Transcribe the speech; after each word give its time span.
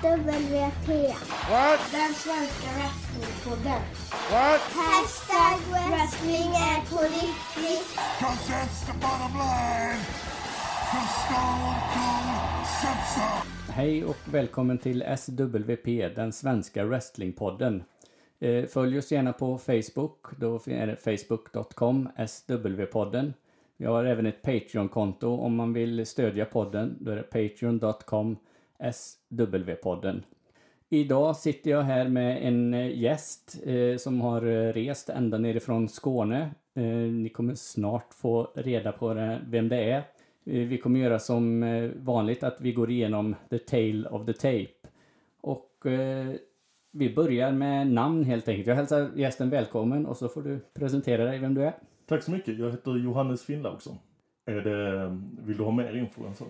SWP. 0.00 0.88
What? 1.50 1.80
Den 1.92 2.14
svenska 2.14 2.68
wrestlingpodden. 2.76 3.80
What? 4.30 4.60
Hashtag 4.60 5.58
wrestling 5.72 6.50
är 6.52 6.90
på 6.90 7.02
riktigt. 7.02 7.96
Cause 8.20 8.52
that's 8.52 8.86
the 8.86 8.92
bottom 8.92 9.32
line. 9.38 10.00
Cause 10.90 11.12
Stone 11.24 11.74
Cold 11.94 12.66
so. 13.14 13.72
Hej 13.72 14.04
och 14.04 14.16
välkommen 14.32 14.78
till 14.78 15.04
SWP, 15.18 16.08
den 16.14 16.32
svenska 16.32 16.84
wrestlingpodden. 16.84 17.82
Eh, 18.38 18.64
Följ 18.64 18.98
oss 18.98 19.12
gärna 19.12 19.32
på 19.32 19.58
Facebook, 19.58 20.26
då 20.38 20.60
är 20.66 20.86
det 20.86 20.96
facebook.com 20.96 22.08
SW-podden. 22.16 23.32
Vi 23.76 23.86
har 23.86 24.04
även 24.04 24.26
ett 24.26 24.42
Patreon-konto 24.42 25.28
om 25.28 25.56
man 25.56 25.72
vill 25.72 26.06
stödja 26.06 26.44
podden, 26.44 26.96
då 27.00 27.10
är 27.10 27.16
det 27.16 27.22
patreon.com 27.22 28.36
SW-podden. 28.82 30.22
Idag 30.88 31.36
sitter 31.36 31.70
jag 31.70 31.82
här 31.82 32.08
med 32.08 32.48
en 32.48 32.74
eh, 32.74 32.98
gäst 32.98 33.60
eh, 33.66 33.96
som 33.96 34.20
har 34.20 34.46
eh, 34.46 34.72
rest 34.72 35.08
ända 35.08 35.38
nerifrån 35.38 35.88
Skåne. 35.88 36.50
Eh, 36.74 36.84
ni 37.12 37.28
kommer 37.28 37.54
snart 37.54 38.14
få 38.14 38.52
reda 38.54 38.92
på 38.92 39.14
det, 39.14 39.40
vem 39.46 39.68
det 39.68 39.84
är. 39.84 39.98
Eh, 40.44 40.68
vi 40.68 40.78
kommer 40.78 41.00
göra 41.00 41.18
som 41.18 41.62
eh, 41.62 41.90
vanligt 41.96 42.42
att 42.42 42.60
vi 42.60 42.72
går 42.72 42.90
igenom 42.90 43.34
the 43.50 43.58
tale 43.58 44.08
of 44.08 44.26
the 44.26 44.32
tape. 44.32 44.88
Och 45.40 45.86
eh, 45.86 46.34
vi 46.92 47.14
börjar 47.14 47.52
med 47.52 47.86
namn 47.86 48.24
helt 48.24 48.48
enkelt. 48.48 48.66
Jag 48.66 48.74
hälsar 48.74 49.10
gästen 49.16 49.50
välkommen 49.50 50.06
och 50.06 50.16
så 50.16 50.28
får 50.28 50.42
du 50.42 50.60
presentera 50.74 51.24
dig 51.24 51.38
vem 51.38 51.54
du 51.54 51.62
är. 51.62 51.74
Tack 52.06 52.22
så 52.22 52.30
mycket. 52.30 52.58
Jag 52.58 52.70
heter 52.70 52.96
Johannes 52.96 53.42
Finnlaugsson. 53.42 53.98
Är 54.46 54.60
det, 54.60 55.02
eh, 55.02 55.16
vill 55.46 55.56
du 55.56 55.62
ha 55.62 55.70
mer 55.70 55.96
info 55.96 56.26
än 56.26 56.34
så? 56.34 56.44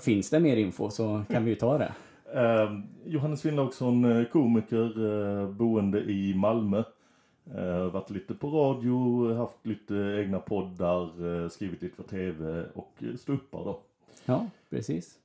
Finns 0.00 0.30
det 0.30 0.40
mer 0.40 0.56
info 0.56 0.90
så 0.90 1.22
kan 1.30 1.44
vi 1.44 1.50
ju 1.50 1.56
ta 1.56 1.78
det. 1.78 1.92
Eh, 2.34 2.78
Johannes 3.04 3.42
Finnlaugsson, 3.42 4.26
komiker, 4.32 5.04
eh, 5.40 5.50
boende 5.50 6.00
i 6.00 6.34
Malmö. 6.34 6.82
Eh, 7.54 7.92
varit 7.92 8.10
lite 8.10 8.34
på 8.34 8.50
radio, 8.50 9.34
haft 9.34 9.66
lite 9.66 9.94
egna 9.94 10.38
poddar, 10.38 11.42
eh, 11.42 11.48
skrivit 11.48 11.82
lite 11.82 11.96
för 11.96 12.02
tv 12.02 12.64
och 12.74 12.92
eh, 12.98 13.16
ståuppar 13.16 13.64
då. 13.64 13.80
Ja, 14.24 14.46
precis. 14.70 15.18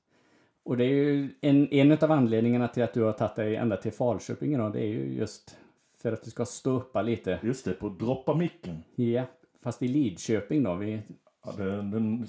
Och 0.63 0.77
det 0.77 0.83
är 0.83 0.89
ju 0.89 1.29
en, 1.41 1.67
en 1.73 1.91
av 1.91 2.11
anledningarna 2.11 2.67
till 2.67 2.83
att 2.83 2.93
du 2.93 3.02
har 3.02 3.11
tagit 3.11 3.35
dig 3.35 3.55
ända 3.55 3.77
till 3.77 3.91
Falköping 3.91 4.53
idag. 4.53 4.73
Det 4.73 4.79
är 4.79 4.87
ju 4.87 5.13
just 5.13 5.57
för 6.02 6.11
att 6.11 6.23
du 6.23 6.31
ska 6.31 6.45
stå 6.45 6.71
uppa 6.71 7.02
lite. 7.02 7.39
Just 7.43 7.65
det, 7.65 7.73
på 7.73 7.89
Droppa 7.89 8.35
micken. 8.35 8.83
Ja, 8.95 9.23
fast 9.63 9.83
i 9.83 9.87
Lidköping 9.87 10.63
då. 10.63 10.75
Vi, 10.75 11.02
Ja, 11.45 11.52
den 11.57 11.91
den 11.91 12.27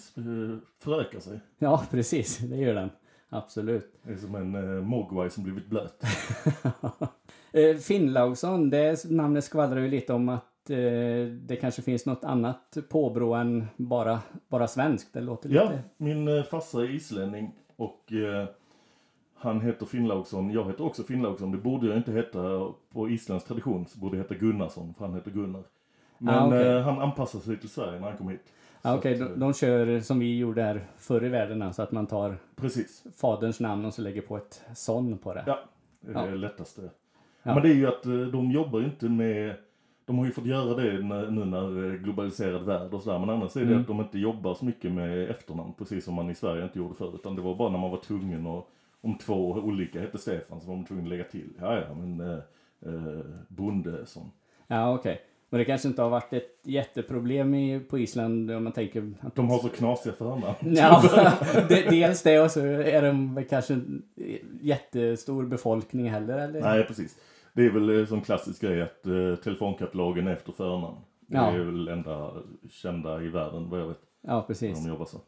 förökar 0.78 1.20
sig. 1.20 1.41
ja, 1.59 1.83
precis. 1.91 2.39
Det 2.39 2.56
gör 2.56 2.75
den. 2.75 2.91
Absolut. 3.28 3.92
Det 4.03 4.12
är 4.12 4.17
som 4.17 4.34
en 4.34 4.55
eh, 4.55 4.83
mogwai 4.84 5.31
som 5.31 5.45
blivit 5.45 5.67
blöt. 5.67 6.03
Eh, 7.53 7.77
Finnlaugsson, 7.77 8.70
det 8.70 9.11
namnet 9.11 9.45
skvallrar 9.45 9.81
ju 9.81 9.89
lite 9.89 10.12
om 10.12 10.29
att 10.29 10.70
eh, 10.70 10.77
det 11.41 11.59
kanske 11.61 11.83
finns 11.83 12.06
något 12.06 12.25
annat 12.25 12.79
påbrå 12.89 13.34
än 13.34 13.67
bara, 13.77 14.20
bara 14.48 14.67
svenskt. 14.69 15.12
Det 15.12 15.20
låter 15.20 15.48
Ja, 15.51 15.62
lite... 15.62 15.83
min 15.97 16.29
eh, 16.29 16.42
farsa 16.45 16.79
är 16.81 16.91
islänning 16.95 17.55
och 17.77 18.12
eh, 18.12 18.48
han 19.34 19.61
heter 19.61 19.86
Finnlaugsson. 19.86 20.51
Jag 20.51 20.67
heter 20.67 20.84
också 20.86 21.03
Finnlaugsson. 21.03 21.51
Det 21.53 21.59
borde 21.59 21.86
jag 21.86 21.97
inte 21.97 22.12
heta 22.12 22.73
på 22.92 23.09
isländsk 23.11 23.47
tradition. 23.48 23.86
Så 23.86 23.98
borde 23.98 24.17
jag 24.17 24.25
heta 24.25 24.34
Gunnarsson 24.34 24.95
för 24.98 25.06
han 25.06 25.14
heter 25.14 25.31
Gunnar. 25.31 25.62
Men 26.19 26.53
Ah, 26.53 26.56
eh, 26.61 26.83
han 26.83 26.98
anpassade 27.01 27.45
sig 27.45 27.61
till 27.61 27.69
Sverige 27.70 28.01
när 28.01 28.09
han 28.09 28.17
kom 28.19 28.29
hit. 28.29 28.53
Ja, 28.83 28.93
Så 28.93 28.98
Okej, 28.98 29.12
att, 29.12 29.19
de, 29.19 29.25
eh, 29.33 29.39
de 29.39 29.55
kör 29.55 30.01
som 30.01 30.19
vi 30.19 30.39
gjorde 30.39 30.62
här 30.62 30.87
förr 30.97 31.25
i 31.25 31.29
världen, 31.29 31.62
alltså 31.62 31.83
att 31.83 31.93
man 31.93 32.07
tar 32.07 32.37
Precis. 32.57 33.05
faderns 33.17 33.61
namn 33.61 33.85
och 33.85 33.95
så 33.95 34.03
lägger 34.03 34.23
på 34.23 34.37
ett 34.37 34.62
son 34.75 35.19
på 35.19 35.35
det. 35.35 35.45
Ja, 35.47 35.59
det 36.01 36.11
är 36.12 36.15
Ja. 36.15 36.27
det 36.31 36.37
lättaste. 36.37 36.83
Ja. 37.43 37.55
Men 37.55 37.62
det 37.62 37.69
är 37.69 37.75
ju 37.75 37.87
att 37.89 38.07
eh, 38.07 38.12
de 38.12 38.51
jobbar 38.51 38.79
ju 38.81 38.85
inte 38.85 39.09
med 39.09 39.55
de 40.05 40.19
har 40.19 40.27
ju 40.27 40.33
fått 40.33 40.47
göra 40.47 40.75
det 40.75 40.93
nu 41.30 41.45
när 41.45 41.86
eh, 41.86 41.92
globaliserad 41.92 42.63
värld 42.64 42.95
och 42.95 43.02
sådär. 43.02 43.19
Men 43.19 43.30
annars 43.30 43.57
är 43.57 43.61
det 43.61 43.67
Mm. 43.67 43.80
att 43.80 43.86
de 43.86 44.01
inte 44.01 44.19
jobbar 44.19 44.55
så 44.55 44.64
mycket 44.64 44.92
med 44.92 45.31
efternamn. 45.31 45.73
Precis 45.79 46.05
som 46.05 46.14
man 46.14 46.31
i 46.31 46.35
Sverige 46.35 46.64
inte 46.64 46.79
gjorde 46.79 46.95
förr. 46.95 47.14
Utan 47.14 47.36
det 47.36 47.42
var 47.42 47.55
bara 47.55 47.69
när 47.70 47.79
man 47.79 47.91
var 47.91 47.98
tvungen 47.98 48.47
och 48.47 48.70
om 49.01 49.19
två 49.19 49.51
olika 49.52 50.01
hette 50.01 50.19
Stefan 50.19 50.61
så 50.61 50.69
var 50.69 50.77
man 50.77 50.85
tvungen 50.85 51.05
att 51.05 51.11
lägga 51.11 51.25
till. 51.25 51.51
Ja, 51.61 51.75
ja, 51.89 51.95
men 51.95 52.20
eh, 52.20 52.39
eh, 52.86 53.20
Bondesson. 53.48 54.31
Ja, 54.67 54.95
okej. 54.95 55.20
Men 55.51 55.59
det 55.59 55.64
kanske 55.64 55.89
inte 55.89 56.03
har 56.03 56.11
varit 56.11 56.33
ett 56.33 56.59
jätteproblem 56.63 57.55
i, 57.55 57.81
på 57.81 57.98
Island 57.98 58.51
om 58.51 58.64
man 58.64 58.73
tänker 58.73 59.13
att 59.20 59.35
De 59.35 59.48
har 59.51 59.59
så 59.59 59.69
knasiga 59.69 60.13
förnamn. 60.13 60.42
Ja, 60.77 61.03
det, 61.69 61.91
dels 61.91 62.23
det 62.23 62.41
och 62.41 62.51
så 62.51 62.61
är 62.67 63.03
de 63.03 63.45
kanske 63.51 63.75
en 63.75 64.03
jättestor 64.61 65.47
befolkning 65.47 66.11
heller 66.11 66.39
eller? 66.39 66.61
Nej, 66.61 66.85
precis. 66.87 67.17
Det 67.53 67.67
är 67.67 67.70
väl 67.70 68.01
eh, 68.01 68.07
som 68.07 68.20
klassisk 68.20 68.61
grej 68.61 68.83
att 68.83 69.07
eh, 69.07 69.35
telefonkatalogen 69.45 70.27
är 70.27 70.33
efter 70.33 70.53
förnamn. 70.53 70.97
Det 71.27 71.37
Ja. 71.37 71.51
är 71.53 71.58
väl 71.58 71.89
enda 71.89 72.33
kända 72.70 73.23
i 73.23 73.29
världen 73.29 73.70
vad 73.70 73.81
jag 73.81 73.87
vet. 73.89 74.01
Ja, 74.20 74.45
precis. 74.47 74.83
de 74.85 74.89
jobbar 74.89 75.05
så. 75.07 75.20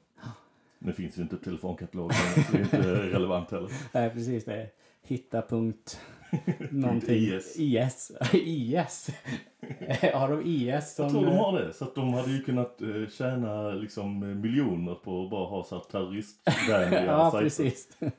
Nu 0.78 0.92
finns 0.92 1.18
ju 1.18 1.22
inte 1.22 1.36
telefonkatalogen, 1.36 2.16
så 2.46 2.52
det 2.52 2.58
är 2.58 2.62
inte 2.62 2.92
relevant 3.16 3.50
heller. 3.50 3.70
Nej, 3.94 4.10
precis. 4.10 4.44
Det 4.44 4.52
är 4.54 4.68
hitta 5.02 5.42
punkt 5.42 6.00
någonting. 6.70 7.16
IS. 7.16 7.56
IS. 7.58 8.12
IS. 8.32 9.10
Har 10.14 10.28
de 10.28 10.42
IS 10.46 10.94
som... 10.94 11.04
Jag 11.04 11.12
tror 11.12 11.26
de 11.26 11.36
har 11.36 11.60
det, 11.60 11.72
så 11.72 11.84
att 11.84 11.94
de 11.94 12.14
hade 12.14 12.30
ju 12.32 12.42
kunnat 12.42 12.80
eh, 12.82 12.88
tjäna 13.10 13.70
liksom 13.70 14.18
miljoner 14.40 14.94
på 14.94 15.24
att 15.24 15.30
bara 15.30 15.46
ha 15.48 15.64
så 15.64 15.74
här 15.74 15.82
terroristvänliga 15.90 17.04
Ja, 17.06 17.30
sajter. 17.30 17.44
precis. 17.44 17.88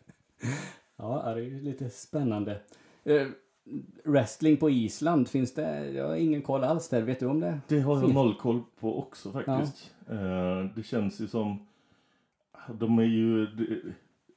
Ja, 0.98 1.22
det 1.36 1.42
är 1.42 1.46
ju 1.46 1.62
lite 1.62 1.90
spännande. 1.90 2.60
Eh, 3.04 3.28
wrestling 4.04 4.58
på 4.58 4.70
Island, 4.70 5.28
finns 5.30 5.54
det? 5.54 5.90
Jag 5.92 6.08
har 6.08 6.16
ingen 6.16 6.42
koll 6.42 6.64
alls 6.64 6.90
där. 6.90 7.02
Vet 7.02 7.20
du 7.20 7.26
om 7.26 7.40
det? 7.40 7.60
Det 7.68 7.80
har 7.80 7.94
jag 7.94 8.02
Finns- 8.02 8.14
noll 8.14 8.36
koll 8.36 8.62
på 8.80 9.00
också 9.00 9.32
faktiskt. 9.32 9.92
Eh, 10.10 10.66
det 10.76 10.84
känns 10.84 11.20
ju 11.22 11.28
som, 11.28 11.68
de 12.74 13.00
är 13.00 13.04
ju, 13.04 13.48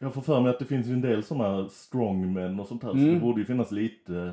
jag 0.05 0.15
får 0.15 0.23
för 0.23 0.41
mig 0.41 0.51
att 0.51 0.59
det 0.59 0.65
finns 0.65 0.87
ju 0.87 0.93
en 0.93 1.01
del 1.01 1.23
sådana 1.23 1.69
strongmen 1.69 2.61
och 2.61 2.67
sånt 2.67 2.83
här. 2.83 2.91
Så 2.91 2.97
Mm. 2.99 3.15
det 3.15 3.21
borde 3.21 3.41
ju 3.41 3.47
finnas 3.47 3.71
lite 3.73 4.33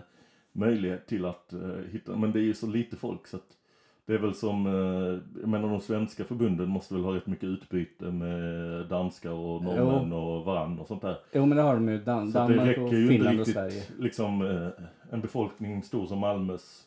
möjlighet 0.51 1.07
till 1.07 1.25
att 1.25 1.53
eh, 1.53 1.59
hitta, 1.91 2.15
men 2.15 2.31
det 2.31 2.39
är 2.39 2.43
ju 2.43 2.53
så 2.53 2.67
lite 2.67 2.95
folk 2.95 3.27
så 3.27 3.37
att 3.37 3.57
det 4.05 4.13
är 4.13 4.17
väl 4.19 4.33
som, 4.33 4.65
eh, 4.65 5.41
jag 5.41 5.49
menar 5.49 5.69
de 5.69 5.79
svenska 5.79 6.23
förbunden 6.23 6.69
måste 6.69 6.93
väl 6.93 7.03
ha 7.03 7.15
rätt 7.15 7.27
mycket 7.27 7.43
utbyte 7.43 8.05
med 8.05 8.85
danskar 8.87 9.31
och 9.31 9.63
norrmän 9.63 10.13
och 10.13 10.45
varann 10.45 10.79
och 10.79 10.87
sånt 10.87 11.01
där. 11.01 11.17
Jo, 11.33 11.45
men 11.45 11.55
det 11.57 11.63
har 11.63 11.73
de 11.73 11.89
ju. 11.89 11.97
Dan- 11.97 12.31
Så 12.31 12.37
Danmark 12.37 12.77
och 12.77 12.93
ju 12.93 13.07
Finland 13.07 13.29
inte 13.39 13.41
och 13.41 13.47
Sverige. 13.47 13.75
riktigt, 13.79 13.99
liksom 13.99 14.41
eh, 14.41 14.67
en 15.13 15.21
befolkning 15.21 15.83
stor 15.83 16.05
som 16.05 16.19
Malmös. 16.19 16.83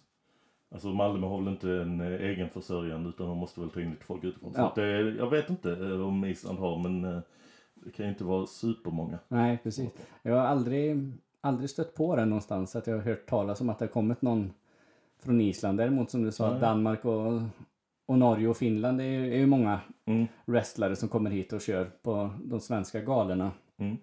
Alltså 0.74 0.88
Malmö 0.88 1.26
har 1.26 1.38
väl 1.40 1.48
inte 1.48 1.70
en 1.70 2.00
eh, 2.00 2.06
egen 2.30 2.48
försörjande 2.48 3.08
utan 3.08 3.26
de 3.26 3.38
måste 3.38 3.60
väl 3.60 3.70
ta 3.70 3.80
in 3.80 3.90
lite 3.90 4.04
folk 4.04 4.24
utifrån. 4.24 4.52
Så 4.54 4.60
Ja. 4.60 4.66
att 4.66 4.74
det, 4.74 5.00
jag 5.00 5.30
vet 5.30 5.50
inte 5.50 5.72
eh, 5.72 6.06
om 6.06 6.24
Island 6.24 6.58
har 6.58 6.78
men 6.78 7.04
eh, 7.04 7.20
det 7.84 7.90
kan 7.90 8.06
ju 8.06 8.10
inte 8.12 8.24
vara 8.24 8.46
supermånga. 8.46 9.18
Nej, 9.28 9.58
precis. 9.62 9.90
Jag 10.22 10.34
har 10.34 10.40
aldrig, 10.40 11.12
aldrig 11.40 11.70
stött 11.70 11.94
på 11.94 12.16
det 12.16 12.24
någonstans. 12.24 12.76
Att 12.76 12.86
jag 12.86 12.94
har 12.94 13.02
hört 13.02 13.26
talas 13.26 13.60
om 13.60 13.68
att 13.70 13.78
det 13.78 13.84
har 13.84 13.92
kommit 13.92 14.22
någon 14.22 14.52
från 15.22 15.40
Island. 15.40 15.78
Däremot 15.78 16.10
som 16.10 16.22
du 16.22 16.32
sa, 16.32 16.50
Nej. 16.50 16.60
Danmark 16.60 17.04
och, 17.04 17.42
och 18.06 18.18
Norge 18.18 18.48
och 18.48 18.56
Finland. 18.56 19.00
Är 19.00 19.04
ju, 19.04 19.34
är 19.34 19.38
ju 19.38 19.46
många 19.46 19.80
Mm. 20.06 20.26
wrestlare 20.46 20.96
som 20.96 21.08
kommer 21.08 21.30
hit 21.30 21.52
och 21.52 21.60
kör 21.60 21.84
på 22.02 22.30
de 22.44 22.60
svenska 22.60 23.00
galorna. 23.00 23.52
Mm. 23.76 23.96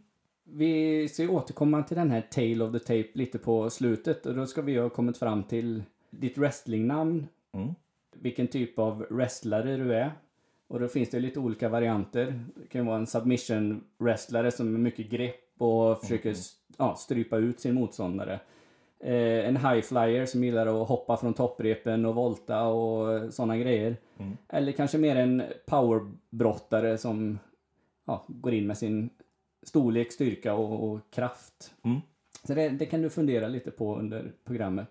Vi 0.43 1.07
ska 1.09 1.29
återkomma 1.29 1.83
till 1.83 1.97
den 1.97 2.11
här 2.11 2.21
Tale 2.21 2.63
of 2.63 2.71
the 2.71 2.79
Tape 2.79 3.09
lite 3.13 3.37
på 3.37 3.69
slutet. 3.69 4.25
Och 4.25 4.35
då 4.35 4.45
ska 4.45 4.61
vi 4.61 4.77
ha 4.77 4.89
kommit 4.89 5.17
fram 5.17 5.43
till 5.43 5.83
ditt 6.09 6.37
wrestlingnamn. 6.37 7.27
Mm. 7.51 7.69
Vilken 8.15 8.47
typ 8.47 8.79
av 8.79 9.05
wrestlare 9.09 9.77
du 9.77 9.93
är. 9.95 10.11
Och 10.71 10.79
då 10.79 10.87
finns 10.87 11.09
det 11.09 11.19
lite 11.19 11.39
olika 11.39 11.69
varianter. 11.69 12.39
Det 12.55 12.67
kan 12.67 12.85
vara 12.85 12.97
en 12.97 13.07
submission 13.07 13.83
wrestlare 13.97 14.51
som 14.51 14.75
är 14.75 14.79
mycket 14.79 15.09
grepp 15.09 15.61
och 15.61 16.01
försöker 16.01 16.35
ja, 16.77 16.95
strypa 16.95 17.37
ut 17.37 17.59
sin 17.59 17.73
motståndare. 17.73 18.39
Eh, 18.99 19.47
en 19.47 19.57
high 19.57 19.81
flyer 19.81 20.25
som 20.25 20.43
gillar 20.43 20.81
att 20.81 20.87
hoppa 20.87 21.17
från 21.17 21.33
topprepen 21.33 22.05
och 22.05 22.15
volta 22.15 22.63
och 22.63 23.33
sådana 23.33 23.57
grejer. 23.57 23.97
Mm. 24.17 24.37
Eller 24.49 24.71
kanske 24.71 24.97
mer 24.97 25.15
en 25.15 25.43
powerbrottare 25.65 26.97
som 26.97 27.39
ja, 28.05 28.25
går 28.27 28.53
in 28.53 28.67
med 28.67 28.77
sin 28.77 29.09
storlek, 29.63 30.11
styrka 30.11 30.53
och, 30.53 30.91
och 30.91 30.99
kraft. 31.11 31.73
Mm. 31.83 31.99
Så 32.43 32.53
det, 32.53 32.69
det 32.69 32.85
kan 32.85 33.01
du 33.01 33.09
fundera 33.09 33.47
lite 33.47 33.71
på 33.71 33.95
under 33.95 34.31
programmet. 34.43 34.87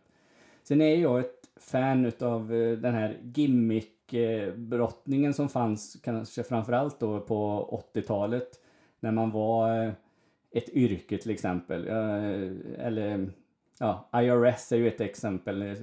Sen 0.63 0.81
är 0.81 0.97
jag 0.97 1.21
ett 1.21 1.51
fan 1.57 2.07
utav 2.07 2.55
eh, 2.55 2.79
den 2.79 2.95
här 2.95 3.19
gimmick-brottningen 4.13 5.35
som 5.35 5.49
fanns 5.49 5.97
kanske 6.03 6.43
framförallt 6.43 7.01
då 7.01 7.21
på 7.21 7.83
80-talet. 7.95 8.49
När 9.01 9.13
man 9.13 9.31
var 9.31 9.85
eh, 9.85 9.93
ett 10.51 10.69
yrke 10.69 11.19
till 11.19 11.31
exempel. 11.31 11.89
Eh, 11.89 12.87
Eller 12.87 13.31
ja, 13.79 14.09
IRS 14.13 14.73
är 14.73 14.77
ju 14.77 14.89
ett 14.89 15.01
exempel. 15.01 15.63
eh, 15.63 15.75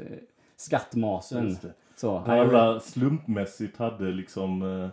Skattmasen. 0.55 1.57
Så, 1.95 2.23
Där 2.25 2.37
alla 2.37 2.79
slumpmässigt 2.79 3.77
hade 3.77 4.11
liksom 4.11 4.89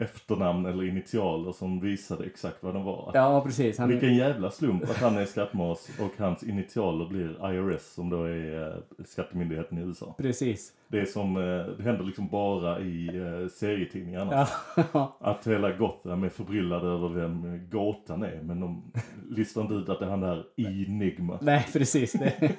efternamn 0.00 0.66
eller 0.66 0.84
initialer 0.84 1.52
som 1.52 1.80
visade 1.80 2.24
exakt 2.26 2.62
vad 2.62 2.74
de 2.74 2.84
var. 2.84 3.10
Ja, 3.14 3.42
precis. 3.46 3.78
Han, 3.78 3.88
Vilken 3.88 4.14
jävla 4.14 4.50
slump 4.50 4.82
att 4.82 4.96
han 4.96 5.18
är 5.18 5.24
skattmas 5.24 5.90
och 6.00 6.24
hans 6.24 6.42
initialer 6.42 7.08
blir 7.08 7.52
IRS 7.52 7.82
som 7.82 8.10
då 8.10 8.24
är 8.24 8.68
eh, 8.68 9.04
skattemyndigheten 9.04 9.78
i 9.78 9.80
USA. 9.80 10.14
Precis. 10.18 10.72
Det 10.88 11.00
är 11.00 11.04
som, 11.04 11.36
eh, 11.36 11.42
det 11.76 11.82
händer 11.82 12.04
liksom 12.04 12.28
bara 12.28 12.80
i 12.80 13.06
eh, 13.06 13.48
serietidningarna. 13.48 14.46
Ja. 14.92 15.16
Att 15.20 15.46
hela 15.46 15.72
Gotham 15.72 16.24
är 16.24 16.28
förbryllade 16.28 16.86
över 16.86 17.08
vem 17.08 17.68
gåtan 17.70 18.22
är 18.22 18.40
men 18.42 18.60
de 18.60 18.92
listar 19.30 19.60
inte 19.60 19.74
ut 19.74 19.88
att 19.88 19.98
det 19.98 20.04
är 20.04 20.10
han 20.10 20.20
där 20.20 20.44
Enigma. 20.56 21.38
Nej, 21.42 21.66
precis. 21.72 22.12
Det 22.12 22.52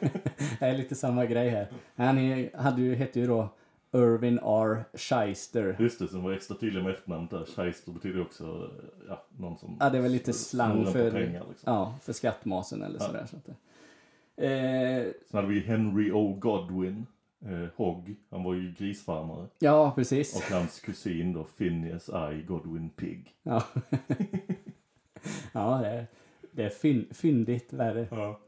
är 0.60 0.78
lite 0.78 0.96
samma 0.96 1.26
grej 1.26 1.50
här. 1.50 1.68
Han 1.96 2.18
är, 2.18 2.58
hade 2.58 2.82
ju, 2.82 2.96
hette 2.96 3.20
ju 3.20 3.28
då 3.28 3.50
Irvin 3.94 4.40
R. 4.44 4.84
Shyster. 4.94 5.76
Just 5.80 6.00
det, 6.00 6.08
som 6.08 6.24
var 6.24 6.32
extra 6.32 6.58
tydlig 6.58 6.84
med 6.84 6.94
efternamnet 6.94 7.30
där. 7.32 7.46
Scheister 7.46 7.92
betyder 7.92 8.22
också, 8.22 8.44
eh, 8.44 8.86
ja, 9.08 9.26
någon 9.38 9.58
som 9.58 9.78
Ja, 9.80 9.90
det 9.90 10.00
väl 10.00 10.12
lite 10.12 10.34
slang 10.34 10.86
på 10.86 10.92
för, 10.92 11.12
pengar 11.12 11.46
liksom. 11.50 11.74
ja, 11.74 11.96
för 12.02 12.14
skattmasen 12.14 12.84
eller 12.84 13.00
Ja. 13.00 13.06
sådär. 13.06 13.26
Så 13.26 13.38
att 13.38 13.48
eh, 13.50 15.14
Sen 15.30 15.38
hade 15.40 15.48
vi 15.48 15.60
Henry 15.60 16.12
O. 16.12 16.34
Godwin, 16.40 17.06
eh, 17.46 17.70
Hogg, 17.76 18.16
han 18.30 18.44
var 18.44 18.54
ju 18.54 18.72
grisfarmare. 18.78 19.48
ja, 19.60 19.92
precis. 19.96 20.36
Och 20.36 20.56
hans 20.56 20.80
kusin 20.80 21.34
då, 21.34 21.44
Phineas 21.44 22.10
I. 22.10 22.44
Godwin 22.48 22.90
Pig. 22.90 23.30
Ja, 23.44 23.64
ja 25.54 25.80
det, 25.82 25.88
är, 25.88 26.06
det 26.52 26.64
är 26.64 26.70
fyn, 26.70 27.08
fyndigt 27.12 27.74
värre. 27.74 28.08
Ja. 28.12 28.40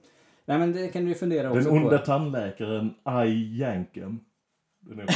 Nej, 0.46 0.60
men 0.60 0.72
det 0.74 0.88
kan 0.88 1.04
du 1.04 1.10
ju 1.10 1.16
fundera 1.16 1.51
också 1.51 1.69
Den 1.69 1.84
onda 1.84 1.98
på. 1.98 2.06
tandläkaren 2.06 2.94
I. 3.28 3.60
Yankem. 3.60 4.19
Den 4.86 5.08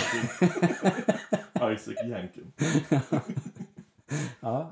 på 1.54 1.72
Isaac 1.72 1.96
Yankem. 2.06 2.52
Ja, 4.40 4.72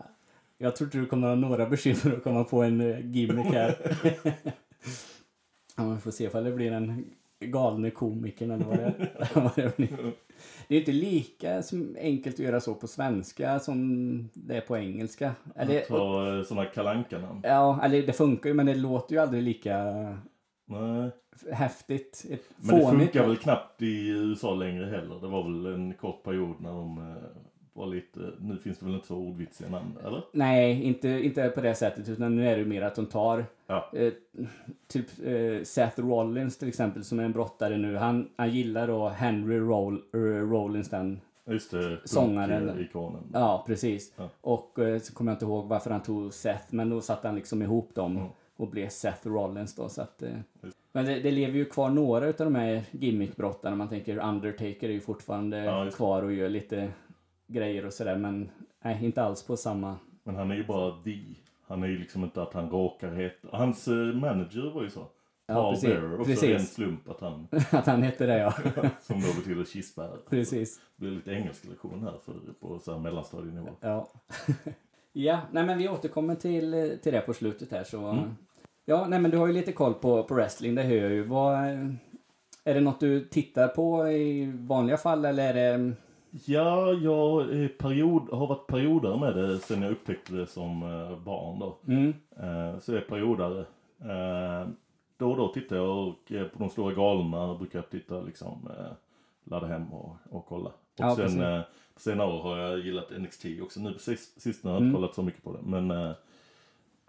jag 0.58 0.76
tror 0.76 0.88
inte 0.88 0.98
du 0.98 1.06
kommer 1.06 1.28
ha 1.28 1.36
några 1.36 1.70
bekymmer 1.70 2.18
att 2.18 2.24
komma 2.24 2.44
på 2.44 2.64
en 2.64 2.82
eh, 2.82 3.06
gimmick 3.06 3.46
här. 3.46 3.78
ja, 5.78 5.90
vi 5.90 6.00
får 6.02 6.12
se 6.12 6.24
ifall 6.24 6.44
det 6.44 6.52
blir 6.52 6.72
en 6.72 7.06
galne 7.40 7.90
komikern 7.90 8.52
eller 8.52 8.66
vad 8.66 8.78
det, 8.78 9.10
vad 9.34 9.56
det 9.56 9.78
blir. 9.78 10.14
Det 10.68 10.76
är 10.76 10.80
inte 10.80 10.92
lika 10.92 11.64
enkelt 12.00 12.36
att 12.36 12.46
göra 12.46 12.60
så 12.60 12.76
på 12.76 12.88
svenska 12.88 13.60
som 13.60 14.30
det 14.34 14.58
är 14.58 14.62
på 14.62 14.78
engelska. 14.78 15.36
Eller, 15.56 15.82
Ta 15.82 16.38
eh, 16.38 16.44
sådana 16.44 16.66
kalanka-namn. 16.66 17.42
ja, 17.44 17.80
eller 17.84 18.02
det 18.08 18.14
funkar 18.14 18.50
ju 18.50 18.54
men 18.54 18.66
det 18.66 18.76
låter 18.76 19.16
ju 19.16 19.22
aldrig 19.22 19.44
lika 19.44 19.84
Nej. 20.68 21.12
Häftigt. 21.52 22.26
Ett 22.30 22.42
Men 22.58 22.80
det 22.80 22.86
funkar 22.86 23.28
väl 23.28 23.38
knappt 23.38 23.82
i 23.82 24.08
USA 24.10 24.54
längre 24.56 24.86
heller. 24.86 25.20
Det 25.22 25.28
var 25.28 25.44
väl 25.44 25.66
en 25.74 25.94
kort 25.94 26.24
period 26.24 26.56
när 26.60 26.70
de 26.72 26.98
eh, 26.98 27.14
var 27.74 27.86
lite, 27.88 28.20
nu 28.40 28.58
finns 28.58 28.78
det 28.80 28.86
väl 28.86 28.96
inte 28.96 29.08
så 29.08 29.16
ordvitsiga 29.16 29.70
namn, 29.70 29.94
eller? 30.06 30.22
Nej, 30.32 30.84
inte, 30.84 31.10
inte 31.10 31.50
på 31.50 31.62
det 31.62 31.76
sättet 31.76 32.10
utan 32.10 32.36
nu 32.36 32.48
är 32.50 32.58
det 32.58 32.66
mer 32.66 32.82
att 32.82 32.96
de 32.96 33.06
tar 33.06 33.46
Ja. 33.68 33.90
eh, 33.94 34.14
typ 34.88 35.06
eh, 35.26 35.64
Seth 35.64 36.00
Rollins 36.02 36.58
till 36.58 36.68
exempel 36.68 37.04
som 37.04 37.20
är 37.20 37.24
en 37.24 37.32
brottare 37.32 37.78
nu. 37.78 37.96
Han, 37.96 38.30
han 38.36 38.50
gillar 38.50 38.88
då 38.88 39.08
Henry 39.10 39.60
Roll, 39.60 40.02
eh, 40.14 40.18
Rollins 40.50 40.90
den. 40.90 41.22
Just 41.48 41.72
det, 41.72 41.98
Sångaren. 42.06 42.68
punk-ikonen. 42.68 43.24
Ja, 43.34 43.64
precis. 43.68 44.14
Ja. 44.18 44.30
Och 44.42 44.80
eh, 44.80 45.00
så 45.00 45.14
kommer 45.14 45.32
jag 45.32 45.36
inte 45.36 45.46
ihåg 45.46 45.66
varför 45.68 45.92
han 45.92 46.02
tog 46.04 46.34
Seth 46.34 46.66
men 46.70 46.90
då 46.90 47.02
satte 47.02 47.28
han 47.28 47.36
liksom 47.36 47.62
ihop 47.62 47.96
dem 47.96 48.12
Mm. 48.18 48.28
Och 48.58 48.70
blev 48.70 48.90
Seth 48.90 49.28
Rollins 49.28 49.76
då. 49.76 49.90
Så 49.90 50.02
att, 50.02 50.22
eh, 50.22 50.38
men 50.92 51.06
det, 51.06 51.20
det 51.20 51.32
lever 51.32 51.58
ju 51.58 51.66
kvar 51.66 51.90
några 51.90 52.26
utav 52.26 52.46
de 52.46 52.56
här 52.56 52.84
gimmickbrottarna. 52.92 53.76
Man 53.76 53.90
tänker 53.90 54.18
Undertaker 54.18 54.90
är 54.90 54.94
ju 54.94 55.02
fortfarande 55.02 55.58
Ja, 55.58 55.92
kvar 55.92 56.24
och 56.24 56.34
gör 56.34 56.50
lite 56.50 56.90
grejer 57.48 57.86
och 57.86 57.94
sådär 57.94 58.18
men 58.18 58.50
nej, 58.84 59.06
inte 59.06 59.24
alls 59.24 59.44
på 59.44 59.58
samma 59.58 59.96
Men 60.24 60.36
han 60.36 60.52
är 60.52 60.56
ju 60.56 60.66
bara 60.66 61.04
the. 61.04 61.20
Han 61.68 61.84
är 61.84 61.88
ju 61.88 61.98
liksom 61.98 62.24
inte 62.24 62.42
att 62.42 62.54
han 62.54 62.70
råkar 62.70 63.12
heta. 63.12 63.48
Hans 63.52 63.88
eh, 63.88 63.94
manager 63.96 64.72
var 64.74 64.84
ju 64.84 64.90
så. 64.90 65.08
Ja, 65.48 65.54
Paul 65.54 65.74
precis. 65.74 65.90
Bearer, 65.90 66.14
också 66.14 66.26
Precis. 66.26 66.50
en 66.50 66.66
slump 66.66 67.10
att 67.10 67.22
han, 67.22 67.48
att 67.72 67.86
han 67.86 68.04
hette 68.04 68.26
det 68.26 68.38
ja. 68.38 68.52
som 69.02 69.22
då 69.22 69.28
betyder 69.40 69.66
kistbärare. 69.66 70.18
Precis. 70.30 70.78
Det 70.78 71.02
blir 71.02 71.12
lite 71.12 71.32
engelsk 71.32 71.66
lektion 71.66 72.04
här 72.04 72.20
för, 72.26 72.34
på 72.60 72.80
så 72.80 72.92
här 72.92 73.00
mellanstadienivå. 73.00 73.70
Ja. 73.80 74.08
ja, 75.14 75.42
nej 75.52 75.66
men 75.66 75.78
vi 75.78 75.90
återkommer 75.90 76.36
till, 76.36 76.98
till 77.04 77.14
det 77.14 77.22
på 77.22 77.34
slutet 77.34 77.72
här 77.72 77.84
så. 77.84 78.08
Mm. 78.08 78.36
Ja, 78.86 79.06
nej 79.08 79.20
men 79.20 79.32
du 79.32 79.38
har 79.38 79.48
ju 79.48 79.54
lite 79.54 79.72
koll 79.72 79.94
på, 79.94 80.24
på 80.24 80.34
wrestling, 80.34 80.76
det 80.76 80.84
hör 80.84 80.96
jag 80.96 81.12
ju. 81.12 81.24
Vad, 81.24 81.56
är 82.64 82.74
det 82.74 82.82
något 82.82 83.00
du 83.00 83.20
tittar 83.26 83.68
på 83.68 84.08
i 84.08 84.52
vanliga 84.60 84.98
fall 84.98 85.26
eller 85.26 85.54
är 85.54 85.78
det... 85.78 85.94
Ja, 86.46 86.94
jag 86.94 87.42
är 87.54 87.68
period, 87.68 88.30
har 88.32 88.48
varit 88.48 88.68
perioder 88.68 89.18
med 89.18 89.36
det 89.36 89.60
sen 89.60 89.82
jag 89.82 89.92
upptäckte 89.92 90.34
det 90.34 90.48
som 90.48 90.84
eh, 90.84 91.20
barn 91.20 91.60
då. 91.60 91.78
Mm, 91.88 92.14
Eh, 92.38 92.80
så 92.80 92.92
jag 92.92 93.02
är 93.02 93.06
periodare. 93.08 93.60
Eh, 94.02 94.68
då 95.18 95.32
och 95.32 95.38
då 95.38 95.48
tittar 95.54 95.76
jag 95.76 96.08
och 96.08 96.32
eh, 96.32 96.48
på 96.48 96.60
de 96.60 96.70
stora 96.70 96.94
galorna 96.94 97.56
brukar 97.56 97.80
jag 97.80 97.90
titta 97.90 98.22
liksom, 98.22 98.70
eh, 98.80 98.92
ladda 99.44 99.68
hem 99.68 99.94
och, 99.94 100.16
och 100.30 100.46
kolla. 100.46 100.70
Och 100.70 100.74
Ja, 100.98 101.16
precis. 101.16 101.32
sen 101.38 101.54
eh, 101.54 101.62
på 101.94 102.00
senare 102.00 102.28
år 102.28 102.42
har 102.42 102.58
jag 102.58 102.80
gillat 102.80 103.10
NXT 103.20 103.46
också. 103.62 103.80
Nu 103.80 103.94
på 103.94 104.00
sist, 104.00 104.64
har 104.64 104.72
jag 104.72 104.78
Mm. 104.78 104.88
inte 104.88 104.96
kollat 104.98 105.16
så 105.16 105.24
mycket 105.24 105.44
på 105.44 105.52
det. 105.54 105.60
Men 105.64 105.92
eh, 105.92 106.12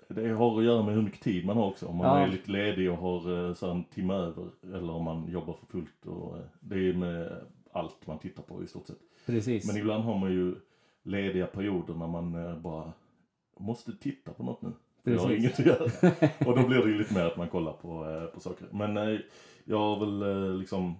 det 0.08 0.28
har 0.28 0.58
att 0.58 0.64
göra 0.64 0.82
med 0.82 0.94
hur 0.94 1.02
mycket 1.02 1.20
tid 1.20 1.46
man 1.46 1.56
har 1.56 1.66
också. 1.66 1.86
Om 1.86 1.96
man 1.96 2.06
Ja. 2.06 2.26
är 2.26 2.28
lite 2.32 2.50
ledig 2.50 2.90
och 2.90 2.96
har 2.98 3.48
eh, 3.48 3.54
så 3.54 3.70
en 3.70 3.84
timme 3.84 4.14
över. 4.14 4.46
Eller 4.62 4.90
om 4.90 5.04
man 5.04 5.28
jobbar 5.30 5.52
för 5.54 5.66
fullt. 5.66 6.06
Och, 6.06 6.36
eh, 6.38 6.44
det 6.60 6.88
är 6.88 6.92
med 6.94 7.32
allt 7.72 8.06
man 8.06 8.18
tittar 8.18 8.42
på 8.42 8.62
i 8.62 8.66
stort 8.66 8.86
sett. 8.86 8.98
precis. 9.26 9.66
Men 9.66 9.76
ibland 9.76 10.04
har 10.04 10.18
man 10.18 10.32
ju 10.32 10.54
lediga 11.02 11.46
perioder 11.46 11.94
när 11.94 12.06
man 12.06 12.34
eh, 12.34 12.56
bara 12.58 12.92
måste 13.58 13.92
titta 13.96 14.30
på 14.32 14.42
något 14.42 14.62
nu. 14.62 14.72
För 15.04 15.10
jag 15.10 15.18
har 15.18 15.28
Precis. 15.28 15.44
inget 15.44 15.60
att 15.60 15.66
göra. 15.66 16.12
Och 16.50 16.56
då 16.62 16.68
blir 16.68 16.82
det 16.82 16.88
ju 16.90 16.98
lite 16.98 17.14
mer 17.14 17.24
att 17.24 17.36
man 17.36 17.48
kollar 17.48 17.72
på, 17.72 18.06
på 18.34 18.40
saker. 18.40 18.66
Men 18.70 19.20
jag 19.64 19.78
har 19.78 20.00
väl 20.06 20.58
liksom 20.58 20.94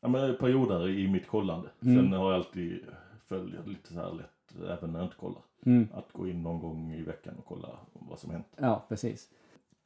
ja, 0.00 0.08
men 0.08 0.36
perioder 0.36 0.88
i 0.88 1.08
mitt 1.08 1.26
kollande. 1.26 1.68
Mm. 1.82 1.96
Sen 1.96 2.12
har 2.12 2.32
jag 2.32 2.34
alltid 2.38 2.80
följer 3.28 3.60
lite 3.66 3.92
så 3.92 4.00
här 4.00 4.12
lätt 4.12 4.31
även 4.78 4.92
när 4.92 4.98
jag 4.98 5.06
inte 5.06 5.16
kollar. 5.16 5.42
Mm, 5.66 5.88
Att 5.94 6.12
gå 6.12 6.28
in 6.28 6.42
någon 6.42 6.60
gång 6.60 6.92
i 6.94 7.02
veckan 7.02 7.34
och 7.38 7.44
kolla 7.46 7.68
vad 7.92 8.18
som 8.18 8.30
hänt. 8.30 8.46
ja, 8.56 8.86
precis. 8.88 9.28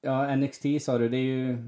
Ja, 0.01 0.37
NXT 0.37 0.65
sa 0.81 0.99
du, 0.99 1.09
det 1.09 1.17
är 1.17 1.21
ju 1.23 1.59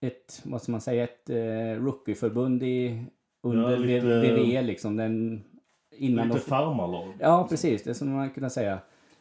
ett, 0.00 0.42
vad 0.44 0.62
ska 0.62 0.72
man 0.72 0.80
säga, 0.80 1.04
ett 1.04 1.30
eh, 1.30 1.82
rookieförbund 1.84 2.62
i, 2.62 3.04
under 3.42 3.70
Ja, 3.70 3.76
lite- 3.76 4.06
WWE 4.06 4.62
liksom. 4.62 4.96
Den, 4.96 5.44
innan 5.90 6.26
Lite 6.28 6.38
de- 6.38 6.44
farmarlag. 6.44 7.12
Ja, 7.20 7.46
precis. 7.50 7.82
Det 7.82 7.94
som 7.94 8.12
man 8.12 8.30
kunna 8.30 8.50
säga. 8.50 8.78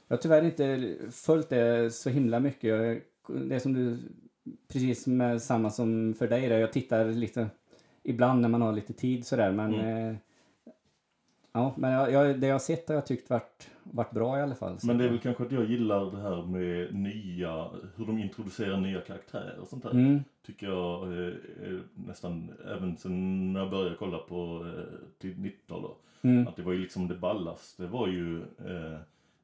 Jag 0.08 0.16
har 0.18 0.22
tyvärr 0.22 0.44
inte 0.46 0.96
följt 1.12 1.50
det 1.50 1.94
så 1.94 2.10
himla 2.10 2.40
mycket. 2.40 2.64
Jag, 2.70 3.02
det 3.50 3.60
som 3.60 3.74
du, 3.74 3.98
precis 4.68 5.08
med 5.08 5.42
samma 5.42 5.70
som 5.70 6.14
för 6.14 6.28
dig 6.28 6.50
där. 6.50 6.58
Jag 6.60 6.74
tittar 6.74 7.06
lite 7.06 7.48
ibland 8.04 8.42
när 8.42 8.50
man 8.50 8.62
har 8.62 8.74
lite 8.74 8.94
tid 8.94 9.26
sådär. 9.26 9.52
Men, 9.52 9.74
Mm. 9.74 10.08
eh, 10.10 10.16
ja, 11.54 11.74
men 11.78 11.92
jag, 11.92 12.12
jag, 12.12 12.40
det 12.40 12.48
jag 12.48 12.54
har 12.54 12.60
sett 12.60 12.88
har 12.88 12.96
jag 12.96 13.06
tyckt 13.06 13.30
varit, 13.30 13.70
varit 13.84 14.12
bra 14.12 14.40
i 14.40 14.42
alla 14.42 14.56
fall. 14.56 14.78
Men 14.84 14.98
det 14.98 15.06
är 15.06 15.10
väl 15.10 15.20
kanske 15.20 15.44
att 15.44 15.52
jag 15.52 15.66
gillar 15.66 16.12
det 16.12 16.22
här 16.22 16.46
med 16.46 16.96
nya, 16.96 17.70
hur 17.96 18.06
de 18.06 18.18
introducerar 18.18 18.78
nya 18.78 19.02
karaktärer 19.02 19.60
och 19.62 19.68
sånt 19.68 19.84
där. 19.84 19.92
Mm, 19.92 20.24
tycker 20.46 20.68
jag 20.68 21.04
eh, 21.04 21.34
är 21.64 21.82
nästan, 21.94 22.52
även 22.68 22.98
sen 22.98 23.54
när 23.54 23.60
jag 23.60 23.70
började 23.70 23.96
kolla 23.96 24.18
på 24.18 24.66
eh, 24.78 25.20
till 25.20 25.40
90 25.40 25.58
då, 25.68 25.98
mm, 26.22 26.48
att 26.48 26.56
det 26.56 26.62
var 26.62 26.74
ju 26.74 26.80
liksom 26.80 27.08
det 27.08 27.16
ballaste 27.16 27.88
var 27.88 28.08
ju 28.08 28.42
eh, 28.42 29.00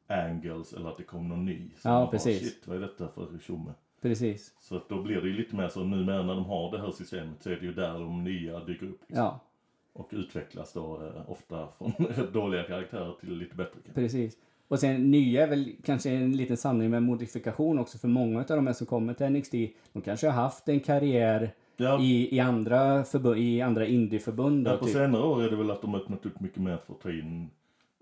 Angles 0.07 0.73
eller 0.73 0.89
att 0.89 0.97
det 0.97 1.03
kom 1.03 1.27
någon 1.27 1.45
ny. 1.45 1.69
Så 1.77 1.89
Ja, 1.89 1.91
bara, 1.91 2.07
precis. 2.07 2.39
Shit, 2.39 2.67
vad 2.67 2.77
är 2.77 2.81
detta 2.81 3.07
för 3.07 3.27
tjomme? 3.41 3.73
precis. 4.01 4.53
Så 4.59 4.75
att 4.77 4.89
då 4.89 5.01
blir 5.01 5.21
det 5.21 5.27
ju 5.27 5.33
lite 5.33 5.55
mer 5.55 5.67
så 5.67 5.83
numera 5.83 6.23
när 6.23 6.35
de 6.35 6.45
har 6.45 6.71
det 6.71 6.81
här 6.81 6.91
systemet 6.91 7.43
så 7.43 7.49
är 7.49 7.55
det 7.55 7.65
ju 7.65 7.73
där 7.73 7.93
de 7.93 8.23
nya 8.23 8.59
dyker 8.59 8.85
upp. 8.85 9.01
Liksom. 9.07 9.25
Ja, 9.25 9.39
Och 9.99 10.09
utvecklas 10.11 10.73
då 10.73 11.01
eh, 11.05 11.31
ofta 11.31 11.67
från 11.77 11.91
dåliga 12.33 12.63
karaktärer 12.63 13.13
till 13.19 13.37
lite 13.37 13.55
bättre. 13.55 13.79
kanske. 13.85 13.93
precis. 14.01 14.37
Och 14.67 14.79
sen 14.79 15.11
nya 15.11 15.43
är 15.43 15.47
väl 15.47 15.75
kanske 15.83 16.09
en 16.09 16.37
liten 16.37 16.57
sanning 16.57 16.89
med 16.89 17.03
modifikation 17.03 17.79
också 17.79 17.97
för 17.97 18.07
många 18.07 18.39
av 18.39 18.45
de 18.47 18.67
här 18.67 18.73
som 18.73 18.87
kommer 18.87 19.13
till 19.13 19.29
NXT. 19.29 19.51
De 19.93 20.01
kanske 20.01 20.27
har 20.27 20.33
haft 20.43 20.69
en 20.69 20.79
karriär 20.79 21.51
Ja, 21.77 21.99
i, 22.01 22.35
i 22.35 22.39
andra, 22.39 23.03
förbund, 23.03 23.37
i 23.37 23.61
andra 23.61 23.85
indieförbund. 23.85 24.67
ja, 24.67 24.77
på 24.77 24.85
typ. 24.85 24.93
senare 24.93 25.23
år 25.23 25.43
är 25.43 25.49
det 25.49 25.55
väl 25.55 25.71
att 25.71 25.81
de 25.81 25.95
öppnat 25.95 26.25
upp 26.25 26.39
mycket 26.39 26.63
mer 26.63 26.77
för 26.77 26.93
att 26.93 27.01
ta 27.01 27.11
in 27.11 27.49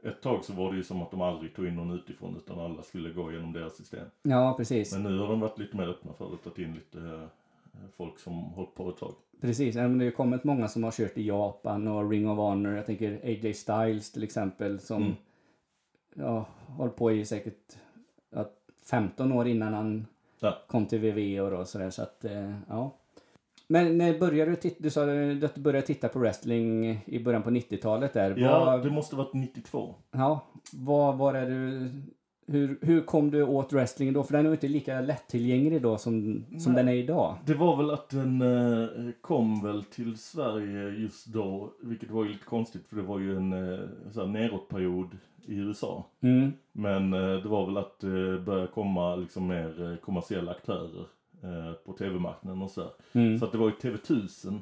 ett 0.03 0.21
tag 0.21 0.43
så 0.45 0.53
var 0.53 0.71
det 0.71 0.77
ju 0.77 0.83
som 0.83 1.01
att 1.01 1.11
de 1.11 1.21
aldrig 1.21 1.55
tog 1.55 1.67
in 1.67 1.75
någon 1.75 1.91
utifrån 1.91 2.35
utan 2.37 2.59
alla 2.59 2.81
skulle 2.81 3.09
gå 3.09 3.31
igenom 3.31 3.53
deras 3.53 3.77
system. 3.77 4.05
Ja, 4.23 4.53
precis. 4.57 4.93
Men 4.93 5.03
nu 5.03 5.19
har 5.19 5.27
de 5.27 5.39
varit 5.39 5.59
lite 5.59 5.77
mer 5.77 5.87
öppna 5.87 6.13
för 6.13 6.25
att 6.33 6.55
ta 6.55 6.61
in 6.61 6.73
lite 6.73 6.99
eh, 7.73 7.89
folk 7.97 8.19
som 8.19 8.33
hållit 8.33 8.75
på 8.75 8.89
ett 8.89 8.97
tag. 8.97 9.13
Precis, 9.41 9.75
det 9.75 9.81
har 9.81 10.11
kommit 10.11 10.43
många 10.43 10.67
som 10.67 10.83
har 10.83 10.91
kört 10.91 11.17
i 11.17 11.27
Japan 11.27 11.87
och 11.87 12.09
Ring 12.09 12.29
of 12.29 12.37
Honor. 12.37 12.75
Jag 12.75 12.85
tänker 12.85 13.19
AJ 13.23 13.53
Styles 13.53 14.11
till 14.11 14.23
exempel 14.23 14.79
som 14.79 15.01
Mm. 15.03 15.15
ja, 16.15 16.45
hållit 16.67 16.95
på 16.95 17.11
i 17.11 17.25
säkert 17.25 17.77
ja, 18.35 18.49
15 18.89 19.31
år 19.31 19.47
innan 19.47 19.73
han 19.73 20.05
Ja. 20.39 20.57
kom 20.67 20.85
till 20.85 20.99
WWE 20.99 21.41
och 21.41 21.51
då, 21.51 21.65
sådär. 21.65 21.89
Så 21.89 22.01
att, 22.01 22.25
eh, 22.25 22.53
ja. 22.69 22.91
Men 23.67 23.97
när 23.97 24.19
började 24.19 24.51
du 24.51 24.55
titta? 24.55 24.75
Du 24.83 24.89
sa 24.89 25.01
att 25.01 25.55
du 25.55 25.61
började 25.61 25.87
titta 25.87 26.07
på 26.09 26.19
wrestling 26.19 26.85
i 27.05 27.19
början 27.23 27.43
på 27.43 27.49
90-talet 27.49 28.13
där. 28.13 28.35
Ja, 28.37 28.65
Vad- 28.65 28.83
det 28.83 28.89
måste 28.89 29.15
varit 29.15 29.33
92. 29.33 29.95
Ja, 30.11 30.39
vad 30.73 31.17
var 31.17 31.33
det 31.33 31.45
du... 31.45 31.89
Hur, 32.49 32.77
hur 32.81 33.01
kom 33.01 33.31
du 33.31 33.43
åt 33.43 33.73
wrestling 33.73 34.13
då? 34.13 34.23
För 34.23 34.33
den 34.33 34.45
är 34.45 34.49
ju 34.49 34.55
inte 34.55 34.67
lika 34.67 35.01
lättillgänglig 35.01 35.81
då 35.81 35.97
som, 35.97 36.45
som 36.59 36.73
Nej. 36.73 36.83
den 36.83 36.93
är 36.93 36.97
idag. 36.97 37.35
Det 37.45 37.53
var 37.53 37.77
väl 37.77 37.91
att 37.91 38.09
den 38.09 38.41
eh, 38.41 38.89
kom 39.21 39.63
väl 39.63 39.83
till 39.83 40.17
Sverige 40.17 40.89
just 40.89 41.25
då, 41.25 41.73
vilket 41.81 42.11
var 42.11 42.23
ju 42.23 42.29
lite 42.29 42.45
konstigt 42.45 42.87
för 42.87 42.95
det 42.95 43.01
var 43.01 43.19
ju 43.19 43.37
en 43.37 43.53
eh, 43.53 43.79
så 44.11 44.19
här 44.19 44.27
neråtperiod 44.27 45.17
i 45.45 45.55
USA. 45.55 46.05
Mm. 46.21 46.53
Men 46.71 47.13
eh, 47.13 47.41
det 47.41 47.49
var 47.49 47.65
väl 47.65 47.77
att 47.77 47.99
det 47.99 48.39
började 48.39 48.67
komma 48.67 49.15
liksom 49.15 49.47
mer 49.47 49.91
eh, 49.91 49.95
kommersiella 49.95 50.51
aktörer 50.51 51.05
eh, 51.43 51.73
på 51.85 51.93
tv-marknaden 51.93 52.61
och 52.61 52.71
sådär. 52.71 52.91
Mm. 53.13 53.39
Så 53.39 53.45
att 53.45 53.51
det 53.51 53.57
var 53.57 53.67
ju 53.67 53.91
TV1000, 53.91 54.59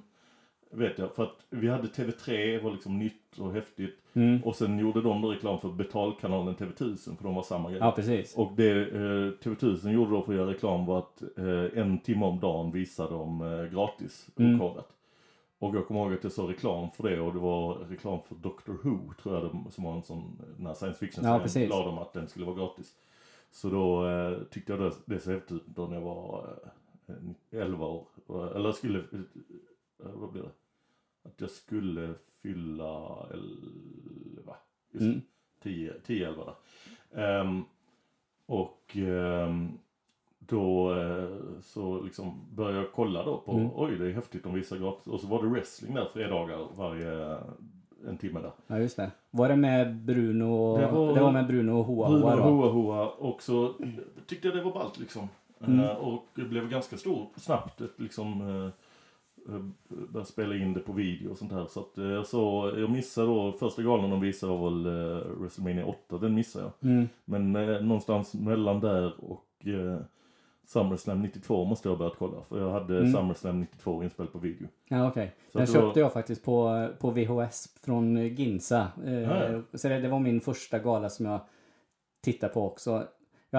vet 0.75 0.99
jag, 0.99 1.15
för 1.15 1.23
att 1.23 1.45
vi 1.49 1.69
hade 1.69 1.87
TV3, 1.87 2.61
var 2.63 2.71
liksom 2.71 2.99
nytt 2.99 3.39
och 3.39 3.53
häftigt. 3.53 3.95
Mm. 4.13 4.43
Och 4.43 4.55
sen 4.55 4.79
gjorde 4.79 5.01
de 5.01 5.25
reklam 5.25 5.59
för 5.59 5.69
betalkanalen 5.69 6.55
TV1000, 6.55 7.17
för 7.17 7.23
de 7.23 7.35
var 7.35 7.43
samma 7.43 7.69
grej. 7.69 7.79
Ja, 7.79 7.91
precis. 7.91 8.35
Och 8.35 8.51
det 8.55 8.71
eh, 8.71 9.31
TV1000 9.43 9.91
gjorde 9.91 10.11
då 10.11 10.21
för 10.21 10.31
att 10.31 10.37
göra 10.37 10.49
reklam 10.49 10.85
var 10.85 10.99
att 10.99 11.21
eh, 11.37 11.81
en 11.81 11.99
timme 11.99 12.25
om 12.25 12.39
dagen 12.39 12.71
visade 12.71 13.09
de 13.09 13.41
eh, 13.41 13.65
gratis 13.73 14.29
Mm. 14.37 14.61
Och 15.59 15.75
jag 15.75 15.87
kommer 15.87 16.01
ihåg 16.01 16.13
att 16.13 16.23
jag 16.23 16.31
såg 16.31 16.49
reklam 16.49 16.91
för 16.91 17.09
det 17.09 17.19
och 17.19 17.33
det 17.33 17.39
var 17.39 17.73
reklam 17.75 18.19
för 18.27 18.35
Doctor 18.35 18.79
Who 18.83 19.13
tror 19.23 19.35
jag 19.35 19.43
det, 19.43 19.71
som 19.71 19.83
var 19.83 19.93
en 19.93 20.03
sån, 20.03 20.41
när 20.57 20.73
science 20.73 20.99
fiction 20.99 21.25
Ja, 21.25 21.45
la 21.69 21.85
de 21.85 21.97
att 21.97 22.13
den 22.13 22.27
skulle 22.27 22.45
vara 22.45 22.55
gratis. 22.55 22.93
Så 23.51 23.69
då 23.69 24.07
eh, 24.07 24.37
tyckte 24.51 24.73
jag 24.73 24.81
det, 24.81 24.91
det 25.05 25.19
såg 25.19 25.33
häftigt 25.33 25.63
då 25.65 25.87
när 25.87 25.95
jag 25.95 26.01
var 26.01 26.47
eh, 27.51 27.61
11 27.61 27.85
år. 27.85 28.07
Eller 28.55 28.65
jag 28.65 28.75
skulle, 28.75 28.99
eh, 28.99 29.03
vad 29.97 30.31
blir 30.31 30.41
det? 30.41 30.51
Att 31.25 31.41
jag 31.41 31.49
skulle 31.49 32.13
fylla 32.41 33.25
11. 33.33 34.55
Just 34.91 34.99
det. 34.99 35.05
Mm. 35.05 35.21
10, 35.63 35.93
10 36.05 36.27
11 36.27 36.43
där. 36.45 36.55
Ehm, 37.41 37.63
och 38.45 38.97
ehm, 38.97 39.69
då 40.39 40.93
eh, 40.93 41.29
så 41.61 42.01
liksom 42.01 42.41
började 42.55 42.77
jag 42.77 42.91
kolla 42.93 43.23
då 43.25 43.37
på, 43.37 43.51
Mm. 43.51 43.69
oj 43.75 43.95
det 43.97 44.05
är 44.05 44.11
häftigt, 44.13 44.43
de 44.43 44.53
visar 44.53 44.77
gratis. 44.77 45.07
Och 45.07 45.19
så 45.19 45.27
var 45.27 45.43
det 45.43 45.49
wrestling 45.49 45.93
där 45.93 46.05
fredagar 46.13 46.67
varje, 46.77 47.37
en 48.07 48.17
timme 48.17 48.39
där. 48.41 48.51
Ja, 48.67 48.77
just 48.79 48.97
det. 48.97 49.11
Var 49.31 49.49
det 49.49 49.55
med 49.55 49.95
Bruno? 49.95 50.75
Det 50.77 50.81
Det 50.85 50.91
var- 50.91 51.19
var, 51.19 51.31
med 51.31 51.47
Bruno 51.47 51.71
och 51.71 51.85
Hoa 51.85 52.09
Bruno 52.09 52.21
då? 52.35 52.41
Hoa 52.43 52.71
Hoa 52.71 53.07
och 53.09 53.41
så 53.43 53.73
tyckte 54.27 54.47
jag 54.47 54.57
det 54.57 54.63
var 54.63 54.73
ballt 54.73 54.99
liksom. 54.99 55.29
Mm. 55.67 55.79
Eh, 55.79 55.91
och 55.95 56.25
det 56.35 56.41
blev 56.41 56.69
ganska 56.69 56.97
stor 56.97 57.27
snabbt, 57.35 57.81
ett 57.81 57.99
liksom 57.99 58.41
eh, 58.65 58.69
började 59.87 60.25
spela 60.25 60.55
in 60.55 60.73
det 60.73 60.79
på 60.79 60.91
video 60.93 61.31
och 61.31 61.37
sånt 61.37 61.51
här. 61.51 61.65
Så 61.69 61.79
att 61.79 61.97
eh, 61.97 62.23
så 62.23 62.71
jag 62.77 62.89
missade 62.89 63.27
då, 63.27 63.51
första 63.51 63.81
galan 63.81 64.09
de 64.09 64.19
visade 64.21 64.53
var 64.57 64.69
väl 64.69 64.85
eh, 64.85 65.27
WrestleMania 65.41 65.85
8, 65.85 66.17
den 66.17 66.35
missade 66.35 66.65
jag. 66.65 66.91
Mm. 66.91 67.07
Men 67.25 67.55
eh, 67.55 67.81
någonstans 67.81 68.33
mellan 68.33 68.79
där 68.79 69.13
och 69.23 69.67
eh, 69.67 69.97
SummerSlam 70.67 71.21
92 71.21 71.65
måste 71.65 71.87
jag 71.87 71.93
ha 71.93 71.97
börjat 71.99 72.15
kolla. 72.17 72.41
För 72.43 72.59
jag 72.59 72.71
hade 72.71 72.97
Mm. 72.99 73.11
SummerSlam 73.13 73.59
92 73.59 74.03
inspelat 74.03 74.31
på 74.33 74.39
video. 74.39 74.67
Ja, 74.87 75.07
okej. 75.07 75.35
Så 75.51 75.57
Den 75.57 75.67
köpte 75.67 75.79
var- 75.79 75.97
jag 75.97 76.13
faktiskt 76.13 76.45
på, 76.45 76.87
på 76.99 77.09
VHS 77.11 77.75
från 77.81 78.17
Ginza. 78.27 78.87
Eh, 79.05 79.13
Ja, 79.13 79.49
ja. 79.51 79.61
Så 79.73 79.87
det, 79.89 79.99
det 79.99 80.07
var 80.09 80.19
min 80.19 80.41
första 80.41 80.79
gala 80.79 81.09
som 81.09 81.25
jag 81.25 81.39
tittade 82.21 82.53
på 82.53 82.61
också. 82.67 83.03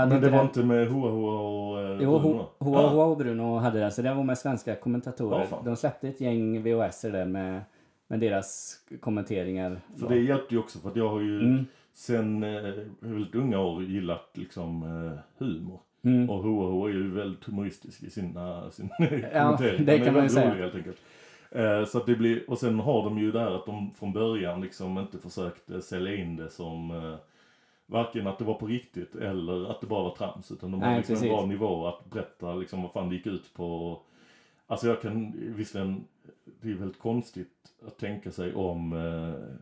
Men 0.08 0.20
det 0.22 0.30
var 0.30 0.38
den- 0.38 0.46
inte 0.46 0.62
med 0.64 0.88
Hoa 0.88 1.10
Hoa 1.10 1.40
och 1.40 1.80
eh, 1.80 1.98
Jo, 2.02 2.18
Bruno, 2.18 2.36
va? 2.38 2.46
Hoa 2.58 2.78
Ah, 2.78 2.88
Hoa 2.88 3.04
och 3.04 3.16
Bruno 3.16 3.58
hade 3.58 3.78
den, 3.78 3.92
så 3.92 4.02
det 4.02 4.14
var 4.14 4.24
med 4.24 4.38
svenska 4.38 4.74
kommentatorer. 4.74 5.44
Fan. 5.44 5.64
De 5.64 5.76
släppte 5.76 6.08
ett 6.08 6.20
gäng 6.20 6.62
VHS 6.62 7.00
där 7.02 7.24
med, 7.24 7.60
med 8.08 8.20
deras 8.20 8.76
kommenteringar. 9.00 9.80
För 10.00 10.08
det 10.08 10.18
hjälpte 10.18 10.54
ju 10.54 10.60
också 10.60 10.78
för 10.78 10.88
att 10.90 10.96
jag 10.96 11.08
har 11.08 11.20
ju 11.20 11.40
Mm. 11.40 11.64
sen 11.94 12.42
eh, 12.42 12.72
väldigt 13.00 13.34
unga 13.34 13.60
år 13.60 13.82
gillat 13.84 14.30
liksom 14.34 14.82
eh, 14.82 15.18
humor. 15.46 15.80
Mm. 16.04 16.30
Och 16.30 16.38
Hoa 16.42 16.70
Hoa 16.70 16.88
är 16.88 16.94
ju 16.94 17.10
väldigt 17.14 17.44
humoristisk 17.44 18.02
i 18.02 18.10
sina, 18.10 18.70
sin 18.70 18.88
Ja, 19.34 19.42
kommentering. 19.42 19.84
det 19.86 19.98
kan 19.98 20.14
man 20.14 20.22
ju 20.22 20.28
säga. 20.28 20.50
rolig, 20.50 20.60
helt 20.62 20.74
enkelt. 20.74 20.96
Eh, 21.50 21.84
så 21.84 21.98
att 21.98 22.06
det 22.06 22.14
blir, 22.14 22.50
och 22.50 22.58
sen 22.58 22.78
har 22.80 23.04
de 23.04 23.18
ju 23.18 23.32
där 23.32 23.54
att 23.56 23.66
de 23.66 23.90
från 23.98 24.12
början 24.12 24.60
liksom 24.60 24.98
inte 24.98 25.18
försökte 25.18 25.82
sälja 25.82 26.16
in 26.16 26.36
det 26.36 26.50
som 26.50 26.90
eh, 26.90 27.14
varken 27.86 28.26
att 28.26 28.38
det 28.38 28.44
var 28.44 28.54
på 28.54 28.66
riktigt 28.66 29.14
eller 29.14 29.70
att 29.70 29.80
det 29.80 29.86
bara 29.86 30.02
var 30.02 30.14
trams. 30.16 30.52
Utan 30.52 30.70
de 30.70 30.82
har 30.82 30.88
Nej, 30.88 30.96
liksom 30.98 31.14
precis. 31.14 31.30
en 31.30 31.36
bra 31.36 31.46
nivå 31.46 31.86
att 31.86 32.10
berätta 32.10 32.54
liksom 32.54 32.82
vad 32.82 32.92
fan 32.92 33.08
det 33.08 33.14
gick 33.14 33.26
ut 33.26 33.54
på. 33.54 33.98
Alltså 34.66 34.86
jag 34.86 35.02
kan 35.02 35.32
visserligen, 35.56 36.04
det 36.60 36.70
är 36.70 36.74
väldigt 36.74 36.98
konstigt 36.98 37.52
att 37.86 37.98
tänka 37.98 38.30
sig 38.30 38.54
om 38.54 38.92
eh, 38.92 39.56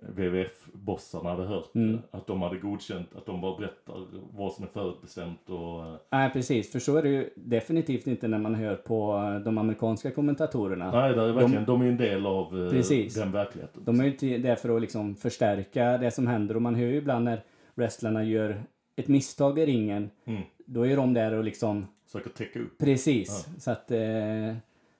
WWF-bossarna 0.00 1.30
hade 1.30 1.42
hört 1.46 1.74
Mm. 1.74 1.98
Att 2.10 2.26
de 2.26 2.42
hade 2.42 2.56
godkänt, 2.56 3.08
att 3.16 3.26
de 3.26 3.40
bara 3.40 3.56
berättar 3.58 4.06
vad 4.36 4.52
som 4.52 4.64
är 4.64 4.68
förutbestämt 4.68 5.50
och 5.50 5.86
eh, 5.86 5.94
Nej, 6.10 6.30
precis. 6.30 6.72
För 6.72 6.78
så 6.78 6.96
är 6.96 7.02
det 7.02 7.08
ju 7.08 7.30
definitivt 7.34 8.06
inte 8.06 8.28
när 8.28 8.38
man 8.38 8.54
hör 8.54 8.74
på 8.76 9.14
de 9.44 9.58
amerikanska 9.58 10.10
kommentatorerna. 10.10 10.90
Nej, 10.90 11.14
det 11.14 11.22
är 11.22 11.32
verkligen, 11.32 11.64
de, 11.64 11.80
är 11.80 11.84
ju 11.84 11.90
en 11.90 11.96
del 11.96 12.26
av 12.26 12.64
eh, 12.64 12.70
Precis. 12.70 13.14
den 13.14 13.32
verkligheten. 13.32 13.82
De 13.84 14.00
är 14.00 14.04
ju 14.04 14.10
inte 14.10 14.38
där 14.38 14.56
för 14.56 14.76
att 14.76 14.80
liksom 14.80 15.16
förstärka 15.16 15.98
det 15.98 16.10
som 16.10 16.26
händer. 16.26 16.54
Och 16.54 16.62
man 16.62 16.74
hör 16.74 16.86
ju 16.86 16.96
ibland 16.96 17.24
när 17.24 17.42
wrestlarna 17.76 18.24
gör 18.24 18.62
ett 18.96 19.08
misstag 19.08 19.58
i 19.58 19.66
ringen. 19.66 20.10
Mm. 20.24 20.42
Då 20.66 20.86
är 20.86 20.96
de 20.96 21.14
där 21.14 21.32
och 21.32 21.44
liksom... 21.44 21.86
Försöker 22.06 22.30
täcka 22.30 22.58
upp. 22.60 22.78
Precis. 22.78 23.48
Så 23.58 23.70
att... 23.70 23.90
Eh, 23.90 23.98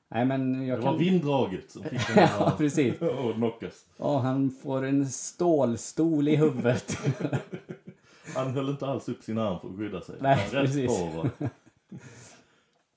nej, 0.08 0.24
men 0.24 0.66
jag 0.66 0.78
Det 0.78 0.82
kan... 0.82 0.92
var 0.92 0.98
vinddraget 0.98 1.70
som 1.70 1.82
fick 1.82 2.06
den 2.14 2.28
ja, 2.38 2.54
precis. 2.58 3.02
att 3.02 3.34
knockas. 3.34 3.86
Ja, 3.98 4.18
han 4.18 4.50
får 4.50 4.84
en 4.84 5.06
stålstol 5.06 6.28
i 6.28 6.36
huvudet. 6.36 6.98
Han 8.34 8.50
höll 8.50 8.68
inte 8.68 8.86
alls 8.86 9.08
upp 9.08 9.22
sin 9.22 9.38
arm 9.38 9.60
för 9.60 9.68
att 9.68 9.76
skydda 9.76 10.00
sig. 10.00 10.14
Nej, 10.20 10.36
Han 10.52 10.64
precis. 10.64 10.86
på 10.86 11.28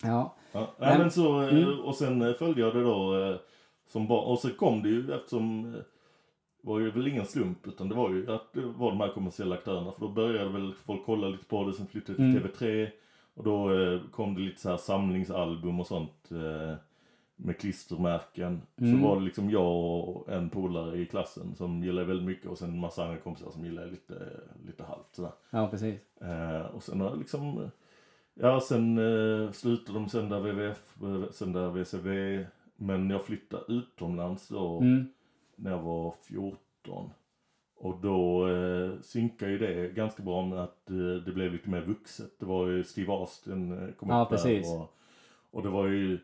ja. 0.03 0.35
Ja, 0.51 0.73
nej, 0.79 0.89
Men- 0.89 0.97
men 1.01 1.11
så, 1.11 1.41
eh, 1.41 1.49
Mm. 1.57 1.79
och 1.79 1.95
sen 1.95 2.33
följde 2.33 2.61
jag 2.61 2.75
det 2.75 2.83
då 2.83 3.23
eh, 3.29 3.35
som 3.91 4.07
barn. 4.07 4.25
Och 4.31 4.39
så 4.39 4.49
kom 4.49 4.83
det 4.83 4.89
ju 4.89 5.13
eftersom 5.13 5.75
eh, 5.75 5.81
var 6.61 6.79
ju 6.79 6.91
väl 6.91 7.07
ingen 7.07 7.25
slump 7.25 7.67
utan 7.67 7.89
det 7.89 7.95
var 7.95 8.09
ju 8.09 8.31
att 8.31 8.53
det 8.53 8.61
var 8.61 8.89
de 8.91 8.99
här 8.99 9.11
kommersiella 9.13 9.55
aktörerna. 9.55 9.91
För 9.91 10.01
då 10.01 10.07
började 10.07 10.49
väl 10.49 10.73
folk 10.85 11.01
kolla 11.05 11.27
lite 11.27 11.45
på 11.45 11.63
det, 11.63 11.73
sen 11.73 11.87
flyttade 11.87 12.15
till 12.15 12.25
Mm. 12.25 12.43
TV3. 12.43 12.87
Och 13.33 13.43
då 13.43 13.73
eh, 13.81 14.01
kom 14.11 14.35
det 14.35 14.41
lite 14.41 14.61
så 14.61 14.69
här 14.69 14.77
samlingsalbum 14.77 15.79
och 15.79 15.87
sånt. 15.87 16.31
Eh, 16.31 16.75
med 17.41 17.57
klistermärken. 17.57 18.61
Mm. 18.81 19.01
Så 19.01 19.07
var 19.07 19.15
det 19.15 19.25
liksom 19.25 19.49
jag 19.49 19.65
och 20.09 20.29
en 20.29 20.49
polare 20.49 20.97
i 20.97 21.05
klassen 21.05 21.55
som 21.55 21.83
gillade 21.83 22.07
väldigt 22.07 22.25
mycket 22.27 22.45
och 22.45 22.57
sen 22.57 22.69
en 22.69 22.79
massa 22.79 23.03
andra 23.03 23.17
kompisar 23.17 23.51
som 23.51 23.65
gillade 23.65 23.91
lite, 23.91 24.13
lite 24.65 24.83
halvt 24.83 25.15
sådär. 25.15 25.31
ja, 25.49 25.67
precis. 25.67 25.99
Eh, 26.21 26.61
och 26.75 26.83
sen 26.83 27.01
har 27.01 27.15
liksom, 27.15 27.69
ja 28.33 28.59
sen 28.61 28.97
eh, 28.97 29.51
slutade 29.51 29.99
de 29.99 30.09
sända 30.09 30.39
WWF, 30.39 30.93
eh, 31.03 31.31
sända 31.31 31.69
VCV. 31.69 32.45
Men 32.75 33.09
jag 33.09 33.23
flyttade 33.25 33.63
utomlands 33.73 34.47
då 34.47 34.77
Mm. 34.79 35.05
När 35.61 35.71
jag 35.71 35.79
var 35.81 36.13
14. 36.27 37.09
Och 37.75 37.97
då 38.01 38.47
eh, 38.49 38.91
synkade 39.01 39.51
ju 39.51 39.57
det 39.57 39.89
ganska 39.95 40.23
bra 40.23 40.45
med 40.45 40.59
att 40.59 40.89
eh, 40.89 40.95
det 41.25 41.31
blev 41.31 41.51
lite 41.51 41.69
mer 41.69 41.81
vuxet. 41.81 42.39
Det 42.39 42.45
var 42.45 42.67
ju 42.67 42.83
Steve 42.83 43.11
Austin 43.13 43.71
eh, 43.71 43.93
kom 43.93 44.09
Ja, 44.09 44.21
upp 44.21 44.29
där 44.29 44.37
precis. 44.37 44.67
Och, 44.73 44.95
och 45.51 45.63
det 45.63 45.69
var 45.69 45.87
ju 45.87 46.19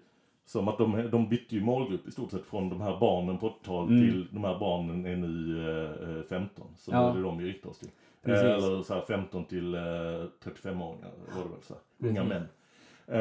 som 0.46 0.68
att 0.68 0.77
de, 0.77 1.10
de 1.12 1.30
bytte 1.30 1.56
ju 1.56 1.62
målgrupp 1.62 2.08
i 2.08 2.12
stort 2.12 2.32
sett 2.32 2.46
från 2.46 2.70
de 2.70 2.82
här 2.82 3.00
barnen 3.00 3.38
på 3.38 3.50
80-talet 3.50 3.89
Mm. 3.89 4.01
till 4.12 4.27
de 4.32 4.44
här 4.44 4.60
barnen 4.60 5.06
är 5.06 5.15
nu 5.15 5.62
eh, 5.70 6.18
eh, 6.18 6.24
15. 6.24 6.68
Så 6.77 6.92
Ja. 6.92 7.01
då 7.01 7.10
är 7.10 7.15
det 7.15 7.22
de 7.22 7.38
vi 7.38 7.46
riktar 7.50 7.70
oss 7.70 7.80
till. 7.80 7.89
Eh, 7.89 8.25
Precis. 8.25 8.46
eller 8.68 8.82
så 8.82 8.94
här 8.94 9.01
15 9.01 9.46
till 9.46 9.75
eh, 9.75 9.80
35-åringar 9.80 11.12
var 11.36 11.44
det 11.44 11.50
väl 11.50 11.62
så 11.62 11.74
här. 11.74 12.10
Unga 12.10 12.24
Precis. 12.24 12.30
män. 12.30 12.48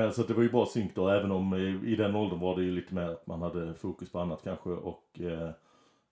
Eh, 0.05 0.11
så 0.11 0.23
det 0.23 0.35
var 0.35 0.43
ju 0.43 0.51
bra 0.51 0.67
synk 0.67 0.95
då, 0.95 1.09
även 1.09 1.31
om 1.31 1.55
i, 1.55 1.81
i 1.93 1.97
den 1.97 2.15
åldern 2.17 2.41
var 2.41 2.57
det 2.57 2.63
ju 2.63 2.71
lite 2.71 2.95
mer 2.95 3.09
att 3.09 3.27
man 3.27 3.43
hade 3.43 3.75
fokus 3.75 4.13
på 4.13 4.19
annat 4.19 4.41
kanske 4.45 4.71
och 4.71 5.21
eh, 5.21 5.51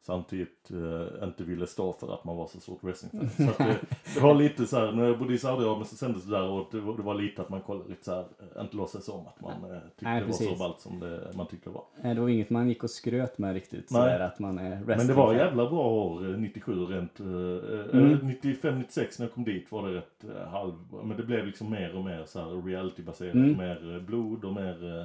samtidigt 0.02 0.71
eh, 0.71 1.25
inte 1.28 1.44
ville 1.44 1.66
stå 1.66 1.92
för 1.92 2.14
att 2.14 2.25
man 2.25 2.37
var 2.37 2.47
så 2.47 2.61
stort 2.61 2.85
wrestlingfan. 2.85 3.30
Så 3.47 3.50
att 3.50 3.59
det, 3.59 3.76
det 4.14 4.21
var 4.21 4.35
lite 4.35 4.66
så 4.66 4.76
här, 4.78 4.92
när 4.92 5.04
jag 5.04 5.18
bodde 5.18 5.35
i 5.35 5.38
Saudiarabien 5.38 5.85
så 5.87 5.97
sändes 5.97 6.25
det 6.25 6.30
där 6.30 6.49
och 6.49 6.68
det 6.73 6.80
var, 6.80 6.97
det 6.97 7.02
var 7.02 7.14
lite 7.14 7.42
att 7.42 7.49
man 7.49 7.61
kollade 7.61 7.88
lite 7.90 8.04
så 8.04 8.12
här, 8.14 8.25
eh, 8.56 8.62
inte 8.62 8.76
låtsas 8.76 9.09
om 9.09 9.26
att 9.26 9.40
man 9.40 9.71
eh, 9.71 9.78
tyckte 9.80 10.04
Nej, 10.04 10.21
det 10.21 10.26
var 10.26 10.32
så 10.32 10.56
ballt 10.59 10.80
som 10.80 11.00
det, 11.00 11.30
man 11.35 11.47
tyckte 11.47 11.71
det 11.71 11.75
var. 11.75 11.85
Eh, 12.11 12.14
Det 12.14 12.21
var 12.21 12.28
inget 12.28 12.50
man 12.50 12.68
gick 12.68 12.85
och 12.85 12.90
skröt 12.90 13.38
med 13.38 13.54
riktigt. 13.54 13.90
Nej. 13.90 14.00
Sådär 14.02 14.21
att 14.21 14.38
man 14.38 14.59
är 14.59 14.71
wrestling 14.71 14.97
Men 14.97 15.06
det 15.06 15.14
var 15.14 15.35
jävla 15.35 15.71
bra 15.71 15.87
år, 15.88 16.30
eh, 16.30 16.37
97 16.38 16.87
rent. 16.87 17.21
eh, 17.21 17.26
Mm. 17.26 18.12
eh, 18.12 18.18
95-96 18.25 19.18
när 19.18 19.26
jag 19.26 19.35
kom 19.35 19.44
dit 19.44 19.73
var 19.73 19.88
det 19.88 19.94
rätt 19.97 20.25
eh, 20.37 20.49
halv, 20.49 20.73
men 21.04 21.16
det 21.16 21.23
blev 21.23 21.47
liksom 21.47 21.71
mer 21.71 21.97
och 21.97 22.04
mer 22.04 22.25
så 22.26 22.38
här 22.40 22.62
reality-baserat. 22.66 23.35
Mm. 23.35 23.56
Mer 23.59 23.94
eh, 23.94 24.00
blod 24.02 24.44
och 24.44 24.52
mer, 24.52 24.99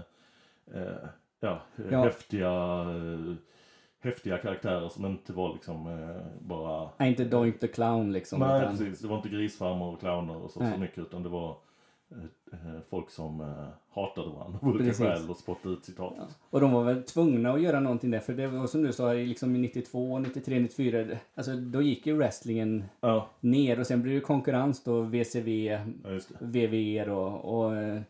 eh, 0.73 0.81
eh, 0.81 0.93
ja, 1.39 1.59
eh, 1.77 1.85
Ja. 1.91 2.03
häftiga, 2.03 2.51
eh, 2.81 3.33
häftiga 4.07 4.37
karaktärer 4.37 4.89
som 4.89 5.05
inte 5.05 5.33
var 5.33 5.53
liksom 5.53 5.87
eh, 5.87 6.47
bara 6.47 6.89
Nej, 6.97 7.09
inte 7.09 7.23
Doink 7.25 7.59
the 7.59 7.67
Clown 7.67 8.11
liksom. 8.11 8.39
Nej 8.39 8.61
utan- 8.61 8.77
precis, 8.77 8.99
det 8.99 9.07
var 9.07 9.17
inte 9.17 9.29
grisfarmor 9.29 9.93
och 9.93 9.99
clowner 9.99 10.35
och 10.43 10.51
så, 10.51 10.59
så 10.59 10.79
mycket 10.79 10.97
utan 10.97 11.23
det 11.23 11.29
var 11.29 11.55
eh, 12.11 12.79
folk 12.89 13.09
som 13.09 13.41
eh, 13.41 13.47
hatade 13.93 14.29
varandra 14.29 14.59
och 14.61 14.67
brukade 14.67 14.89
Precis. 14.89 15.05
skäll 15.05 15.29
och 15.29 15.37
spotta 15.37 15.69
ut 15.69 15.85
citat. 15.85 16.13
Och 16.49 16.61
de 16.61 16.71
var 16.71 16.83
väl 16.83 17.03
tvungna 17.03 17.51
att 17.51 17.61
göra 17.61 17.79
någonting 17.79 18.11
där, 18.11 18.19
för 18.19 18.33
det 18.33 18.47
var 18.47 18.67
som 18.67 18.83
du 18.83 18.93
sa, 18.93 19.13
liksom 19.13 19.55
i 19.55 19.59
92, 19.59 20.19
93, 20.19 20.59
94, 20.59 21.17
alltså 21.35 21.55
då 21.55 21.81
gick 21.81 22.07
ju 22.07 22.13
wrestlingen 22.17 22.83
Ja, 23.01 23.29
ner 23.39 23.79
och 23.79 23.87
sen 23.87 24.01
blev 24.01 24.15
det 24.15 24.21
konkurrens 24.21 24.83
då, 24.83 25.01
VCV, 25.01 25.49
ja. 25.49 25.79
VVR 26.39 27.09
och, 27.09 27.57
och 27.59 27.75
eh, 27.75 28.01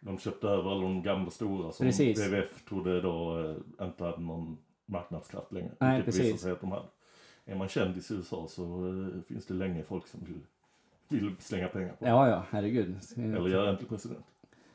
De 0.00 0.18
köpte 0.18 0.46
över 0.48 0.70
alla 0.70 0.82
de 0.82 1.02
gamla 1.02 1.30
stora 1.30 1.72
som 1.72 1.86
Precis. 1.86 2.18
WWF 2.28 2.64
trodde 2.68 3.00
då 3.00 3.40
eh, 3.80 3.86
inte 3.86 4.04
hade 4.04 4.20
någon 4.22 4.58
marknadskraft 4.88 5.52
längre. 5.52 5.70
Nej, 5.78 5.96
vilket 5.96 6.04
precis. 6.14 6.24
visade 6.24 6.38
sig 6.38 6.52
att 6.52 6.60
de 6.60 6.72
hade. 6.72 6.86
Är 7.44 7.54
man 7.56 7.68
kändis 7.68 8.10
i 8.10 8.14
USA 8.14 8.46
så 8.48 8.62
eh, 8.88 9.22
finns 9.28 9.46
det 9.46 9.54
länge 9.54 9.82
folk 9.82 10.06
som 10.06 10.20
vill, 10.24 10.40
vill 11.20 11.36
slänga 11.38 11.68
pengar 11.68 11.88
på. 11.98 12.06
ja, 12.06 12.28
ja, 12.28 12.44
herregud. 12.50 12.96
Eller 13.16 13.48
göra 13.48 13.70
en 13.70 13.76
till 13.76 13.86
president. 13.88 14.24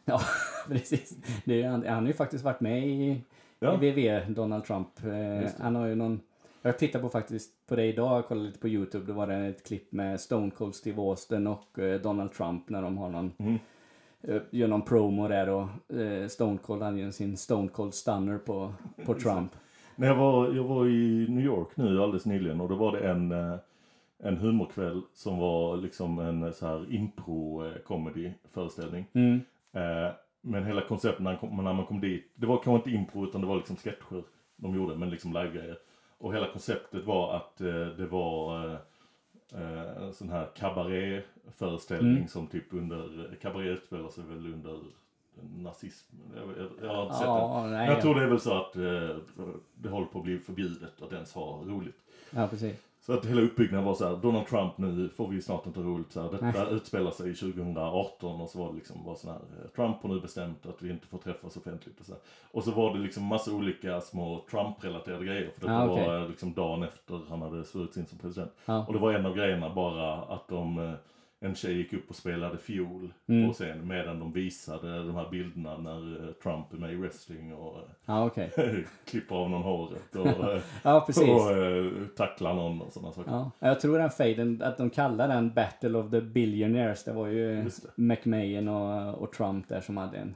Ja, 0.05 0.21
precis. 0.67 1.17
Är, 1.45 1.67
han, 1.67 1.85
han 1.87 2.03
har 2.03 2.07
ju 2.07 2.13
faktiskt 2.13 2.43
varit 2.43 2.59
med 2.61 2.87
i, 2.87 3.21
Ja. 3.59 3.83
i 3.83 3.91
VV, 3.91 4.33
Donald 4.33 4.65
Trump. 4.65 4.87
Eh, 5.05 5.49
han 5.59 5.75
har 5.75 5.85
ju 5.87 5.95
någon... 5.95 6.21
Jag 6.61 6.79
tittade 6.79 7.01
på 7.01 7.09
faktiskt 7.09 7.67
på 7.67 7.75
det 7.75 7.85
idag, 7.85 8.17
jag 8.17 8.25
kollade 8.27 8.45
lite 8.47 8.59
på 8.59 8.67
Youtube. 8.67 9.05
Då 9.05 9.13
var 9.13 9.27
det 9.27 9.35
ett 9.35 9.67
klipp 9.67 9.91
med 9.91 10.21
Stone 10.21 10.51
Cold 10.51 10.75
Steve 10.75 11.01
Austin 11.01 11.47
och 11.47 11.79
eh, 11.79 12.01
Donald 12.01 12.31
Trump 12.31 12.69
när 12.69 12.81
de 12.81 12.97
har 12.97 13.09
någon... 13.09 13.31
Mm. 13.37 13.59
eh, 14.21 14.41
Gör 14.51 14.67
någon 14.67 14.81
promo 14.81 15.27
där 15.27 15.49
och 15.49 15.95
eh, 15.99 16.27
Stone 16.27 16.57
Cold 16.57 16.97
gör 16.99 17.11
sin 17.11 17.37
Stone 17.37 17.67
Cold 17.67 17.93
Stunner 17.93 18.37
på, 18.37 18.73
på 19.05 19.13
Trump. 19.19 19.51
När 20.03 20.09
jag 20.09 20.15
var, 20.15 20.53
jag 20.53 20.63
var 20.63 20.87
i 20.87 21.25
New 21.29 21.45
York 21.45 21.67
nu 21.75 22.01
alldeles 22.01 22.25
nyligen 22.25 22.61
och 22.61 22.69
då 22.69 22.75
var 22.75 22.91
det 22.91 23.09
en, 23.09 23.31
eh, 23.31 23.55
en 24.19 24.37
humorkväll 24.37 25.01
som 25.13 25.37
var 25.37 25.77
liksom 25.77 26.19
en 26.19 26.43
eh, 26.43 26.51
så 26.51 26.67
här 26.67 26.85
impro-comedy 26.89 28.31
föreställning. 28.51 29.05
Mm. 29.13 29.41
Eh, 29.73 30.11
men 30.41 30.65
hela 30.65 30.81
konceptet 30.81 31.23
när, 31.23 31.31
han 31.31 31.39
kom, 31.39 31.63
när 31.63 31.73
man 31.73 31.85
kom 31.85 32.01
dit, 32.01 32.31
det 32.35 32.47
var 32.47 32.57
kanske 32.57 32.89
inte 32.89 32.91
impro 32.91 33.23
utan 33.23 33.41
det 33.41 33.47
var 33.47 33.55
liksom 33.55 33.75
sketcher 33.75 34.23
de 34.55 34.75
gjorde, 34.75 34.95
men 34.95 35.09
liksom 35.09 35.33
livegrejer. 35.33 35.77
Och 36.17 36.35
hela 36.35 36.51
konceptet 36.51 37.05
var 37.05 37.35
att 37.35 37.61
eh, 37.61 37.85
det 37.97 38.05
var 38.05 38.65
eh, 38.65 38.77
eh, 39.53 40.03
en 40.03 40.13
sån 40.13 40.29
här 40.29 40.47
kabaréföreställning 40.55 42.15
Mm. 42.15 42.27
som 42.27 42.47
typ 42.47 42.73
under, 42.73 43.35
kabaré 43.41 43.69
utspelar 43.69 44.09
sig 44.09 44.23
väl 44.23 44.53
under 44.53 44.79
nazism. 45.55 46.15
Jag, 46.35 46.43
jag, 46.63 46.71
jag 46.89 46.95
har 46.95 47.03
inte 47.03 47.15
sett 47.15 47.25
Ja, 47.27 47.61
den. 47.63 47.71
nej, 47.71 47.87
jag 47.87 47.97
ja. 47.97 48.01
tror 48.01 48.15
det 48.15 48.23
är 48.23 48.27
väl 48.27 48.39
så 48.39 48.53
att 48.53 48.75
eh, 48.75 49.15
det 49.75 49.89
håller 49.89 50.07
på 50.07 50.17
att 50.19 50.23
bli 50.25 50.39
förbjudet 50.39 51.01
att 51.01 51.13
ens 51.13 51.33
ha 51.33 51.61
roligt. 51.65 51.97
Ja, 52.31 52.47
precis. 52.47 52.75
Så 53.05 53.13
att 53.13 53.25
hela 53.25 53.41
uppbyggnaden 53.41 53.85
var 53.85 53.93
så 53.93 54.07
här, 54.07 54.15
Donald 54.17 54.47
Trump 54.47 54.77
nu 54.77 55.09
får 55.09 55.27
vi 55.27 55.41
snart 55.41 55.65
inte 55.65 55.79
roligt 55.79 56.11
så 56.11 56.21
här. 56.21 56.31
Detta 56.31 56.45
Nej. 56.45 56.73
utspelar 56.73 57.11
sig 57.11 57.35
2018 57.35 58.41
och 58.41 58.49
så 58.49 58.59
var 58.59 58.69
det 58.69 58.75
liksom 58.75 59.03
var 59.05 59.15
sån 59.15 59.29
här, 59.31 59.39
eh, 59.39 59.67
Trump 59.75 60.01
har 60.01 60.09
nu 60.09 60.19
bestämt 60.19 60.65
att 60.65 60.81
vi 60.81 60.89
inte 60.91 61.07
får 61.07 61.17
träffas 61.17 61.57
offentligt 61.57 61.99
och 61.99 62.05
så 62.05 62.11
här. 62.11 62.21
Och 62.51 62.63
så 62.63 62.71
var 62.71 62.93
det 62.93 62.99
liksom 62.99 63.23
massa 63.23 63.51
olika 63.53 64.01
små 64.01 64.45
Trump-relaterade 64.51 65.25
grejer. 65.25 65.51
För 65.57 65.67
det 65.67 65.73
Ah, 65.77 65.87
okej. 65.89 66.07
var 66.07 66.21
eh, 66.21 66.27
liksom 66.29 66.53
dagen 66.53 66.83
efter 66.83 67.21
han 67.29 67.41
hade 67.41 67.63
svurits 67.63 67.97
in 67.97 68.05
som 68.05 68.17
president. 68.17 68.51
Ja. 68.65 68.85
Och 68.87 68.93
det 68.93 68.99
var 68.99 69.13
en 69.13 69.25
av 69.25 69.35
grejerna 69.35 69.69
bara 69.73 70.13
att 70.15 70.47
de, 70.47 70.77
eh, 70.79 70.91
en 71.43 71.55
tjej 71.55 71.73
gick 71.77 71.93
upp 71.93 72.09
och 72.09 72.15
spelade 72.15 72.57
fiol 72.57 73.13
Mm. 73.27 73.47
på 73.47 73.53
scen 73.53 73.87
medan 73.87 74.19
de 74.19 74.31
visade 74.31 74.97
de 74.97 75.15
här 75.15 75.29
bilderna 75.29 75.77
när 75.77 76.27
eh, 76.27 76.33
Trump 76.33 76.73
är 76.73 76.77
med 76.77 76.91
i 76.93 76.95
wrestling 76.95 77.53
och 77.53 77.77
Ja, 78.05 78.25
okej. 78.25 78.51
eh, 78.57 78.65
klipper 79.05 79.35
av 79.35 79.49
någon 79.49 79.61
håret 79.63 80.15
och, 80.15 80.27
eh, 80.55 80.61
Ja, 80.83 81.03
precis. 81.05 81.29
och 81.29 81.51
eh, 81.51 81.91
tacklar 82.17 82.53
någon 82.53 82.81
och 82.81 82.93
sådana 82.93 83.11
saker. 83.13 83.31
Ja, 83.31 83.51
jag 83.59 83.79
tror 83.79 83.97
den 83.97 84.09
fejden, 84.09 84.61
att 84.63 84.77
de 84.77 84.89
kallar 84.89 85.27
den 85.27 85.53
Battle 85.53 85.97
of 85.97 86.11
the 86.11 86.21
Billionaires, 86.21 87.03
det 87.03 87.13
var 87.13 87.27
ju. 87.27 87.69
McMahon 87.95 88.67
och, 88.67 89.13
och 89.21 89.31
Trump 89.33 89.67
där 89.69 89.81
som 89.81 89.97
hade 89.97 90.17
en. 90.17 90.35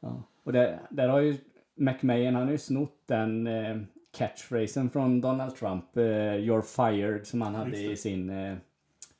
Ja. 0.00 0.22
Och 0.44 0.52
det, 0.52 0.78
där 0.90 1.08
har 1.08 1.20
ju 1.20 1.36
McMahon, 1.74 2.34
han 2.34 2.44
har 2.44 2.50
ju 2.52 2.58
snott 2.58 3.02
den 3.06 3.46
eh, 3.46 3.76
catchphrasen 4.18 4.90
från 4.90 5.20
Donald 5.20 5.56
Trump, 5.56 5.96
eh, 5.96 6.02
You're 6.02 6.62
fired, 6.62 7.26
som 7.26 7.42
han 7.42 7.54
hade 7.54 7.76
i 7.76 7.96
sin, 7.96 8.30
eh, 8.30 8.54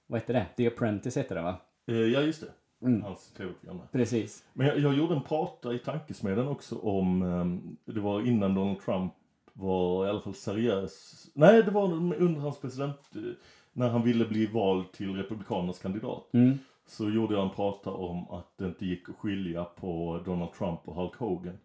vad 0.09 0.21
heter 0.21 0.35
det? 0.35 0.47
The 0.57 0.67
Apprentice 0.67 1.21
heter 1.21 1.35
det 1.35 1.43
va? 1.43 1.57
Eh, 1.87 1.97
ja, 1.97 2.21
just 2.21 2.41
det. 2.41 2.87
Mm. 2.87 3.03
Hans 3.03 3.33
tv-program. 3.33 3.81
Precis. 3.93 4.45
Men 4.53 4.67
jag, 4.67 4.79
jag 4.79 4.95
gjorde 4.95 5.15
en 5.15 5.23
prata 5.23 5.75
i 5.75 5.79
Tankesmedjan 5.79 6.49
också 6.49 6.79
om, 6.79 7.23
ehm, 7.23 7.77
det 7.85 8.01
var 8.01 8.27
innan 8.27 8.55
Donald 8.55 8.81
Trump 8.81 9.13
var 9.53 10.07
i 10.07 10.09
alla 10.09 10.21
fall 10.21 10.35
seriös. 10.35 11.27
Nej, 11.35 11.63
det 11.63 11.71
var 11.71 11.85
under 11.93 12.41
hans 12.41 12.61
president, 12.61 12.99
eh, 13.15 13.23
när 13.73 13.89
han 13.89 14.03
ville 14.03 14.25
bli 14.25 14.47
vald 14.47 14.93
till 14.93 15.17
Republikanernas 15.17 15.79
kandidat. 15.79 16.35
Mm. 16.35 16.59
Så 16.87 17.11
gjorde 17.11 17.35
jag 17.35 17.45
en 17.45 17.55
prata 17.55 17.91
om 17.91 18.31
att 18.31 18.59
det 18.59 18.67
inte 18.67 18.87
gick 18.87 19.09
att 19.09 19.17
skilja 19.17 19.65
på 19.65 20.21
Donald 20.25 20.53
Trump 20.53 20.81
och 20.85 20.95
Hulk 20.95 21.15
Hogan. 21.15 21.59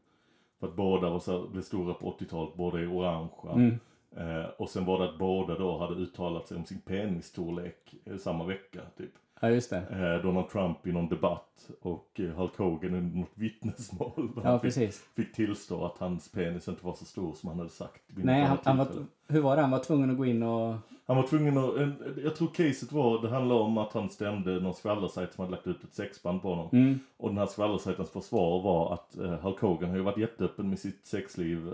För 0.60 0.68
att 0.68 0.76
båda 0.76 1.10
var 1.10 1.20
så, 1.20 1.48
blev 1.48 1.62
stora 1.62 1.94
på 1.94 2.16
80-talet, 2.20 2.56
båda 2.56 2.80
är 2.80 2.94
orangea. 2.94 3.52
Mm. 3.54 3.80
Eh, 4.18 4.46
och 4.58 4.70
sen 4.70 4.86
var 4.86 5.00
det 5.00 5.06
att 5.10 5.18
båda 5.18 5.58
då 5.58 5.78
hade 5.78 5.96
uttalat 5.96 6.48
sig 6.48 6.58
om 6.58 6.66
sin 6.66 6.82
penisstorlek 6.82 7.96
eh, 8.06 8.18
samma 8.18 8.44
vecka, 8.44 8.82
typ. 8.98 9.12
Ja, 9.40 9.50
just 9.50 9.70
det. 9.70 9.78
eh, 9.78 10.24
Donald 10.24 10.50
Trump 10.50 10.88
i 10.88 10.92
någon 10.92 11.10
debatt 11.10 11.70
och 11.82 12.20
eh, 12.20 12.26
Hulk 12.30 12.58
Hogan 12.58 12.96
i 12.96 13.20
något 13.20 13.32
vittnesmål. 13.34 14.12
där 14.36 14.42
Ja, 14.44 14.50
han 14.50 14.60
fick, 14.60 14.94
fick 15.16 15.34
tillstå 15.34 15.86
att 15.86 15.98
hans 15.98 16.32
penis 16.32 16.68
inte 16.68 16.86
var 16.86 16.94
så 16.94 17.06
stor 17.06 17.34
som 17.34 17.50
han 17.50 17.58
hade 17.58 17.70
sagt. 17.70 18.02
Nej, 18.08 18.44
han, 18.44 18.58
han 18.64 18.78
var, 18.78 18.88
hur 19.28 19.42
var 19.42 19.56
det? 19.56 19.62
Han 19.62 19.72
var 19.72 19.80
tvungen 19.80 20.12
att 20.12 20.18
gå 20.18 20.26
in 20.26 20.44
och... 20.44 20.76
han 21.06 21.18
var 21.18 21.28
tvungen 21.28 21.58
att, 21.58 21.76
en, 21.76 22.20
jag 22.24 22.36
tror 22.36 22.48
caset 22.48 22.92
var, 22.92 23.22
det 23.22 23.30
handlade 23.30 23.62
om 23.62 23.78
att 23.78 23.94
han 23.94 24.10
stämde 24.10 24.60
någon 24.60 24.74
skvallersajt 24.74 25.34
som 25.34 25.42
hade 25.42 25.56
lagt 25.56 25.68
ut 25.68 25.84
ett 25.84 25.94
sexband 25.94 26.42
på 26.42 26.50
honom. 26.50 26.70
Mm. 26.72 27.00
Och 27.18 27.30
den 27.30 27.38
här 27.38 27.46
skvallersajtens 27.46 28.10
försvar 28.10 28.62
var 28.64 28.94
att 28.94 29.18
eh, 29.18 29.40
Hulk 29.40 29.60
Hogan 29.60 29.90
har 29.90 29.98
ju 29.98 30.04
varit 30.04 30.18
jätteöppen 30.18 30.70
med 30.70 30.80
sitt 30.80 31.06
sexliv 31.06 31.68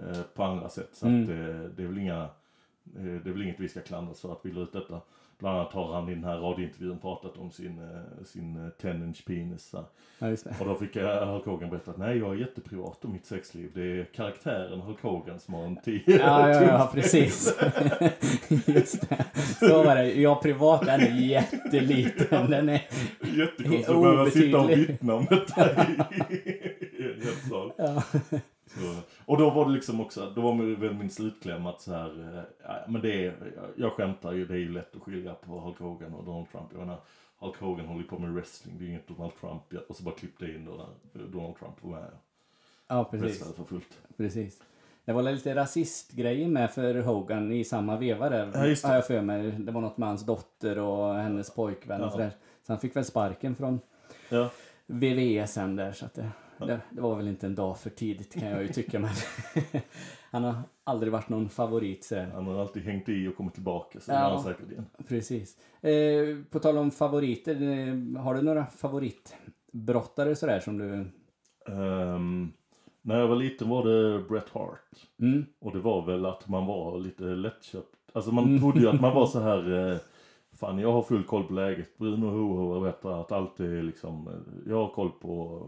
eh, 0.00 0.08
eh, 0.18 0.22
på 0.34 0.42
andra 0.44 0.68
sätt. 0.68 0.88
Så 0.92 1.06
Mm. 1.06 1.22
att 1.22 1.28
eh, 1.28 1.70
det 1.76 1.82
är 1.82 1.86
väl 1.86 1.98
inga, 1.98 2.22
eh, 2.96 3.02
det 3.24 3.28
är 3.28 3.32
väl 3.32 3.42
inget 3.42 3.60
vi 3.60 3.68
ska 3.68 3.80
klandras 3.80 4.20
för 4.20 4.32
att 4.32 4.40
vi 4.42 4.52
la 4.52 4.60
ut 4.60 4.72
detta. 4.72 5.00
Bland 5.38 5.58
annat 5.58 5.72
har 5.72 5.92
han 5.94 6.08
i 6.08 6.14
den 6.14 6.24
här 6.24 6.36
radiointervjun 6.38 6.98
pratat 6.98 7.36
om 7.36 7.50
sin, 7.50 7.78
eh, 7.78 8.24
sin 8.24 8.56
eh, 8.56 8.68
10-inch 8.82 9.24
penis. 9.26 9.64
Så. 9.68 9.76
här. 9.76 9.86
Ja. 10.44 10.50
Och 10.60 10.66
då 10.66 10.74
fick 10.74 10.96
jag 10.96 11.26
Hulk 11.26 11.44
Hogan 11.44 11.70
berätta 11.70 11.90
att 11.90 11.96
nej, 11.96 12.18
jag 12.18 12.30
är 12.32 12.36
jätteprivat 12.38 13.04
om 13.04 13.12
mitt 13.12 13.26
sexliv. 13.26 13.70
Det 13.74 13.82
är 14.00 14.04
karaktären 14.04 14.80
Hulk 14.80 15.02
Hogan 15.02 15.40
som 15.40 15.54
har 15.54 15.64
en 15.64 15.76
10 15.76 16.02
Ja, 16.06 16.48
ja, 16.50 16.62
ja, 16.62 16.90
precis. 16.94 17.58
Just 18.66 19.08
det. 19.08 19.24
Så 19.60 19.82
var 19.82 19.96
det. 19.96 20.12
Jag 20.20 20.42
privat, 20.42 20.86
den 20.86 21.00
är 21.00 21.20
jätteliten. 21.20 22.50
Den 22.50 22.68
är... 22.68 22.82
Jättekonstigt 23.20 23.88
att 23.88 24.02
behöva 24.02 24.30
sitta 24.30 24.58
och 24.60 24.70
vittna 24.70 25.14
om 25.14 25.26
detta 25.30 25.70
i 26.30 27.02
en 27.02 27.20
rättssal. 27.20 27.72
Ja. 27.78 28.02
Och 29.24 29.38
då 29.38 29.50
var 29.50 29.66
det 29.66 29.72
liksom 29.72 30.00
också, 30.00 30.32
då 30.36 30.40
var 30.40 30.76
väl 30.76 30.94
min 30.94 31.10
slutkläm 31.10 31.66
att 31.66 31.80
så 31.80 31.92
här, 31.92 32.36
eh, 32.38 32.42
ja, 32.62 32.84
men 32.88 33.02
det 33.02 33.26
är, 33.26 33.52
jag 33.76 33.92
skämtar 33.92 34.32
ju, 34.32 34.46
det 34.46 34.54
är 34.54 34.58
ju 34.58 34.72
lätt 34.72 34.96
att 34.96 35.02
skilja 35.02 35.34
på 35.34 35.60
Hulk 35.60 35.78
Hogan 35.78 36.14
och 36.14 36.24
Donald 36.24 36.50
Trump. 36.52 36.66
Jag 36.72 36.80
menar, 36.80 36.98
Hulk 37.38 37.56
Hogan 37.60 37.86
håller 37.86 38.04
på 38.04 38.18
med 38.18 38.34
wrestling, 38.34 38.76
det 38.78 38.84
är 38.84 38.88
inget 38.88 39.08
Donald 39.08 39.32
Trump. 39.40 39.62
Och 39.88 39.96
så 39.96 40.02
bara 40.02 40.14
klippte 40.14 40.44
jag 40.46 40.54
in 40.54 40.64
då 40.64 40.86
när 41.12 41.24
Donald 41.24 41.56
Trump 41.58 41.74
var 41.80 41.90
med 41.90 42.10
ja, 42.88 43.04
precis. 43.04 43.54
för 43.56 43.64
fullt. 43.64 43.98
precis. 44.16 44.62
Det 45.04 45.12
var 45.12 45.22
lite 45.22 45.54
rasistgrejer 45.54 46.48
med 46.48 46.70
för 46.70 46.94
Hogan 46.94 47.52
i 47.52 47.64
samma 47.64 47.96
veva 47.96 48.30
där. 48.30 48.50
Ja, 48.54 48.66
just 48.66 48.82
det. 48.82 48.88
Har 48.88 48.94
jag 48.94 49.06
för 49.06 49.20
mig. 49.20 49.50
Det 49.50 49.72
var 49.72 49.80
något 49.80 49.96
med 49.98 50.08
hans 50.08 50.26
dotter 50.26 50.78
och 50.78 51.14
hennes 51.14 51.54
pojkvän 51.54 52.00
och 52.00 52.06
Ja. 52.06 52.10
sådär. 52.10 52.30
Så 52.66 52.72
han 52.72 52.80
fick 52.80 52.96
väl 52.96 53.04
sparken 53.04 53.54
från 53.54 53.80
Ja, 54.28 54.50
VVE 54.86 55.46
sen 55.46 55.76
där. 55.76 55.92
Så 55.92 56.04
att 56.04 56.14
det, 56.14 56.28
det, 56.58 56.80
det 56.90 57.00
var 57.00 57.16
väl 57.16 57.28
inte 57.28 57.46
en 57.46 57.54
dag 57.54 57.78
för 57.78 57.90
tidigt 57.90 58.34
kan 58.40 58.48
jag 58.48 58.62
ju 58.62 58.68
tycka. 58.68 58.98
Men 58.98 59.10
han 60.30 60.44
har 60.44 60.54
aldrig 60.84 61.12
varit 61.12 61.28
någon 61.28 61.48
favorit. 61.48 62.04
Så. 62.04 62.20
han 62.34 62.46
har 62.46 62.60
alltid 62.60 62.82
hängt 62.82 63.08
i 63.08 63.28
och 63.28 63.36
kommit 63.36 63.54
tillbaka, 63.54 64.00
så 64.00 64.12
Ja. 64.12 64.16
han 64.18 64.42
säkert 64.42 64.70
igen. 64.70 64.86
Precis. 65.08 65.56
Eh, 65.82 66.36
på 66.50 66.58
tal 66.58 66.78
om 66.78 66.90
favoriter. 66.90 67.54
Eh, 67.62 68.22
har 68.22 68.34
du 68.34 68.42
några 68.42 68.66
favoritbrottare 68.66 70.36
sådär 70.36 70.60
som 70.60 70.78
du... 70.78 71.06
Ehm, 71.72 72.52
när 73.02 73.18
jag 73.20 73.28
var 73.28 73.36
liten 73.36 73.68
var 73.68 73.84
det 73.88 74.22
Bret 74.28 74.48
Hart. 74.48 74.80
Mm, 75.20 75.44
Och 75.60 75.72
det 75.72 75.80
var 75.80 76.06
väl 76.06 76.26
att 76.26 76.48
man 76.48 76.66
var 76.66 76.98
lite 76.98 77.22
lättköpt. 77.24 77.88
Alltså 78.12 78.32
man 78.32 78.58
trodde 78.60 78.80
ju 78.80 78.88
att 78.88 79.00
man 79.00 79.14
var 79.14 79.26
så 79.36 79.40
här. 79.40 79.90
Eh, 79.92 79.96
fan 80.56 80.78
jag 80.78 80.92
har 80.92 81.02
full 81.02 81.24
koll 81.24 81.44
på 81.44 81.52
läget. 81.52 81.98
Bruno 81.98 82.26
Hoho 82.26 82.80
vet 82.80 83.04
att 83.04 83.32
allt 83.32 83.60
är 83.60 83.82
liksom. 83.82 84.28
eh, 84.28 84.70
Jag 84.70 84.76
har 84.76 84.88
koll 84.94 85.10
på. 85.10 85.62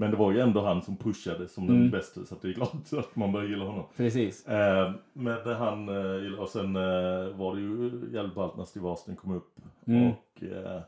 Men 0.00 0.10
det 0.10 0.16
var 0.16 0.32
ju 0.32 0.40
ändå 0.40 0.60
han 0.60 0.82
som 0.82 0.96
pushade 0.96 1.48
som 1.48 1.66
den 1.66 1.76
Mm. 1.76 1.90
bästa. 1.90 2.24
Så 2.24 2.34
att 2.34 2.42
det 2.42 2.48
är 2.48 2.52
klart 2.52 2.72
att 2.98 3.16
man 3.16 3.32
börjar 3.32 3.48
gilla 3.48 3.64
honom. 3.64 3.84
precis. 3.96 4.46
Eh, 4.48 4.92
men 5.12 5.44
det 5.44 5.54
han 5.54 5.88
eh, 5.88 6.22
gillade. 6.22 6.42
Och 6.42 6.48
sen 6.48 6.76
eh, 6.76 7.36
var 7.36 7.54
det 7.54 7.60
ju 7.60 7.90
jävligt 8.12 8.34
ballt 8.34 8.56
när 8.56 8.64
Steve 8.64 8.88
Austin 8.88 9.16
kom 9.16 9.34
upp. 9.36 9.56
Mm. 9.86 10.08
Och. 10.10 10.42
Eh, 10.42 10.80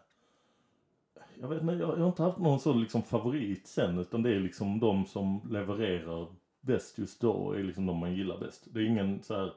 jag 1.40 1.48
vet 1.48 1.62
inte, 1.62 1.74
jag, 1.74 1.88
jag 1.90 1.96
har 1.96 2.06
inte 2.06 2.22
haft 2.22 2.38
någon 2.38 2.60
sån 2.60 2.80
liksom 2.80 3.02
favorit 3.02 3.66
sen. 3.66 3.98
Utan 3.98 4.22
det 4.22 4.30
är 4.34 4.40
liksom 4.40 4.80
de 4.80 5.06
som 5.06 5.40
levererar 5.50 6.26
bäst 6.60 6.98
just 6.98 7.20
då 7.20 7.52
är 7.52 7.62
liksom 7.62 7.86
de 7.86 7.96
man 7.98 8.14
gillar 8.14 8.38
bäst. 8.38 8.66
Det 8.74 8.80
är 8.80 8.84
ingen 8.84 9.22
så 9.22 9.34
här 9.36 9.52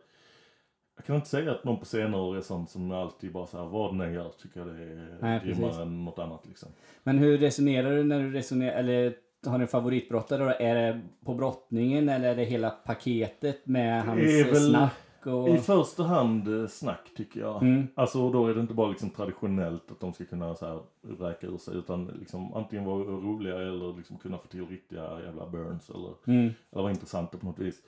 Jag 0.95 1.05
kan 1.05 1.15
inte 1.15 1.27
säga 1.27 1.51
att 1.51 1.63
någon 1.63 1.79
på 1.79 1.85
senare 1.85 2.21
år 2.21 2.37
är 2.37 2.41
sån 2.41 2.67
som 2.67 2.91
alltid 2.91 3.31
bara 3.31 3.45
så 3.47 3.57
här, 3.57 3.65
vad 3.65 3.93
den 3.93 4.01
än 4.01 4.13
gör 4.13 4.29
tycker 4.29 4.59
jag 4.59 4.67
det 4.69 4.83
är 4.83 5.17
Nej, 5.21 5.41
grymmare 5.45 5.65
precis. 5.69 5.81
än 5.81 6.05
något 6.05 6.19
annat 6.19 6.45
liksom. 6.47 6.69
Men 7.03 7.17
hur 7.17 7.37
resonerar 7.37 7.95
du 7.95 8.03
när 8.03 8.19
du 8.19 8.31
resonerar, 8.31 8.75
eller 8.79 9.13
har 9.49 9.59
en 9.59 9.67
favoritbrottare 9.67 10.43
då? 10.43 10.49
Är 10.59 10.75
det 10.75 11.01
på 11.25 11.33
brottningen 11.33 12.09
eller 12.09 12.29
är 12.29 12.35
det 12.35 12.43
hela 12.43 12.69
paketet 12.69 13.67
med 13.67 14.03
hans 14.03 14.67
snack 14.69 14.93
och... 15.25 15.49
I 15.49 15.57
första 15.57 16.03
hand 16.03 16.61
eh, 16.61 16.67
snack 16.67 17.01
tycker 17.17 17.39
jag. 17.39 17.61
Mm. 17.63 17.87
Alltså 17.95 18.29
då 18.29 18.47
är 18.47 18.53
det 18.55 18.61
inte 18.61 18.73
bara 18.73 18.89
liksom 18.89 19.09
traditionellt 19.09 19.91
att 19.91 19.99
de 19.99 20.13
ska 20.13 20.25
kunna 20.25 20.55
så 20.55 20.65
här 20.65 20.79
räka 21.27 21.47
ur 21.47 21.57
sig 21.57 21.77
utan 21.77 22.07
liksom 22.19 22.53
antingen 22.53 22.85
vara 22.85 23.03
roliga 23.03 23.55
eller 23.55 23.97
liksom 23.97 24.17
kunna 24.17 24.37
få 24.37 24.47
till 24.47 24.67
riktiga 24.67 25.19
jävla 25.25 25.49
burns 25.49 25.89
eller, 25.89 26.13
Mm. 26.27 26.53
eller 26.71 26.81
vara 26.81 26.91
intressanta 26.91 27.37
på 27.37 27.45
något 27.45 27.59
vis. 27.59 27.81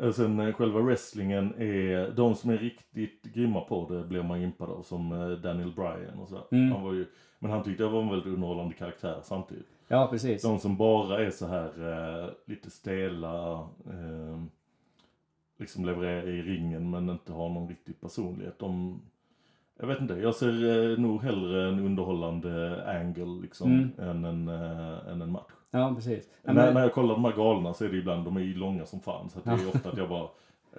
Eh, 0.00 0.12
Sen 0.12 0.40
eh, 0.40 0.52
själva 0.54 0.80
wrestlingen 0.80 1.54
är, 1.58 2.10
de 2.10 2.34
som 2.34 2.50
är 2.50 2.58
riktigt 2.58 3.22
grymma 3.22 3.60
på 3.60 3.88
det 3.90 4.04
blir 4.04 4.22
man 4.22 4.42
impad 4.42 4.70
av 4.70 4.82
som 4.82 5.08
Daniel 5.42 5.72
Bryan 5.72 6.18
och 6.22 6.28
sådär. 6.28 6.44
Mm. 6.52 6.72
Han 6.72 6.82
var 6.82 6.92
ju, 6.92 7.06
men 7.38 7.50
han 7.50 7.62
tyckte 7.62 7.82
jag 7.82 7.90
var 7.90 8.02
en 8.02 8.08
väldigt 8.10 8.34
underhållande 8.34 8.74
karaktär 8.74 9.20
samtidigt. 9.22 9.66
Ja, 9.92 10.08
precis. 10.10 10.42
De 10.42 10.58
som 10.58 10.76
bara 10.76 11.24
är 11.26 11.30
så 11.30 11.46
här 11.46 11.68
eh, 12.24 12.30
lite 12.46 12.70
stela, 12.70 13.52
eh, 13.86 14.42
liksom 15.58 15.84
levererar 15.84 16.28
i 16.28 16.42
ringen 16.42 16.90
men 16.90 17.08
inte 17.10 17.32
har 17.32 17.48
någon 17.48 17.68
riktig 17.68 18.00
personlighet. 18.00 18.58
De, 18.58 19.00
jag 19.80 19.86
vet 19.86 20.00
inte, 20.00 20.14
jag 20.14 20.34
ser 20.34 20.90
eh, 20.92 20.98
nog 20.98 21.22
hellre 21.22 21.68
en 21.68 21.78
underhållande 21.80 22.84
angle 23.00 23.40
liksom 23.42 23.72
Mm. 23.72 23.90
än, 23.98 24.24
en, 24.24 24.48
eh, 24.48 25.12
än 25.12 25.22
en 25.22 25.32
match. 25.32 25.50
Ja, 25.70 25.92
precis. 25.94 26.28
Ja, 26.42 26.52
när, 26.52 26.64
men, 26.64 26.74
när 26.74 26.80
jag 26.80 26.92
kollar 26.94 27.14
de 27.14 27.24
här 27.24 27.32
galna 27.36 27.74
så 27.74 27.84
är 27.84 27.88
det 27.88 27.96
ibland, 27.96 28.24
de 28.24 28.36
är 28.36 28.40
ju 28.40 28.54
långa 28.54 28.86
som 28.86 29.00
fan 29.00 29.30
så 29.30 29.38
det 29.44 29.50
är 29.50 29.68
ofta 29.68 29.88
att 29.90 29.98
jag 29.98 30.08
bara 30.08 30.28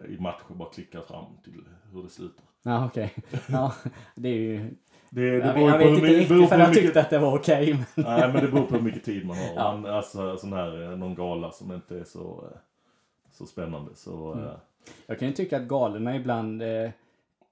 eh, 0.03 0.13
i 0.13 0.19
matcher 0.19 0.53
bara 0.53 0.69
klickar 0.69 1.01
fram 1.01 1.25
till 1.43 1.63
hur 1.93 2.03
det 2.03 2.09
slutar. 2.09 2.45
ja, 2.63 2.85
okej. 2.85 3.13
Ja, 3.49 3.73
det 4.15 4.29
är 4.29 4.33
ju... 4.39 4.75
Det, 5.13 5.21
det 5.31 5.37
Jag, 5.37 5.55
beror 5.55 5.69
jag 5.69 5.79
på 5.81 5.85
vet 5.87 5.97
inte 5.97 6.07
riktigt 6.07 6.49
för 6.49 6.59
jag 6.59 6.69
mycket- 6.69 6.83
tyckte 6.83 7.01
att 7.01 7.09
det 7.09 7.19
var 7.19 7.37
okej. 7.37 7.73
men... 7.95 8.05
Nej 8.05 8.33
men 8.33 8.45
det 8.45 8.51
beror 8.51 8.65
på 8.65 8.75
hur 8.75 8.81
mycket 8.81 9.03
tid 9.03 9.25
man 9.25 9.37
har. 9.37 9.45
Ja. 9.55 9.77
Man, 9.77 9.93
alltså 9.93 10.37
sån 10.37 10.53
här, 10.53 10.83
eh, 10.91 10.97
någon 10.97 11.15
gala 11.15 11.51
som 11.51 11.71
inte 11.71 11.99
är 11.99 12.03
så, 12.03 12.43
eh, 12.51 12.57
så 13.31 13.45
spännande 13.45 13.91
så... 13.95 14.33
Mm. 14.33 14.45
eh, 14.45 14.51
Jag 15.07 15.19
kan 15.19 15.27
ju 15.27 15.33
tycka 15.33 15.57
att 15.57 15.63
galorna 15.67 16.15
ibland, 16.15 16.61
eh, 16.61 16.89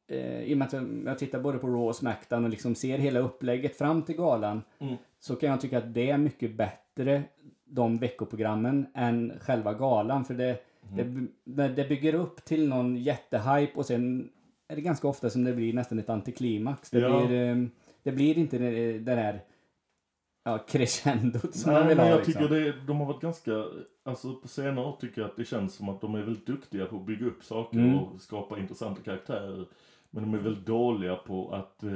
eh, 0.07 0.41
i 0.41 0.53
och 0.53 0.57
med 0.57 0.65
att 0.67 0.73
jag, 0.73 1.03
jag 1.05 1.19
tittar 1.19 1.39
både 1.39 1.57
på 1.57 1.67
Raw 1.67 1.87
och 1.87 1.95
Smackdown 1.95 2.43
och 2.43 2.49
liksom 2.49 2.75
ser 2.75 2.97
hela 2.97 3.19
upplägget 3.19 3.77
fram 3.77 4.01
till 4.01 4.15
galan, 4.15 4.61
Mm. 4.79 4.95
så 5.19 5.35
kan 5.35 5.49
jag 5.49 5.61
tycka 5.61 5.77
att 5.77 5.93
det 5.93 6.09
är 6.09 6.17
mycket 6.17 6.55
bättre, 6.55 7.23
de 7.65 7.97
veckoprogrammen, 7.97 8.85
än 8.95 9.33
själva 9.41 9.73
galan. 9.73 10.25
För 10.25 10.33
det, 10.33 10.57
Mm. 10.97 11.27
det, 11.43 11.67
det 11.67 11.89
bygger 11.89 12.13
upp 12.15 12.45
till 12.45 12.69
någon 12.69 12.97
jättehype 12.97 13.73
och 13.75 13.85
sen 13.85 14.29
är 14.69 14.75
det 14.75 14.81
ganska 14.81 15.07
ofta 15.07 15.29
som 15.29 15.43
det 15.43 15.53
blir 15.53 15.73
nästan 15.73 15.99
ett 15.99 16.09
antiklimax. 16.09 16.89
Det, 16.89 16.99
Ja. 16.99 17.25
blir, 17.27 17.49
eh, 17.49 17.65
det 18.03 18.11
blir 18.11 18.37
inte 18.37 18.57
det, 18.57 18.91
det 18.99 19.15
där 19.15 19.41
ja, 20.43 20.57
crescendot 20.67 21.55
som 21.55 21.71
Nej, 21.73 21.79
man 21.81 21.87
vill 21.87 21.97
men 21.97 22.05
ha. 22.05 22.11
jag 22.11 22.27
liksom. 22.27 22.33
tycker 22.43 22.55
det, 22.55 22.73
de 22.87 22.97
har 22.99 23.05
varit 23.05 23.21
ganska, 23.21 23.65
alltså 24.03 24.33
på 24.35 24.47
senare 24.47 24.85
år 24.85 24.97
tycker 25.01 25.21
jag 25.21 25.29
att 25.29 25.35
det 25.37 25.45
känns 25.45 25.73
som 25.73 25.89
att 25.89 26.01
de 26.01 26.15
är 26.15 26.21
väldigt 26.21 26.45
duktiga 26.45 26.85
på 26.85 26.95
att 26.95 27.05
bygga 27.05 27.25
upp 27.25 27.43
saker 27.43 27.77
Mm. 27.79 27.97
och 27.99 28.21
skapa 28.21 28.59
intressanta 28.59 29.01
karaktärer. 29.01 29.65
Men 30.11 30.23
de 30.23 30.33
är 30.33 30.37
väldigt 30.43 30.65
dåliga 30.65 31.15
på 31.15 31.51
att 31.53 31.83
eh, 31.83 31.91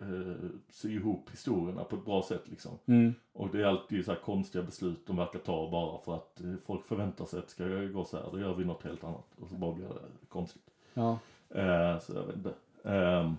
eh, 0.00 0.34
sy 0.70 0.94
ihop 0.96 1.30
historierna 1.32 1.84
på 1.84 1.96
ett 1.96 2.04
bra 2.04 2.22
sätt 2.22 2.42
liksom. 2.44 2.72
Mm. 2.86 3.14
Och 3.32 3.48
det 3.52 3.60
är 3.60 3.64
alltid 3.66 4.04
så 4.04 4.12
här 4.12 4.20
konstiga 4.20 4.64
beslut 4.64 5.06
de 5.06 5.16
verkar 5.16 5.38
ta 5.38 5.70
bara 5.70 5.98
för 5.98 6.14
att 6.14 6.40
eh, 6.40 6.54
folk 6.66 6.86
förväntar 6.86 7.24
sig 7.24 7.38
att 7.38 7.50
ska 7.50 7.64
gå 7.68 8.04
så 8.04 8.16
här, 8.16 8.24
då 8.32 8.40
gör 8.40 8.54
vi 8.54 8.64
något 8.64 8.82
helt 8.82 9.04
annat. 9.04 9.26
Och 9.40 9.48
så 9.48 9.54
bara 9.54 9.72
blir 9.74 9.84
det 9.88 10.26
konstigt. 10.28 10.70
Ja. 10.94 11.18
Eh, 11.50 11.98
så 11.98 12.12
jag 12.14 12.26
vet 12.26 12.36
inte. 12.36 12.54
Ehm, 12.84 13.36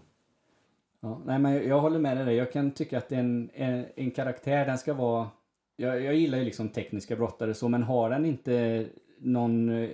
Ja, 1.06 1.22
nej, 1.26 1.40
men 1.40 1.68
jag, 1.68 1.82
håller 1.82 2.00
med 2.00 2.18
dig 2.18 2.26
där. 2.26 2.32
Jag 2.32 2.52
kan 2.52 2.72
tycka 2.72 2.98
att 2.98 3.12
en, 3.12 3.50
en, 3.54 3.86
en 3.96 4.12
karaktär, 4.12 4.66
den 4.66 4.78
ska 4.78 4.94
vara... 4.94 5.30
Jag, 5.76 6.02
jag 6.02 6.16
gillar 6.16 6.38
ju 6.38 6.44
liksom 6.44 6.70
tekniska 6.70 7.16
brottare 7.16 7.54
så, 7.54 7.70
men 7.70 7.84
har 7.84 8.10
den 8.10 8.26
inte 8.26 8.86
någon 9.18 9.70
eh, 9.70 9.90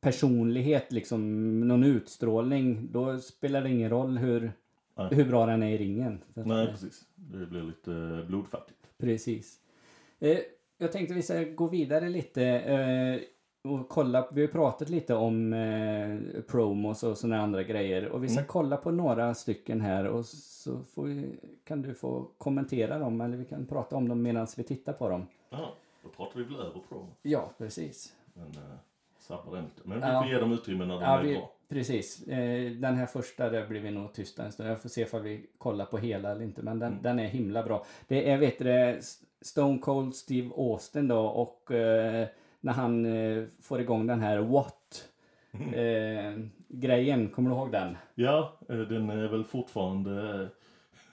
personlighet, 0.00 0.92
liksom 0.92 1.60
någon 1.68 1.84
utstrålning, 1.84 2.88
då 2.92 3.18
spelar 3.18 3.62
det 3.62 3.70
ingen 3.70 3.90
roll 3.90 4.18
hur, 4.18 4.52
Nej. 4.96 5.08
hur 5.10 5.24
bra 5.24 5.46
den 5.46 5.62
är 5.62 5.70
i 5.70 5.78
ringen. 5.78 6.20
Nej, 6.34 6.64
eh, 6.64 6.70
precis. 6.70 7.04
Det 7.14 7.46
blir 7.46 7.62
lite 7.62 8.24
blodfattigt. 8.28 8.78
Precis. 8.98 9.60
Eh, 10.20 10.38
jag 10.78 10.92
tänkte 10.92 11.14
vi 11.14 11.22
ska 11.22 11.42
gå 11.42 11.66
vidare 11.66 12.08
lite 12.08 12.44
eh, 12.44 13.20
och 13.64 13.88
kolla. 13.88 14.28
Vi 14.32 14.40
har 14.40 14.48
pratat 14.48 14.88
lite 14.88 15.14
om 15.14 15.52
eh, 15.52 16.42
promos 16.42 17.02
och 17.02 17.18
sådana 17.18 17.42
andra 17.42 17.62
grejer. 17.62 18.08
Och 18.08 18.24
vi 18.24 18.28
ska 18.28 18.38
Mm. 18.38 18.48
kolla 18.48 18.76
på 18.76 18.90
några 18.90 19.34
stycken 19.34 19.80
här 19.80 20.06
och 20.06 20.26
så 20.26 20.78
vi, 20.96 21.36
kan 21.64 21.82
du 21.82 21.94
få 21.94 22.26
kommentera 22.38 22.98
dem 22.98 23.20
eller 23.20 23.36
vi 23.36 23.44
kan 23.44 23.66
prata 23.66 23.96
om 23.96 24.08
dem 24.08 24.22
medan 24.22 24.46
vi 24.56 24.62
tittar 24.62 24.92
på 24.92 25.08
dem. 25.08 25.26
Ja, 25.50 25.72
då 26.02 26.08
pratar 26.08 26.38
vi 26.38 26.44
väl 26.44 26.54
över 26.60 26.80
promo. 26.88 27.06
Ja, 27.22 27.50
precis. 27.58 28.12
Men 28.34 28.46
sabbar 29.18 29.54
den 29.56 29.64
lite. 29.64 29.80
Men 29.88 30.00
vi 30.00 30.06
Ja. 30.06 30.22
får 30.22 30.30
ge 30.32 30.38
dem 30.38 30.52
utrymme 30.52 30.84
när 30.86 30.94
de 30.94 31.02
Ja, 31.02 31.18
är 31.18 31.22
vi, 31.24 31.34
bra. 31.34 31.50
precis. 31.68 32.28
Eh, 32.28 32.70
den 32.70 32.94
här 32.96 33.06
första 33.06 33.50
där 33.50 33.66
blir 33.66 33.80
vi 33.80 33.90
nog 33.90 34.12
tysta 34.12 34.44
en 34.44 34.52
stund. 34.52 34.68
Jag 34.70 34.82
får 34.82 34.88
se 34.88 35.00
ifall 35.02 35.22
vi 35.22 35.46
kollar 35.58 35.84
på 35.86 35.98
hela 35.98 36.30
eller 36.30 36.42
inte. 36.42 36.62
Men 36.62 36.78
den, 36.78 36.92
Mm. 36.92 37.02
den 37.02 37.18
är 37.18 37.26
himla 37.26 37.62
bra. 37.62 37.84
Det 38.08 38.30
är, 38.30 38.38
vet 38.38 38.58
du 38.58 39.00
Stone 39.40 39.78
Cold 39.78 40.14
Steve 40.14 40.50
Austin 40.56 41.08
då 41.08 41.20
och 41.26 41.70
eh, 41.70 42.26
när 42.64 42.72
han 42.72 43.06
eh, 43.06 43.44
får 43.62 43.80
igång 43.80 44.06
den 44.06 44.20
här 44.20 44.38
What 44.38 45.08
eh, 45.74 46.44
grejen. 46.68 47.28
Kommer 47.28 47.50
du 47.50 47.56
ihåg 47.56 47.72
den? 47.72 47.96
Ja, 48.14 48.58
eh, 48.68 48.76
den 48.76 49.10
är 49.10 49.28
väl 49.28 49.44
fortfarande 49.44 50.48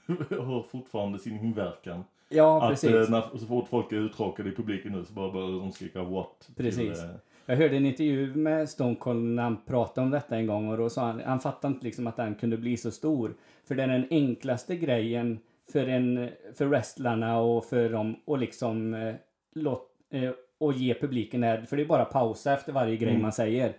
har 0.29 0.63
fortfarande 0.63 1.19
sin 1.19 1.39
inverkan. 1.39 2.03
Ja, 2.29 2.63
att 2.63 2.69
precis. 2.69 2.89
eh, 2.89 3.09
när, 3.09 3.37
så 3.37 3.45
fort 3.45 3.67
folk 3.67 3.91
är 3.91 3.95
uttråkade 3.95 4.49
i 4.49 4.55
publiken 4.55 4.91
nu 4.91 5.05
så 5.05 5.13
bara 5.13 5.31
börjar 5.31 5.59
de 5.59 5.71
skrika 5.71 6.03
what. 6.03 6.49
Precis. 6.57 6.99
Till, 6.99 7.09
eh, 7.09 7.15
Jag 7.45 7.55
hörde 7.55 7.77
en 7.77 7.85
intervju 7.85 8.35
med 8.35 8.69
Stone 8.69 8.95
Cold 8.95 9.35
när 9.35 9.43
han 9.43 9.57
pratade 9.65 10.05
om 10.05 10.11
detta 10.11 10.35
en 10.35 10.47
gång 10.47 10.69
och 10.69 10.77
då 10.77 10.89
sa 10.89 11.05
han, 11.05 11.21
han 11.25 11.39
fattade 11.39 11.73
inte 11.73 11.85
liksom 11.85 12.07
att 12.07 12.17
den 12.17 12.35
kunde 12.35 12.57
bli 12.57 12.77
så 12.77 12.91
stor. 12.91 13.33
För 13.67 13.75
det 13.75 13.83
är 13.83 13.87
den 13.87 14.07
enklaste 14.09 14.75
grejen 14.75 15.39
för, 15.71 15.87
en, 15.87 16.29
för 16.53 16.65
wrestlarna 16.65 17.39
och 17.39 17.65
för 17.65 17.89
dem 17.89 18.15
och 18.25 18.37
liksom 18.37 18.93
eh, 18.93 19.15
låt, 19.53 19.87
eh, 20.09 20.31
och 20.61 20.73
ge 20.73 20.93
publiken 20.93 21.41
det. 21.41 21.65
För 21.69 21.77
det 21.77 21.83
är 21.83 21.87
bara 21.87 22.05
pausa 22.05 22.53
efter 22.53 22.73
varje 22.73 22.95
grej 22.97 23.09
Mm. 23.09 23.21
man 23.21 23.31
säger. 23.31 23.73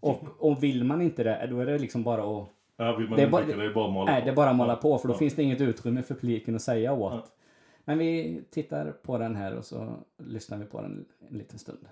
Och, 0.00 0.22
och 0.38 0.62
vill 0.62 0.84
man 0.84 1.02
inte 1.02 1.24
det, 1.24 1.46
då 1.50 1.60
är 1.60 1.66
det 1.66 1.78
liksom 1.78 2.02
bara 2.02 2.22
att 2.22 2.48
ja, 2.76 2.96
vill 2.96 3.08
man 3.08 3.16
Det 3.16 3.22
är 3.22 3.26
det 3.26 3.30
bara- 3.32 3.42
undvika 3.42 3.60
det 3.62 3.66
är 3.66 3.74
bara 3.74 3.86
att 3.86 3.92
mala 3.92 4.10
Nej, 4.12 4.20
på. 4.20 4.24
det 4.26 4.30
är 4.32 4.36
bara 4.36 4.50
att 4.50 4.56
måla 4.56 4.76
på 4.76 4.98
för 4.98 5.08
då 5.08 5.14
Ja. 5.14 5.18
finns 5.18 5.34
det 5.34 5.42
inget 5.42 5.60
utrymme 5.60 6.02
för 6.02 6.14
publiken 6.14 6.54
att 6.54 6.62
säga 6.62 6.92
åt. 6.92 7.12
Ja. 7.12 7.26
Men 7.84 7.98
vi 7.98 8.42
tittar 8.50 8.90
på 8.90 9.18
den 9.18 9.36
här 9.36 9.54
och 9.56 9.64
så 9.64 9.88
lyssnar 10.18 10.58
vi 10.58 10.64
på 10.64 10.82
den 10.82 11.04
en 11.30 11.38
liten 11.38 11.58
stund. 11.58 11.88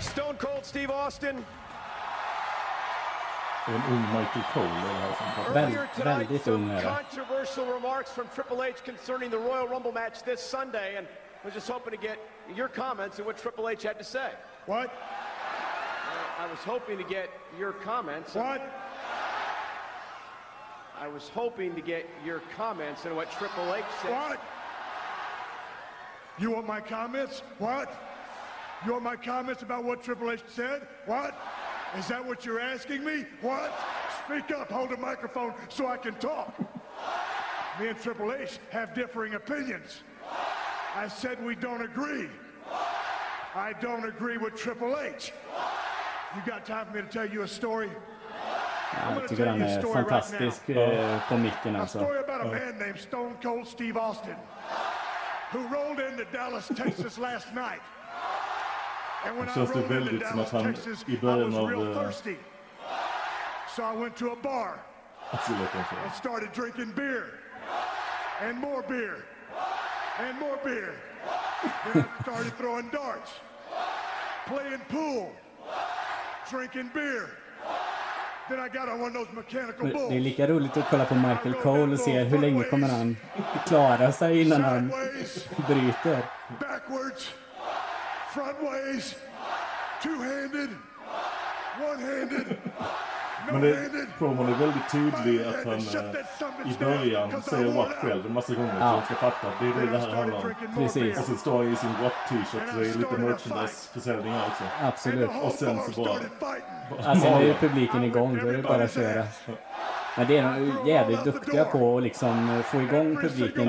Stone 0.00 0.38
Cold 0.38 0.64
Steve 0.64 0.92
Austin. 0.94 1.36
Det 3.68 3.74
är 3.74 3.76
en 3.78 3.92
ung 3.92 4.02
Michael 4.18 4.44
Cole 4.52 4.66
är 4.66 5.00
här 5.00 5.12
som 5.14 5.26
pratar. 5.34 5.52
Väl- 5.52 5.64
Earlier 5.64 5.88
tonight, 5.94 6.18
väldigt 6.18 6.42
some 6.44 6.56
ung 6.56 6.70
är 6.70 6.82
det. 6.82 6.96
controversial 6.96 7.66
remarks 7.74 8.10
from 8.10 8.26
Triple 8.34 8.62
H 8.68 8.74
concerning 8.84 9.30
the 9.30 9.36
Royal 9.38 9.68
Rumble 9.68 9.92
match 9.92 10.22
this 10.24 10.40
Sunday, 10.50 10.96
and 10.96 11.06
was 11.44 11.54
just 11.54 11.68
hoping 11.70 11.90
to 11.98 12.06
get 12.08 12.18
your 12.56 12.68
comments 12.68 13.18
on 13.20 13.26
what 13.26 13.36
Triple 13.36 13.68
H 13.68 13.82
had 13.84 13.98
to 13.98 14.04
say. 14.04 14.30
What? 14.66 14.90
I 16.40 16.46
was 16.50 16.58
hoping 16.64 16.96
to 16.98 17.04
get 17.04 17.28
your 17.58 17.72
comments. 17.72 18.34
What? 18.34 18.60
I 21.00 21.06
was 21.08 21.28
hoping 21.28 21.74
to 21.74 21.80
get 21.82 22.06
your 22.24 22.40
comments 22.56 23.06
on 23.06 23.14
what 23.16 23.30
Triple 23.32 23.74
H 23.74 23.84
said. 24.02 24.10
What? 24.12 24.40
You 26.38 26.50
want 26.52 26.66
my 26.66 26.80
comments? 26.80 27.42
What? 27.58 27.88
You 28.86 28.92
want 28.92 29.04
my 29.04 29.16
comments 29.16 29.62
about 29.62 29.84
what 29.84 30.02
Triple 30.02 30.30
H 30.30 30.42
said? 30.48 30.86
What? 31.06 31.34
Is 31.96 32.08
that 32.08 32.24
what 32.24 32.44
you're 32.44 32.60
asking 32.60 33.04
me? 33.04 33.24
What? 33.40 33.72
Speak 34.24 34.50
up, 34.56 34.70
hold 34.70 34.92
a 34.92 34.96
microphone 34.96 35.54
so 35.68 35.86
I 35.86 35.96
can 35.96 36.14
talk. 36.14 36.58
Me 37.80 37.88
and 37.88 37.98
Triple 37.98 38.32
H 38.32 38.58
have 38.70 38.94
differing 38.94 39.34
opinions. 39.34 40.02
I 40.94 41.08
said 41.08 41.42
we 41.44 41.54
don't 41.54 41.82
agree. 41.82 42.28
I 43.54 43.72
don't 43.80 44.04
agree 44.04 44.36
with 44.36 44.54
Triple 44.54 44.98
H. 44.98 45.32
You 46.36 46.42
got 46.46 46.66
time 46.66 46.86
for 46.86 46.96
me 46.96 47.02
to 47.02 47.08
tell 47.08 47.26
you 47.26 47.42
a 47.42 47.48
story? 47.48 47.90
Jag 49.14 49.28
tycker 49.28 49.46
han 49.46 49.62
är 49.62 49.92
fantastisk 49.92 50.68
eh, 50.68 51.28
på 51.28 51.36
micken 51.36 51.76
A 51.76 51.80
alltså. 51.80 51.98
story 51.98 52.18
about 52.18 52.40
a 52.40 52.44
man 52.44 52.78
named 52.78 52.98
Stone 52.98 53.34
Cold 53.42 53.66
Steve 53.68 53.96
Austin 53.96 54.36
who 55.50 55.66
rolled 55.68 55.98
into 55.98 56.24
Dallas, 56.32 56.68
Texas 56.74 57.18
last 57.18 57.54
night. 57.54 57.80
And 59.26 59.36
when 59.36 59.46
Det 59.46 59.52
I 59.52 59.54
känns 59.54 59.72
det 59.72 59.94
väldigt 59.94 60.26
som 60.28 60.40
att 60.40 60.50
han 60.50 60.76
i 61.06 61.16
början 61.16 61.50
was 61.50 61.58
av, 61.60 61.68
real 61.68 61.96
eh, 61.96 62.02
thirsty. 62.02 62.36
So 63.76 63.82
I 63.82 63.96
went 63.96 64.16
to 64.16 64.32
a 64.32 64.36
bar 64.42 64.80
and 65.30 66.14
started 66.14 66.48
drinking 66.54 66.92
beer. 66.96 67.24
And 68.40 68.58
more 68.58 68.82
beer. 68.88 69.24
And 70.18 70.38
more 70.38 70.58
beer. 70.64 70.94
Then 71.92 72.04
I 72.18 72.22
started 72.22 72.52
throwing 72.56 72.90
darts. 72.90 73.30
Playing 74.46 74.80
pool. 74.88 75.30
drinking 76.50 76.90
beer. 76.94 77.28
Then 78.48 78.60
I 78.60 78.68
got 78.68 78.88
on 78.88 79.00
one 79.00 79.08
of 79.08 79.14
those 79.14 79.32
mechanical 79.32 80.08
Det 80.10 80.16
är 80.16 80.20
lika 80.20 80.46
roligt 80.46 80.76
att 80.76 80.90
kolla 80.90 81.04
på 81.04 81.14
Michael 81.14 81.54
Cole 81.54 81.92
och 81.92 81.98
se 82.00 82.20
hur 82.20 82.38
länge 82.38 82.64
kommer 82.64 82.88
han 82.88 83.16
klara 83.66 84.12
sig 84.12 84.42
innan 84.42 84.64
han 84.64 84.92
bryter. 85.68 86.22
Frontways, 88.34 89.14
two-handed, 90.02 90.70
one-handed, 91.80 92.56
Men 93.52 93.60
det, 93.60 93.90
promon 94.18 94.48
är 94.48 94.58
väldigt 94.58 94.90
tydlig 94.92 95.46
att 95.46 95.64
han 95.64 95.74
eh, 95.74 96.70
i 96.70 96.76
början 96.78 97.42
säger 97.42 97.74
what 97.74 97.88
själv 97.88 98.26
en 98.26 98.32
massa 98.34 98.54
gånger 98.54 98.72
så 98.72 98.78
Ja. 98.80 98.92
de 98.92 99.02
ska 99.04 99.14
fatta 99.14 99.48
att 99.48 99.54
det 99.60 99.66
är 99.66 99.86
det 99.86 99.92
det 99.92 99.98
här 99.98 100.08
handlar 100.16 100.36
om. 100.38 100.54
Precis. 100.76 101.18
Och 101.18 101.24
så 101.24 101.34
står 101.36 101.56
han 101.64 101.72
i 101.72 101.76
sin 101.76 101.90
what 102.02 102.12
t-shirt 102.28 102.68
så 102.72 102.78
det 102.78 102.88
är 102.90 102.94
lite 102.94 103.18
merchandise-försäljning 103.18 104.32
här 104.32 104.46
också. 104.46 104.64
Absolut. 104.82 105.30
Och 105.42 105.52
sen 105.52 105.78
så 105.92 106.04
bara... 106.04 106.18
Alltså 107.10 107.28
nu 107.28 107.34
är 107.34 107.46
ju 107.46 107.54
publiken 107.54 108.04
igång, 108.04 108.38
då 108.42 108.48
är 108.48 108.52
det 108.52 108.62
bara 108.62 108.84
att 108.84 108.94
köra. 108.94 109.24
Men 110.16 110.26
det 110.26 110.38
är 110.38 110.42
de 110.42 110.88
jävligt 110.90 111.24
duktiga 111.24 111.64
på 111.64 111.96
att 111.96 112.02
liksom 112.02 112.62
få 112.64 112.80
igång 112.80 113.16
publiken. 113.16 113.68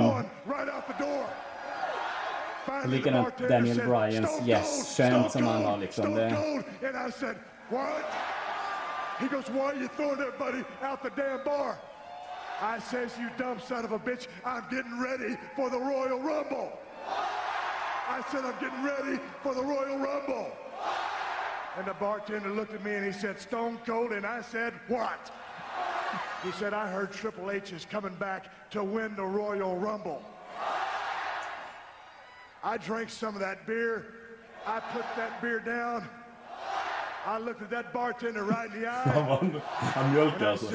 Likadant 2.86 3.38
Daniel 3.48 3.78
Bryans 3.88 4.30
yes 4.46 4.96
som 4.96 5.44
han 5.46 5.64
har 5.66 5.78
liksom. 5.78 6.16
Det- 6.16 6.64
And 6.88 6.98
I 7.08 7.10
said, 7.12 7.36
what? 7.70 8.06
He 9.20 9.28
goes, 9.28 9.50
why 9.50 9.66
are 9.72 9.76
you 9.76 9.88
throwing 9.90 10.20
everybody 10.20 10.64
out 10.82 11.04
the 11.04 11.10
damn 11.10 11.44
bar? 11.44 11.78
I 12.62 12.80
says, 12.80 13.12
you 13.20 13.30
dumb 13.38 13.60
son 13.60 13.86
of 13.86 13.92
a 13.92 14.00
bitch, 14.00 14.28
I'm 14.46 14.64
getting 14.70 15.00
ready 15.02 15.38
for 15.56 15.70
the 15.70 15.78
Royal 15.80 16.20
Rumble. 16.20 16.72
I 18.10 18.22
said, 18.32 18.44
I'm 18.46 18.56
getting 18.60 18.84
ready 18.84 19.20
for 19.44 19.54
the 19.54 19.62
Royal 19.64 19.98
Rumble. 19.98 20.48
And 21.78 21.86
the 21.88 21.94
bartender 21.94 22.50
looked 22.50 22.74
at 22.74 22.84
me 22.84 22.96
and 22.96 23.06
he 23.06 23.12
said, 23.14 23.40
Stone 23.40 23.80
Cold, 23.86 24.12
and 24.12 24.26
I 24.26 24.42
said, 24.42 24.74
what? 24.88 25.32
He 26.44 26.52
said, 26.54 26.74
I 26.74 26.88
heard 26.90 27.12
Triple 27.12 27.52
H 27.52 27.72
is 27.74 27.86
coming 27.86 28.16
back 28.16 28.46
to 28.72 28.84
win 28.84 29.16
the 29.16 29.26
Royal 29.26 29.76
Rumble. 29.78 30.22
I 32.64 32.78
drank 32.78 33.10
some 33.10 33.36
of 33.36 33.42
that 33.42 33.66
beer. 33.66 34.04
I 34.68 34.80
put 34.94 35.06
that 35.16 35.42
beer 35.42 35.60
down. 35.60 36.04
I 37.26 37.38
looked 37.38 37.62
at 37.62 37.70
that 37.70 37.94
bartender 37.94 38.44
right 38.44 38.74
in 38.76 38.82
the 38.82 38.88
eye. 38.88 39.12
Han, 39.30 39.62
han 39.70 40.14
mjölkar 40.14 40.48
alltså. 40.48 40.66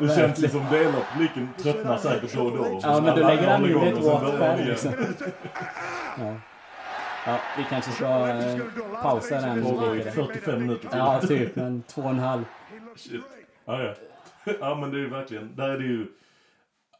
Det 0.00 0.14
känns 0.16 0.38
liksom 0.38 0.66
delar 0.70 0.98
av 0.98 1.04
publiken 1.12 1.48
tröttnar 1.58 1.98
säkert 1.98 2.34
då 2.34 2.42
och 2.44 2.56
då. 2.56 2.80
Ja, 2.82 3.00
men 3.00 3.18
då 3.18 3.26
lägger 3.28 3.50
han 3.50 3.64
in 3.64 3.76
ett 3.82 3.96
Och 3.98 4.04
sen 4.04 4.12
what 4.12 4.22
börjar 4.22 4.48
han 4.48 4.56
själv 4.56 4.60
igen. 4.60 4.70
liksom. 4.70 4.92
Ja. 6.18 6.34
ja, 7.26 7.38
vi 7.56 7.64
kanske 7.70 7.90
ska 7.90 8.28
eh, 8.28 8.58
pausa 9.02 9.40
den 9.40 9.62
Pågår 9.62 9.94
i 9.94 9.98
lite. 9.98 10.10
45 10.10 10.60
minuter 10.60 10.88
till. 10.88 10.98
Ja, 10.98 11.20
typ 11.20 11.56
en 11.56 11.82
två 11.82 12.02
och 12.02 12.10
en 12.10 12.18
halv. 12.18 12.44
Shit. 12.96 13.22
Ja, 13.64 13.82
ja. 13.82 13.94
ja 14.60 14.74
men 14.74 14.90
det 14.90 14.96
är 14.96 15.00
ju 15.00 15.10
verkligen, 15.10 15.56
där 15.56 15.68
är 15.68 15.78
det 15.78 15.84
ju 15.84 16.06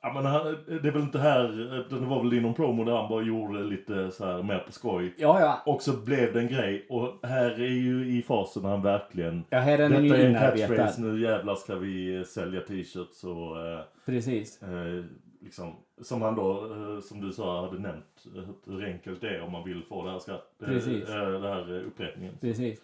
Ja 0.02 0.12
men 0.12 0.24
han, 0.24 0.56
det 0.66 0.88
är 0.88 0.92
väl 0.92 1.02
inte 1.02 1.18
här, 1.18 1.42
det 1.90 1.96
var 2.06 2.22
väl 2.22 2.32
i 2.34 2.40
någon 2.40 2.54
promo 2.54 2.84
där 2.84 2.92
han 2.96 3.08
bara 3.08 3.22
gjorde 3.22 3.64
lite 3.64 4.10
så 4.10 4.24
här 4.26 4.42
mer 4.42 4.58
på 4.58 4.72
skoj. 4.72 5.14
Ja, 5.18 5.40
ja. 5.40 5.72
Och 5.72 5.82
så 5.82 5.96
blev 5.96 6.32
det 6.32 6.40
en 6.40 6.48
grej 6.48 6.86
och 6.88 7.28
här 7.28 7.50
är 7.50 7.68
ju 7.68 8.06
i 8.18 8.22
fasen 8.22 8.62
när 8.62 8.70
han 8.70 8.82
verkligen 8.82 9.44
Ja, 9.50 9.58
här 9.58 9.72
är 9.78 9.88
den 9.88 10.02
Detta 10.02 10.16
är 10.16 10.26
en 10.26 10.34
catchphrase, 10.34 11.00
nu 11.00 11.20
jävlar 11.20 11.54
ska 11.54 11.74
vi 11.74 12.24
sälja 12.24 12.60
t-shirts 12.60 13.24
och 13.24 13.66
eh, 13.66 13.80
Precis. 14.06 14.62
eh, 14.62 15.04
liksom, 15.40 15.72
som 16.02 16.22
han 16.22 16.34
då, 16.34 16.50
eh, 16.52 17.00
som 17.00 17.20
du 17.20 17.32
sa, 17.32 17.64
hade 17.66 17.78
nämnt 17.78 18.24
hur 18.66 18.84
enkelt 18.84 19.20
det 19.20 19.28
är 19.36 19.42
om 19.42 19.52
man 19.52 19.64
vill 19.64 19.82
få 19.88 20.04
det 20.04 20.10
här 20.10 20.18
skratt, 20.18 20.52
eh, 20.62 20.68
Precis. 20.68 21.08
eh, 21.08 21.30
det 21.40 21.48
här 21.48 21.82
upprepningen. 21.86 22.34
Precis. 22.40 22.80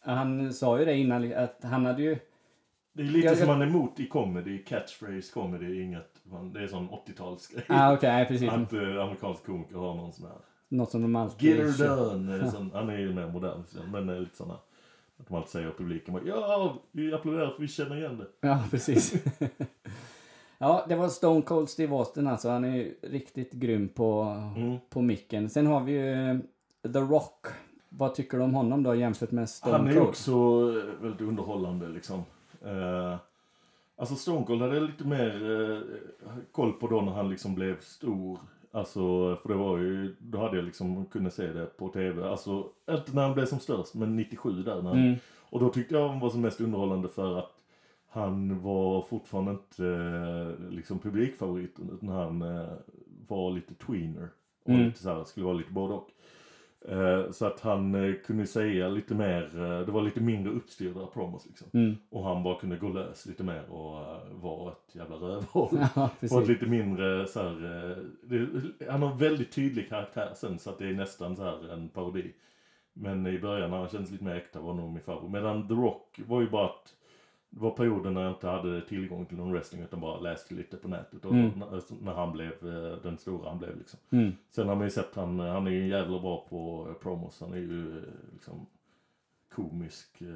Han 0.00 0.52
sa 0.52 0.78
ju 0.78 0.84
det 0.84 0.96
innan 0.96 1.32
att 1.34 1.58
han 1.62 1.86
hade 1.86 2.02
ju... 2.02 2.18
Det 2.92 3.02
är 3.02 3.06
lite 3.06 3.26
Jag- 3.26 3.36
som 3.36 3.48
jag- 3.48 3.58
man 3.58 3.68
är 3.68 3.70
emot 3.70 4.00
i 4.00 4.06
comedy, 4.06 4.58
catchphrase 4.58 5.32
comedy, 5.34 5.82
inget, 5.82 6.17
man, 6.32 6.52
det 6.52 6.62
är 6.62 6.66
sån 6.66 6.88
80-talsgrej. 6.88 7.62
Ah, 7.68 7.96
precis. 8.26 8.48
Att 8.50 8.72
eh, 8.72 8.80
amerikansk 8.80 9.46
komiker 9.46 9.76
har 9.76 9.94
någon 9.94 10.12
sån 10.12 10.26
här 10.26 10.36
Något 10.68 10.90
som 10.90 11.02
de 11.02 11.16
alltid... 11.16 11.48
Get 11.56 11.78
her 11.78 11.96
done! 11.96 12.50
Sån, 12.50 12.70
han 12.74 12.88
är 12.90 12.98
ju 12.98 13.14
mer 13.14 13.26
modern 13.28 13.64
men 13.92 14.08
eh, 14.08 14.20
lite 14.20 14.36
såna 14.36 14.54
att 15.20 15.28
de 15.28 15.34
alltid 15.34 15.50
säger 15.50 15.68
i 15.68 15.72
publiken 15.72 16.14
bara, 16.14 16.22
Ja, 16.26 16.76
vi 16.92 17.14
applåderar 17.14 17.50
för 17.50 17.60
vi 17.62 17.68
känner 17.68 17.96
igen 17.96 18.18
det. 18.18 18.48
Ja, 18.48 18.64
precis. 18.70 19.14
ja, 20.58 20.84
det 20.88 20.96
var 20.96 21.08
Stone 21.08 21.42
Cold 21.42 21.68
Steve 21.68 21.94
Austin 21.96 22.26
alltså. 22.26 22.48
Han 22.48 22.64
är 22.64 22.76
ju 22.76 22.94
riktigt 23.02 23.52
grym 23.52 23.88
på, 23.88 24.22
Mm. 24.56 24.78
på 24.90 25.02
micken. 25.02 25.50
Sen 25.50 25.66
har 25.66 25.80
vi 25.80 25.92
ju 25.92 26.30
eh, 26.30 26.36
The 26.92 26.98
Rock. 26.98 27.46
Vad 27.88 28.14
tycker 28.14 28.38
du 28.38 28.44
om 28.44 28.54
honom 28.54 28.82
då 28.82 28.94
jämfört 28.94 29.30
med 29.30 29.48
Stone 29.50 29.76
Han 29.76 29.88
är 29.88 29.92
Cold? 29.94 30.08
också 30.08 30.30
eh, 30.32 31.02
väldigt 31.02 31.20
underhållande 31.20 31.88
liksom. 31.88 32.24
Eh, 32.64 33.16
alltså 33.98 34.14
Stone 34.14 34.46
Cold 34.46 34.62
hade 34.62 34.80
lite 34.80 35.04
mer 35.06 35.60
eh, 35.60 36.28
koll 36.52 36.72
på 36.72 36.86
då 36.86 37.00
när 37.00 37.12
han 37.12 37.30
liksom 37.30 37.54
blev 37.54 37.80
stor. 37.80 38.38
Alltså, 38.72 39.00
för 39.42 39.48
det 39.48 39.54
var 39.54 39.78
ju, 39.78 40.14
då 40.18 40.38
hade 40.38 40.56
jag 40.56 40.64
liksom 40.64 41.06
kunnat 41.06 41.34
se 41.34 41.52
det 41.52 41.66
på 41.66 41.88
tv. 41.88 42.28
Alltså, 42.28 42.66
inte 42.90 43.14
när 43.14 43.22
han 43.22 43.34
blev 43.34 43.46
som 43.46 43.58
störst, 43.60 43.94
men 43.94 44.16
97 44.16 44.62
där. 44.62 44.82
När 44.82 44.90
han, 44.90 44.98
Mm. 44.98 45.16
Och 45.50 45.60
då 45.60 45.68
tyckte 45.68 45.94
jag 45.94 46.08
han 46.08 46.20
var 46.20 46.30
som 46.30 46.40
mest 46.40 46.60
underhållande 46.60 47.08
för 47.08 47.38
att 47.38 47.52
han 48.08 48.60
var 48.62 49.02
fortfarande 49.02 49.50
inte 49.50 49.86
eh, 49.86 50.70
liksom 50.74 50.98
publikfavoriten 50.98 51.90
utan 51.94 52.08
han 52.08 52.42
eh, 52.42 52.68
var 53.28 53.50
lite 53.50 53.74
tweener. 53.74 54.28
Och 54.64 54.70
Mm. 54.70 54.86
lite 54.86 54.98
så 55.02 55.08
här, 55.10 55.24
skulle 55.24 55.46
vara 55.46 55.56
lite 55.56 55.72
både 55.72 55.94
och. 55.94 56.08
Eh, 56.90 57.30
så 57.30 57.46
att 57.46 57.60
han 57.60 57.94
eh, 57.94 58.14
kunde 58.26 58.46
säga 58.46 58.88
lite 58.88 59.14
mer, 59.14 59.42
eh, 59.54 59.86
det 59.86 59.92
var 59.92 60.02
lite 60.02 60.20
mindre 60.20 60.52
uppstyrda 60.52 61.06
promos 61.06 61.46
liksom. 61.46 61.68
Mm. 61.72 61.96
Och 62.10 62.24
han 62.24 62.42
bara 62.42 62.60
kunde 62.60 62.76
gå 62.76 62.88
lös 62.88 63.26
lite 63.26 63.42
mer 63.42 63.70
och 63.70 64.04
vara 64.32 64.72
ett 64.72 64.94
jävla 64.94 65.16
rövhål. 65.16 65.68
Ja, 65.94 66.10
precis. 66.20 66.48
lite 66.48 66.66
mindre 66.66 67.26
så 67.26 67.42
här, 67.42 67.96
det, 68.22 68.46
han 68.90 69.02
har 69.02 69.14
väldigt 69.14 69.52
tydlig 69.52 69.88
karaktär 69.88 70.32
sen 70.34 70.58
så 70.58 70.70
att 70.70 70.78
det 70.78 70.88
är 70.88 70.94
nästan 70.94 71.36
så 71.36 71.42
här 71.42 71.72
en 71.72 71.88
parodi. 71.88 72.32
Men 72.92 73.26
i 73.26 73.38
början 73.38 73.70
när 73.70 73.78
han 73.78 73.88
kändes 73.88 74.10
lite 74.10 74.24
mer 74.24 74.34
äkta 74.34 74.60
var 74.60 74.74
nog 74.74 74.92
min 74.92 75.02
favorit. 75.02 75.30
Medan 75.30 75.68
The 75.68 75.74
Rock 75.74 76.20
var 76.26 76.40
ju 76.40 76.50
bara 76.50 76.66
att 76.66 76.94
det 77.50 77.60
var 77.60 77.70
perioder 77.70 78.10
när 78.10 78.22
jag 78.22 78.30
inte 78.32 78.48
hade 78.48 78.80
tillgång 78.80 79.26
till 79.26 79.36
någon 79.36 79.52
wrestling 79.52 79.82
utan 79.82 80.00
bara 80.00 80.20
läste 80.20 80.54
lite 80.54 80.76
på 80.76 80.88
nätet. 80.88 81.24
Och 81.24 81.32
Mm. 81.32 81.50
när, 81.58 82.04
när 82.04 82.12
han 82.12 82.32
blev 82.32 82.52
eh, 82.52 83.02
den 83.02 83.18
stora 83.18 83.48
han 83.48 83.58
blev 83.58 83.78
liksom. 83.78 83.98
Mm. 84.10 84.32
Sen 84.50 84.68
har 84.68 84.74
man 84.74 84.84
ju 84.84 84.90
sett 84.90 85.14
han, 85.14 85.38
han 85.40 85.66
är 85.66 85.70
ju 85.70 85.88
jävla 85.88 86.18
bra 86.18 86.46
på 86.50 86.86
eh, 86.88 86.94
promos. 87.02 87.40
Han 87.40 87.52
är 87.52 87.56
ju 87.56 87.98
eh, 87.98 88.02
liksom 88.32 88.66
komisk. 89.54 90.20
eh, 90.20 90.28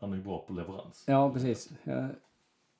Han 0.00 0.12
är 0.12 0.16
ju 0.16 0.22
bra 0.22 0.44
på 0.48 0.52
leverans. 0.52 1.04
Ja, 1.08 1.30
precis. 1.32 1.70
Jag, 1.84 2.08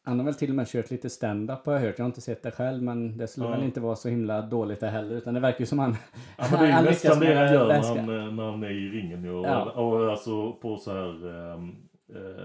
han 0.03 0.19
har 0.19 0.25
väl 0.25 0.35
till 0.35 0.51
och 0.51 0.57
med 0.57 0.69
kört 0.69 0.91
lite 0.91 1.11
stand-up 1.11 1.67
har 1.67 1.73
jag 1.73 1.81
hört. 1.81 1.95
Jag 1.99 2.05
har 2.05 2.09
inte 2.09 2.21
sett 2.21 2.43
det 2.43 2.51
själv 2.51 2.83
men 2.83 3.19
det 3.19 3.27
skulle 3.29 3.47
Ja. 3.47 3.51
väl 3.51 3.63
inte 3.65 3.81
vara 3.81 3.97
så 3.97 4.09
himla 4.09 4.43
dåligt 4.43 4.81
det 4.81 4.89
heller. 4.89 5.15
Utan 5.17 5.35
det 5.35 5.41
verkar 5.41 5.61
ju 5.61 5.67
som 5.67 5.79
han... 5.79 5.97
Ja, 6.39 6.45
men 6.51 6.61
det 6.61 6.67
är 6.69 6.73
han 6.73 6.85
ju 6.85 6.91
lyckas 6.91 7.05
nästan 7.05 7.21
det 7.21 7.35
han 7.35 7.53
gör 7.53 7.67
när 7.69 7.83
han, 7.83 7.99
eh, 8.29 8.35
när 8.35 8.51
han 8.51 8.63
är 8.63 8.71
i 8.71 8.89
ringen. 8.89 9.25
ju. 9.25 9.31
Och, 9.31 9.47
Ja. 9.47 9.71
och 9.71 10.11
alltså 10.11 10.53
på 10.53 10.77
så 10.77 10.91
här 10.93 11.27
um, 11.27 11.77
uh, 12.17 12.45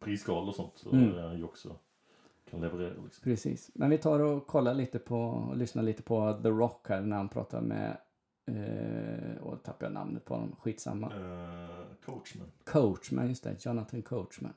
prisgal 0.00 0.48
och 0.48 0.54
sånt. 0.54 0.72
Så 0.76 0.90
Mm. 0.92 1.36
ju 1.36 1.44
också 1.44 1.76
kan 2.50 2.60
leverera 2.60 2.94
liksom. 3.04 3.24
Precis. 3.24 3.70
Men 3.74 3.90
vi 3.90 3.98
tar 3.98 4.20
och 4.20 4.46
kollar 4.46 4.74
lite 4.74 4.98
på 4.98 5.20
och 5.20 5.56
lyssnar 5.56 5.82
lite 5.82 6.02
på 6.02 6.32
The 6.42 6.48
Rock 6.48 6.88
här 6.88 7.00
när 7.00 7.16
han 7.16 7.28
pratar 7.28 7.60
med... 7.60 7.96
Eh, 8.46 9.42
och 9.42 9.62
tappar 9.62 9.86
jag 9.86 9.92
namnet 9.92 10.24
på 10.24 10.34
honom. 10.34 10.56
Skitsamma. 10.60 11.06
Uh, 11.06 11.66
coachman. 12.04 12.46
Coachman, 12.64 13.28
just 13.28 13.44
det. 13.44 13.64
Jonathan 13.66 14.02
Coachman. 14.02 14.52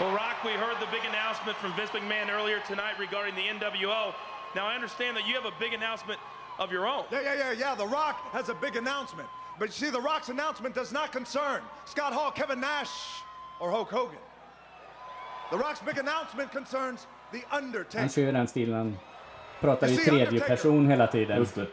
Well, 0.00 0.12
Rock, 0.12 0.44
we 0.44 0.52
heard 0.52 0.78
the 0.80 0.86
big 0.96 1.04
announcement 1.10 1.56
from 1.58 1.72
Vince 1.76 1.90
McMahon 1.90 2.30
earlier 2.30 2.60
tonight 2.68 2.96
regarding 2.98 3.34
the 3.34 3.46
NWO. 3.48 4.14
Now, 4.54 4.66
I 4.70 4.74
understand 4.74 5.16
that 5.16 5.26
you 5.26 5.34
have 5.34 5.44
a 5.44 5.54
big 5.58 5.74
announcement 5.74 6.20
of 6.58 6.70
your 6.72 6.86
own. 6.86 7.04
Yeah, 7.10 7.22
yeah, 7.22 7.34
yeah, 7.34 7.52
yeah. 7.52 7.74
The 7.74 7.86
Rock 7.86 8.16
has 8.32 8.48
a 8.48 8.54
big 8.54 8.76
announcement. 8.76 9.28
But 9.58 9.66
you 9.68 9.72
see, 9.86 9.90
The 9.90 10.00
Rock's 10.00 10.28
announcement 10.28 10.74
does 10.74 10.92
not 10.92 11.12
concern 11.12 11.62
Scott 11.84 12.12
Hall, 12.12 12.30
Kevin 12.30 12.60
Nash, 12.60 13.22
or 13.60 13.70
Hulk 13.70 13.90
Hogan. 13.90 14.18
The 15.50 15.58
Rock's 15.58 15.80
big 15.80 15.98
announcement 15.98 16.52
concerns 16.52 17.06
The 17.32 17.42
Undertaker. 17.50 17.98
Han 17.98 18.04
Undertaker. 18.04 18.08
kör 18.08 18.22
ju 18.22 18.32
den 18.32 18.48
stilen. 18.48 18.74
Han 18.74 18.98
pratar 19.60 19.86
i 19.88 19.96
tredje 19.96 20.40
person 20.40 20.90
hela 20.90 21.06
tiden. 21.06 21.38
Just 21.38 21.54
det. 21.54 21.66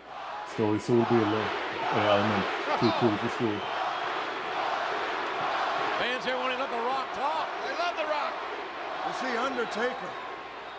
Står 0.53 0.75
i 0.75 0.79
solbrillor. 0.79 1.43
Och 1.93 1.99
är 1.99 2.09
allmänt 2.09 2.45
too 2.79 2.91
cool 2.99 3.17
for 3.17 3.27
school. 3.29 3.57
Fans 5.99 6.25
here 6.25 6.37
want 6.37 6.53
to 6.53 6.59
let 6.59 6.69
The 6.69 6.83
Rock 6.85 7.07
talk. 7.15 7.47
They 7.65 7.73
love 7.85 7.95
The 7.97 8.07
Rock. 8.17 8.33
You 9.07 9.13
see, 9.21 9.37
Undertaker. 9.37 10.09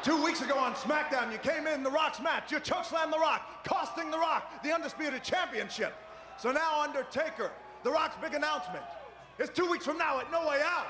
Two 0.03 0.25
weeks 0.25 0.42
ago 0.42 0.55
on 0.59 0.75
SmackDown, 0.75 1.33
you 1.33 1.38
came 1.38 1.66
in 1.75 1.83
The 1.83 1.90
Rock's 1.90 2.21
match. 2.21 2.53
You 2.53 2.59
chokeslammed 2.61 3.12
The 3.12 3.19
Rock, 3.19 3.40
costing 3.64 4.11
The 4.11 4.19
Rock 4.19 4.42
the 4.62 4.75
Undisputed 4.75 5.23
Championship. 5.23 5.92
So 6.38 6.53
now, 6.53 6.83
Undertaker, 6.83 7.51
The 7.83 7.90
Rock's 7.90 8.16
big 8.22 8.35
announcement 8.35 8.85
is 9.38 9.51
two 9.51 9.66
weeks 9.70 9.85
from 9.85 9.99
now 9.99 10.18
at 10.20 10.31
No 10.31 10.40
Way 10.49 10.61
Out. 10.62 10.87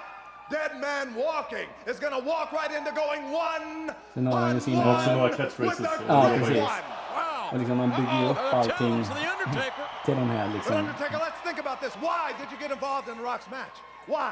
Dead 0.50 0.80
Man 0.80 1.14
Walking 1.14 1.68
is 1.86 1.98
going 1.98 2.12
to 2.12 2.20
walk 2.20 2.52
right 2.52 2.70
into 2.70 2.92
going 2.92 3.32
one. 3.32 3.92
Sen 4.14 4.26
har 4.26 4.40
han 4.40 4.54
ju 4.54 4.60
sina- 4.60 4.96
Också 4.96 5.12
några 5.12 5.28
catchphrases. 5.36 5.76
the 5.76 6.04
Ja, 6.08 6.28
precis. 6.38 6.56
Wow. 6.56 7.50
Och 7.52 7.58
liksom 7.58 7.76
man 7.76 7.90
bygger 7.90 8.20
ju 8.20 8.28
upp 8.30 8.54
allting 8.54 8.72
challenge 8.78 9.04
to 9.08 9.14
The 9.14 9.28
Undertaker. 9.32 9.84
till 10.04 10.14
de 10.16 10.30
här 10.30 10.48
liksom. 10.54 10.76
Undertaker, 10.76 11.18
let's 11.18 11.40
think 11.44 11.58
about 11.58 11.80
this. 11.80 11.94
Why 11.96 12.32
did 12.38 12.48
you 12.52 12.58
get 12.60 12.70
involved 12.70 13.08
in 13.08 13.16
The 13.18 13.24
Rock's 13.24 13.50
match? 13.50 13.76
Why? 14.06 14.30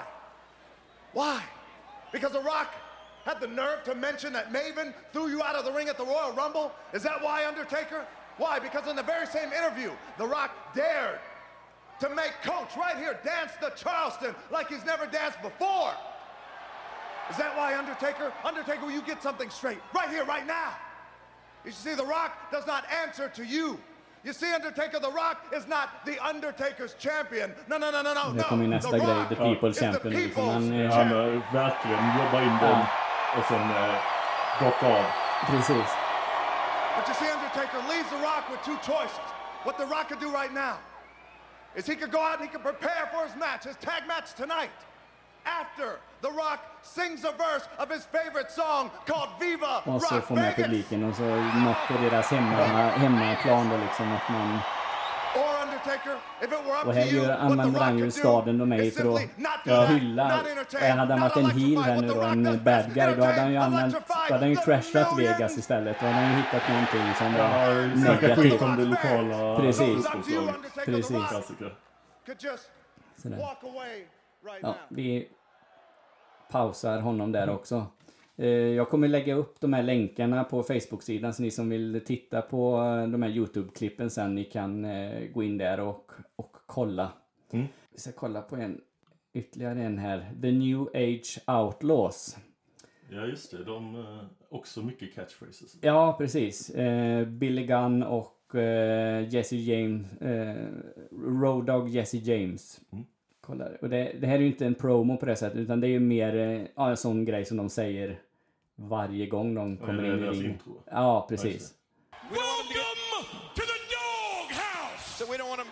Why? 1.12 1.40
Because 2.12 2.32
The 2.32 2.44
Rock 2.44 2.68
had 3.24 3.40
the 3.40 3.46
nerve 3.46 3.82
to 3.84 3.94
mention 3.94 4.32
that 4.32 4.52
Maven 4.52 4.92
threw 5.12 5.28
you 5.28 5.42
out 5.42 5.56
of 5.56 5.64
the 5.64 5.72
ring 5.72 5.88
at 5.88 5.96
the 5.96 6.04
Royal 6.04 6.32
Rumble? 6.32 6.70
Is 6.92 7.02
that 7.02 7.22
why, 7.22 7.46
Undertaker? 7.46 8.04
Why? 8.38 8.58
Because 8.58 8.86
in 8.88 8.96
the 8.96 9.02
very 9.02 9.26
same 9.26 9.52
interview, 9.52 9.90
The 10.18 10.26
Rock 10.26 10.50
dared 10.74 11.20
to 12.00 12.08
make 12.10 12.32
Coach 12.42 12.76
right 12.76 12.96
here 12.96 13.18
dance 13.24 13.52
the 13.60 13.70
Charleston 13.76 14.34
like 14.50 14.68
he's 14.68 14.84
never 14.84 15.06
danced 15.06 15.40
before. 15.42 15.92
Is 17.30 17.36
that 17.36 17.56
why, 17.56 17.78
Undertaker? 17.78 18.32
Undertaker, 18.44 18.82
will 18.84 18.90
you 18.92 19.02
get 19.02 19.22
something 19.22 19.48
straight 19.50 19.78
right 19.94 20.10
here, 20.10 20.24
right 20.24 20.46
now? 20.46 20.70
You 21.64 21.70
see, 21.72 21.94
The 21.94 22.04
Rock 22.04 22.32
does 22.52 22.66
not 22.66 22.84
answer 23.04 23.28
to 23.30 23.44
you. 23.44 23.78
You 24.24 24.32
see, 24.32 24.52
Undertaker, 24.52 24.98
The 25.00 25.10
Rock 25.10 25.36
is 25.54 25.66
not 25.66 25.88
the 26.04 26.18
Undertaker's 26.24 26.94
champion. 26.98 27.52
No, 27.68 27.78
no, 27.78 27.90
no, 27.90 28.02
no, 28.02 28.12
no, 28.14 28.32
Det 28.34 28.42
kommer 28.44 28.64
no. 28.66 28.70
nästa 28.76 28.90
The 28.90 28.98
grej, 28.98 29.08
Rock 29.16 29.28
The 29.28 29.36
People's 29.36 29.70
is 29.74 29.78
the 29.78 29.84
Champion. 29.92 30.14
Liksom. 30.14 30.42
people's 30.44 30.52
Han, 30.52 30.72
eh, 30.80 30.92
Han 30.94 31.06
har 31.08 31.42
verkligen 31.52 32.04
jobbat 32.18 32.42
in 32.42 32.58
den 32.60 32.80
och 33.38 33.44
sen 33.48 33.70
eh, 33.70 33.94
droppa 34.60 34.86
av. 34.86 35.04
precis. 35.46 35.88
But 36.96 37.08
you 37.08 37.14
see, 37.14 37.28
Undertaker 37.30 37.78
leaves 37.88 38.08
The 38.10 38.16
Rock 38.18 38.50
with 38.50 38.62
two 38.64 38.76
choices. 38.82 39.18
What 39.64 39.78
The 39.78 39.86
Rock 39.86 40.08
could 40.08 40.20
do 40.20 40.30
right 40.30 40.52
now 40.52 40.76
is 41.74 41.86
he 41.86 41.96
could 41.96 42.12
go 42.12 42.20
out 42.20 42.40
and 42.40 42.48
he 42.48 42.48
could 42.48 42.62
prepare 42.62 43.08
for 43.12 43.26
his 43.26 43.34
match, 43.36 43.64
his 43.64 43.76
tag 43.76 44.06
match 44.06 44.34
tonight. 44.34 44.70
After 45.44 45.98
The 46.22 46.30
Rock 46.30 46.60
sings 46.82 47.24
a 47.24 47.32
verse 47.32 47.66
of 47.78 47.90
his 47.90 48.04
favorite 48.04 48.50
song 48.50 48.90
called 49.06 49.28
Viva 49.40 49.82
Och 49.86 50.02
så 50.02 50.14
Rock 50.14 50.30
med 50.30 50.38
Vegas. 50.44 50.56
publiken 50.56 51.04
och 51.04 51.16
så 51.16 51.22
något 51.64 51.76
på 51.88 51.94
deras 52.02 52.30
hemma, 52.30 52.56
hemmaplan 52.90 53.68
då 53.68 53.76
liksom 53.76 54.12
att 54.12 54.28
man... 54.28 54.58
Och 56.86 56.94
här 56.94 57.04
gör, 57.04 57.30
använder 57.30 57.80
han 57.80 57.98
ju 57.98 58.10
staden 58.10 58.72
i 58.72 58.86
is 58.86 58.96
för 58.96 59.14
att 59.14 59.22
ja, 59.64 59.84
hylla. 59.84 60.42
Hade 60.80 61.14
han 61.14 61.20
varit 61.20 61.36
en 61.36 61.50
heel 61.50 61.78
här 61.78 62.00
nu 62.00 62.08
då, 62.08 62.22
en 62.22 62.64
bad 62.64 62.94
guy, 62.94 63.14
då 63.16 63.24
hade 63.24 63.40
han 63.40 63.52
ju 63.52 63.56
använt, 63.56 63.94
då 64.08 64.14
hade 64.34 64.38
han 64.38 64.50
ju 64.50 64.56
trashat. 64.56 65.18
Vegas 65.18 65.58
istället. 65.58 65.96
Då 66.00 66.06
hade 66.06 66.18
han 66.18 66.30
ju 66.30 66.36
hittat 66.36 66.68
någonting 66.68 67.14
som 67.18 67.32
var 67.32 67.96
snacka 68.04 68.36
skit 68.36 68.62
om 68.62 68.70
negativt. 68.70 68.76
det 68.76 68.84
lokala 68.84 69.56
Precis. 69.56 70.06
Precis. 70.84 71.16
Sådär. 73.16 73.38
Ja, 74.62 74.74
vi 74.88 75.28
pausar 76.50 77.00
honom 77.00 77.32
där 77.32 77.50
också. 77.50 77.86
Eh, 78.36 78.48
Jag 78.48 78.88
kommer 78.88 79.08
lägga 79.08 79.34
upp 79.34 79.60
de 79.60 79.72
här 79.72 79.82
länkarna 79.82 80.44
på 80.44 80.62
Facebook-sidan 80.62 81.34
så 81.34 81.42
ni 81.42 81.50
som 81.50 81.68
vill 81.68 82.00
titta 82.06 82.42
på 82.42 82.76
eh, 82.76 83.08
de 83.10 83.22
här 83.22 83.30
YouTube-klippen 83.30 84.08
sen, 84.08 84.34
ni 84.34 84.44
kan 84.44 84.84
eh, 84.84 85.28
gå 85.32 85.42
in 85.42 85.58
där 85.58 85.80
och, 85.80 86.12
och 86.36 86.56
kolla. 86.66 87.12
Mm. 87.52 87.66
Vi 87.92 87.98
ska 87.98 88.12
kolla 88.12 88.42
på 88.42 88.56
en, 88.56 88.80
ytterligare 89.32 89.82
en 89.82 89.98
här. 89.98 90.30
The 90.42 90.52
New 90.52 90.80
Age 90.80 91.38
Outlaws. 91.46 92.36
Ja, 93.10 93.26
just 93.26 93.50
det. 93.50 93.64
De 93.64 94.04
också 94.48 94.82
mycket 94.82 95.14
catchphrases. 95.14 95.76
Ja, 95.80 96.14
precis. 96.18 96.72
Billy 97.26 97.66
Gunn 97.66 98.02
och 98.02 98.54
Jesse 99.28 99.56
James. 99.56 100.06
Road 101.10 101.66
Dogg 101.66 101.88
Jesse 101.88 102.16
James. 102.16 102.80
Mm. 102.92 103.04
Kolla. 103.46 103.64
Och 103.80 103.88
det, 103.88 104.12
det 104.20 104.26
här 104.26 104.34
är 104.34 104.40
ju 104.40 104.46
inte 104.46 104.66
en 104.66 104.74
promo 104.74 105.16
på 105.16 105.26
det 105.26 105.36
sättet, 105.36 105.58
utan 105.58 105.80
det 105.80 105.86
är 105.86 105.88
ju 105.88 106.00
mer 106.00 106.36
eh, 106.36 106.66
ja, 106.76 106.90
en 106.90 106.96
sån 106.96 107.24
grej 107.24 107.44
som 107.44 107.56
de 107.56 107.68
säger 107.68 108.18
varje 108.76 109.26
gång 109.26 109.54
de 109.54 109.76
kommer 109.76 110.02
det 110.02 110.08
är 110.08 110.12
in 110.16 110.24
i 110.24 110.26
ringen. 110.30 110.50
intro. 110.50 110.82
Ja, 110.90 111.26
precis. 111.28 111.74
Welcome 112.30 113.24
to 113.54 113.62
the 113.72 113.78
doghouse. 113.94 115.18
So 115.18 115.24
we 115.32 115.38
don't 115.38 115.48
want 115.48 115.60
to 115.60 115.66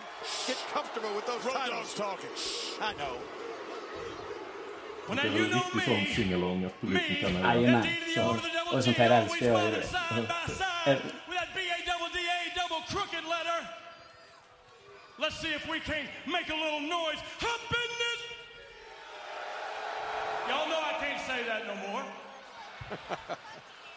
get 0.47 0.57
comfortable 0.73 1.15
with 1.15 1.25
those 1.25 1.45
Road. 1.45 1.69
Dogg's 1.69 1.97
talking. 1.97 2.33
I 2.81 2.93
know. 2.99 3.15
Det 5.15 5.27
är 5.27 5.31
know 5.31 5.43
riktigt 5.43 5.83
sån 5.83 6.15
singalong 6.15 6.63
att 6.65 6.81
publiken 6.81 7.15
kan 7.21 7.31
höra. 7.35 7.55
Jajamän. 7.55 7.83
Och 8.73 8.83
sånt 8.83 8.97
här 8.97 9.21
älskar 9.21 9.45
jag 9.47 9.61
ju. 9.63 9.73
Let's 15.23 15.39
see 15.39 15.53
if 15.53 15.65
we 15.69 15.79
can't 15.79 16.09
make 16.27 16.49
a 16.49 16.53
little 16.53 16.81
noise 16.81 17.15
up 17.39 17.61
in 17.69 17.91
this. 18.03 18.19
Y'all 20.49 20.67
know 20.67 20.81
I 20.83 20.95
can't 20.99 21.21
say 21.21 21.45
that 21.47 21.65
no 21.65 21.75
more. 21.87 22.03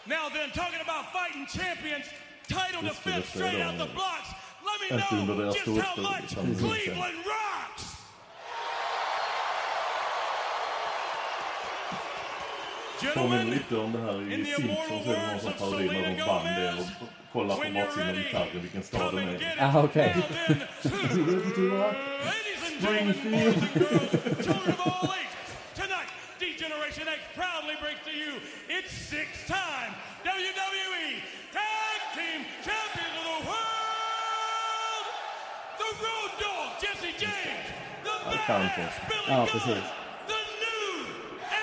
now 0.07 0.29
then, 0.29 0.51
talking 0.51 0.81
about 0.81 1.13
fighting 1.13 1.45
champions, 1.47 2.05
title 2.49 2.83
defense 2.83 3.27
straight 3.27 3.61
out 3.61 3.77
the 3.77 3.87
blocks. 3.87 4.29
Let 4.65 4.81
me 4.81 5.27
know 5.27 5.51
just 5.51 5.81
how 5.81 6.01
much 6.01 6.37
Cleveland 6.37 7.17
rocks. 7.27 7.96
Gentlemen, 13.03 13.51
lite 13.51 13.77
om 13.77 13.93
det 13.93 13.99
här 13.99 14.21
in 14.21 14.33
i 14.33 14.45
the 14.45 14.51
Simpsons 14.51 14.91
immortal 14.91 15.15
är 15.15 15.19
det 15.19 15.27
någon 15.27 15.31
words 15.31 15.43
som 15.43 15.53
of 15.53 15.59
parodi 15.59 15.87
när 15.87 15.93
Selena 15.93 16.17
de 16.17 16.23
vann 16.27 16.45
det 16.45 16.73
Gomez, 16.73 16.91
och 17.01 17.33
kollar 17.33 17.55
på 17.57 17.61
when 17.63 17.73
you're 17.77 17.85
baksidan 17.87 18.09
av 18.09 18.15
ready, 18.15 18.23
gitarren 18.29 18.61
vilken 18.63 18.83
stad 18.83 19.01
come 19.11 19.21
den 19.21 19.29
and 19.29 19.41
get 19.41 19.51
är. 19.51 19.69
it. 19.69 19.75
Ah, 19.75 19.83
okej. 19.85 20.15
Now 20.17 20.23
then, 20.23 20.59
ladies 22.25 22.63
and 22.67 22.75
gentlemen, 22.81 23.17
boys 23.23 23.63
and 23.63 23.75
girls, 23.75 24.45
children 24.47 24.75
of 24.75 24.81
all 24.87 25.11
ages, 25.21 25.49
tonight, 25.81 26.11
D-Generation 26.41 27.07
X 27.17 27.21
proudly 27.39 27.77
brings 27.85 28.01
to 28.09 28.13
you 28.23 28.33
its 28.79 28.91
six-time 29.13 29.91
WWE 30.25 31.07
Tag 31.57 31.99
Team 32.17 32.41
Champions 32.67 33.15
of 33.21 33.25
the 33.31 33.39
World, 33.51 35.07
the 35.83 35.91
Road 36.05 36.31
Dogg, 36.43 36.69
Jesse 36.83 37.13
James, 37.25 37.67
the 38.05 38.15
kan 38.47 38.61
Badass, 38.63 38.95
få. 38.95 39.07
Billy 39.09 39.29
Ja, 39.29 39.37
Gunn, 39.37 39.47
precis. 39.53 39.85
the 40.33 40.41
New 40.65 40.93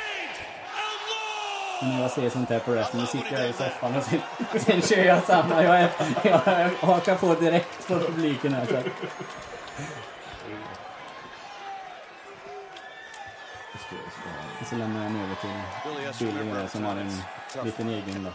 Age 0.05 0.39
Outlaw. 0.85 1.72
När 1.83 2.01
jag 2.01 2.11
ser 2.11 2.29
sånt 2.29 2.49
här 2.49 2.59
på 2.59 2.71
wrestling, 2.71 3.07
sitter 3.07 3.39
jag 3.39 3.49
i 3.49 3.53
soffan 3.53 3.95
och 3.95 4.03
sen, 4.03 4.21
sen 4.59 4.81
kör 4.81 5.03
jag 5.03 5.23
samma. 5.23 5.63
Jag, 5.63 5.79
är, 5.79 5.89
jag, 6.23 6.69
hakar 6.87 7.15
på 7.15 7.35
direkt 7.35 7.87
på 7.87 7.99
publiken 7.99 8.53
här. 8.53 8.65
Så. 8.65 8.77
lämnar 14.77 15.03
jag 15.03 15.23
över 15.23 15.35
till 16.17 16.27
Billy 16.27 16.67
som 16.67 16.83
har 16.83 16.95
en 16.95 17.21
liten 17.65 17.89
egen 17.89 18.23
då. 18.23 18.29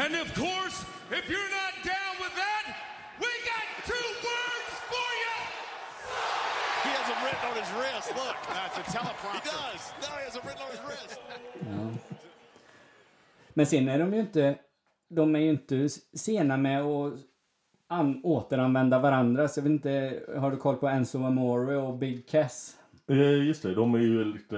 And 0.00 0.14
of 0.14 0.34
course, 0.34 0.84
if 1.10 1.24
you're 1.30 1.50
not 1.60 1.74
down 1.84 2.14
with 2.22 2.34
that, 2.44 2.66
we 3.18 3.32
got 3.52 3.66
two 3.90 4.08
words 4.28 4.72
for 4.92 5.08
you. 5.22 5.36
He 6.84 6.90
has 6.98 7.06
them 7.08 7.20
written 7.24 7.44
on 7.50 7.56
his 7.62 7.70
wrist. 7.78 8.08
Look. 8.20 8.36
That's 8.56 8.76
a 8.76 8.84
teleprompter. 8.92 9.40
He 9.40 9.72
does. 9.72 9.82
No, 10.02 10.08
he 10.18 10.24
has 10.24 10.34
them 10.34 10.42
written 10.46 10.62
on 10.66 10.70
his 10.70 10.82
wrist. 10.86 12.25
Men 13.56 13.66
sen 13.66 13.88
är 13.88 13.98
de 13.98 14.14
ju 14.14 14.20
inte, 14.20 14.58
de 15.08 15.34
är 15.36 15.40
ju 15.40 15.50
inte 15.50 15.88
sena 16.14 16.56
med 16.56 16.82
att 16.82 17.12
an, 17.88 18.20
återanvända 18.24 18.98
varandra. 18.98 19.48
Så 19.48 19.58
jag 19.60 19.62
vet 19.64 19.70
inte, 19.70 20.20
har 20.38 20.50
du 20.50 20.56
koll 20.56 20.76
på 20.76 20.88
Enzo 20.88 21.24
Amore 21.24 21.76
och 21.76 21.98
Big 21.98 22.28
Cass? 22.28 22.76
Eh, 23.08 23.46
Just 23.46 23.62
det, 23.62 23.74
de 23.74 23.94
är 23.94 23.98
ju 23.98 24.24
lite 24.24 24.56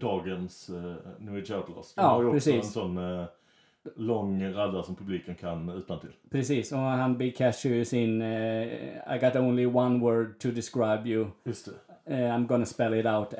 dagens 0.00 0.70
uh, 0.70 0.94
New 1.18 1.34
Age 1.42 1.50
Outlaws. 1.50 1.94
De 1.94 2.02
Ja, 2.02 2.08
har 2.08 2.22
ju 2.22 2.28
också 2.28 2.34
precis. 2.50 2.54
en 2.54 2.72
sån 2.72 2.98
eh, 3.18 3.24
lång 3.96 4.52
radda 4.54 4.82
som 4.82 4.96
publiken 4.96 5.34
kan 5.34 5.68
utan 5.68 6.00
till. 6.00 6.12
Precis, 6.30 6.72
och 6.72 6.78
han 6.78 7.18
Big 7.18 7.36
Cash 7.36 7.52
kör 7.52 7.70
ju 7.70 7.84
sin 7.84 8.22
eh, 8.22 8.62
I 9.16 9.18
got 9.20 9.36
only 9.36 9.66
one 9.66 9.98
word 10.00 10.38
to 10.38 10.48
describe 10.50 11.02
you. 11.08 11.26
Just 11.44 11.64
det, 11.66 11.72
Eh, 12.04 12.18
I'm 12.36 12.46
gonna 12.46 12.66
spell 12.66 12.94
it 12.94 13.06
out. 13.06 13.34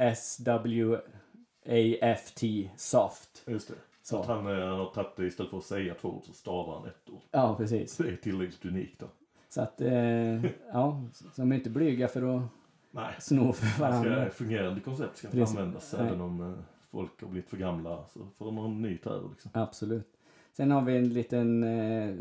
S-W-A-F-T, 1.66 2.70
soft. 2.76 3.42
just 3.46 3.68
det. 3.68 3.74
Så. 4.12 4.20
Att 4.20 4.26
han 4.26 4.46
eh, 4.46 4.76
har 4.76 4.90
tagit 4.94 5.16
det 5.16 5.26
istället 5.26 5.50
för 5.50 5.58
att 5.58 5.64
säga 5.64 5.94
två 5.94 6.08
ord 6.08 6.24
så 6.24 6.32
stavar 6.32 6.78
han 6.78 6.88
ett 6.88 7.10
ord. 7.10 7.20
Ja, 7.30 7.54
precis. 7.58 7.96
Det 7.96 8.08
är 8.08 8.16
tillräckligt 8.16 8.64
unikt 8.64 9.00
då. 9.00 9.06
Så 9.48 9.62
att, 9.62 9.80
eh, 9.80 10.44
ja, 10.72 11.04
så 11.12 11.24
de 11.36 11.52
är 11.52 11.56
inte 11.56 11.70
blyga 11.70 12.08
för 12.08 12.36
att 12.36 12.42
Nej, 12.90 13.14
sno 13.18 13.52
för 13.52 13.66
ska, 13.66 13.82
varandra. 13.82 14.30
fungerande 14.30 14.80
koncept 14.80 15.16
ska 15.16 15.26
inte 15.28 15.38
Precis. 15.38 15.56
användas. 15.56 15.94
Nej. 15.98 16.06
Även 16.06 16.20
om 16.20 16.40
eh, 16.40 16.58
folk 16.90 17.20
har 17.22 17.28
blivit 17.28 17.50
för 17.50 17.56
gamla 17.56 18.04
så 18.08 18.26
får 18.38 18.64
en 18.64 18.82
ny 18.82 18.96
terror 18.98 19.28
liksom. 19.30 19.50
Absolut. 19.54 20.08
Sen 20.52 20.70
har 20.70 20.82
vi 20.82 20.96
en 20.96 21.08
liten, 21.08 21.62
eh, 21.62 22.14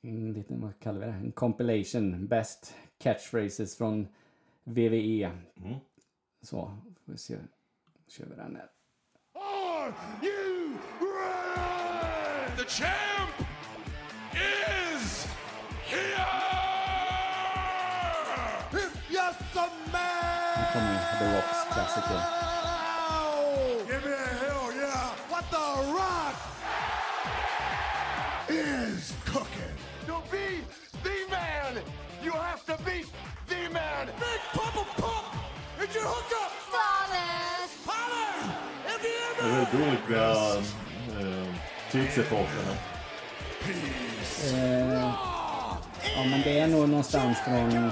en 0.00 0.32
liten, 0.32 0.60
vad 0.60 0.78
kallar 0.78 1.00
vi 1.00 1.06
det? 1.06 1.12
En 1.12 1.32
compilation. 1.32 2.26
Best 2.26 2.74
catchphrases 2.98 3.78
från 3.78 4.08
VVE. 4.64 5.30
Mm. 5.56 5.74
Så, 6.42 6.72
får 7.04 7.12
vi 7.12 7.18
se. 7.18 7.36
Då 7.36 8.10
kör 8.10 8.24
vi 8.26 8.34
den 8.36 8.56
här. 8.56 8.70
Are 9.34 9.94
you? 10.22 10.45
The 12.56 12.64
champ 12.64 13.30
is 14.32 15.26
here. 15.84 16.26
If 18.72 19.10
you're 19.10 19.36
some 19.52 19.70
man. 19.92 20.72
kommer 20.72 20.98
The 21.18 21.26
Rocks 21.34 21.60
klassiker. 21.72 22.22
Give 23.88 24.04
me 24.04 24.12
a 24.12 24.28
hell 24.42 24.72
yeah. 24.74 25.12
What 25.28 25.44
the 25.50 25.66
rock 25.92 26.36
Is 28.48 29.12
cooking. 29.26 29.76
to 30.06 30.16
be 30.32 30.46
the 31.02 31.30
man 31.30 31.46
man. 31.74 31.82
You 32.22 32.32
have 32.32 32.64
to 32.66 32.76
beat 32.84 33.06
the 33.48 33.70
man. 33.72 34.06
Big 34.18 34.40
Papa 34.52 34.84
Pump! 35.00 35.26
It's 35.80 35.94
your 35.94 36.04
hookup! 36.04 36.52
Flawless. 36.70 37.70
Holler! 37.86 38.54
If 38.92 39.02
you 39.04 39.16
Det 39.38 39.44
ever 39.44 39.60
är 39.60 39.66
väldigt 39.72 41.55
olika 41.94 42.20
eh. 42.20 42.76
Eh, 44.54 45.12
ja, 46.16 46.24
men 46.30 46.42
det 46.44 46.58
är 46.58 46.66
nog 46.66 46.88
någonstans 46.88 47.38
från... 47.44 47.90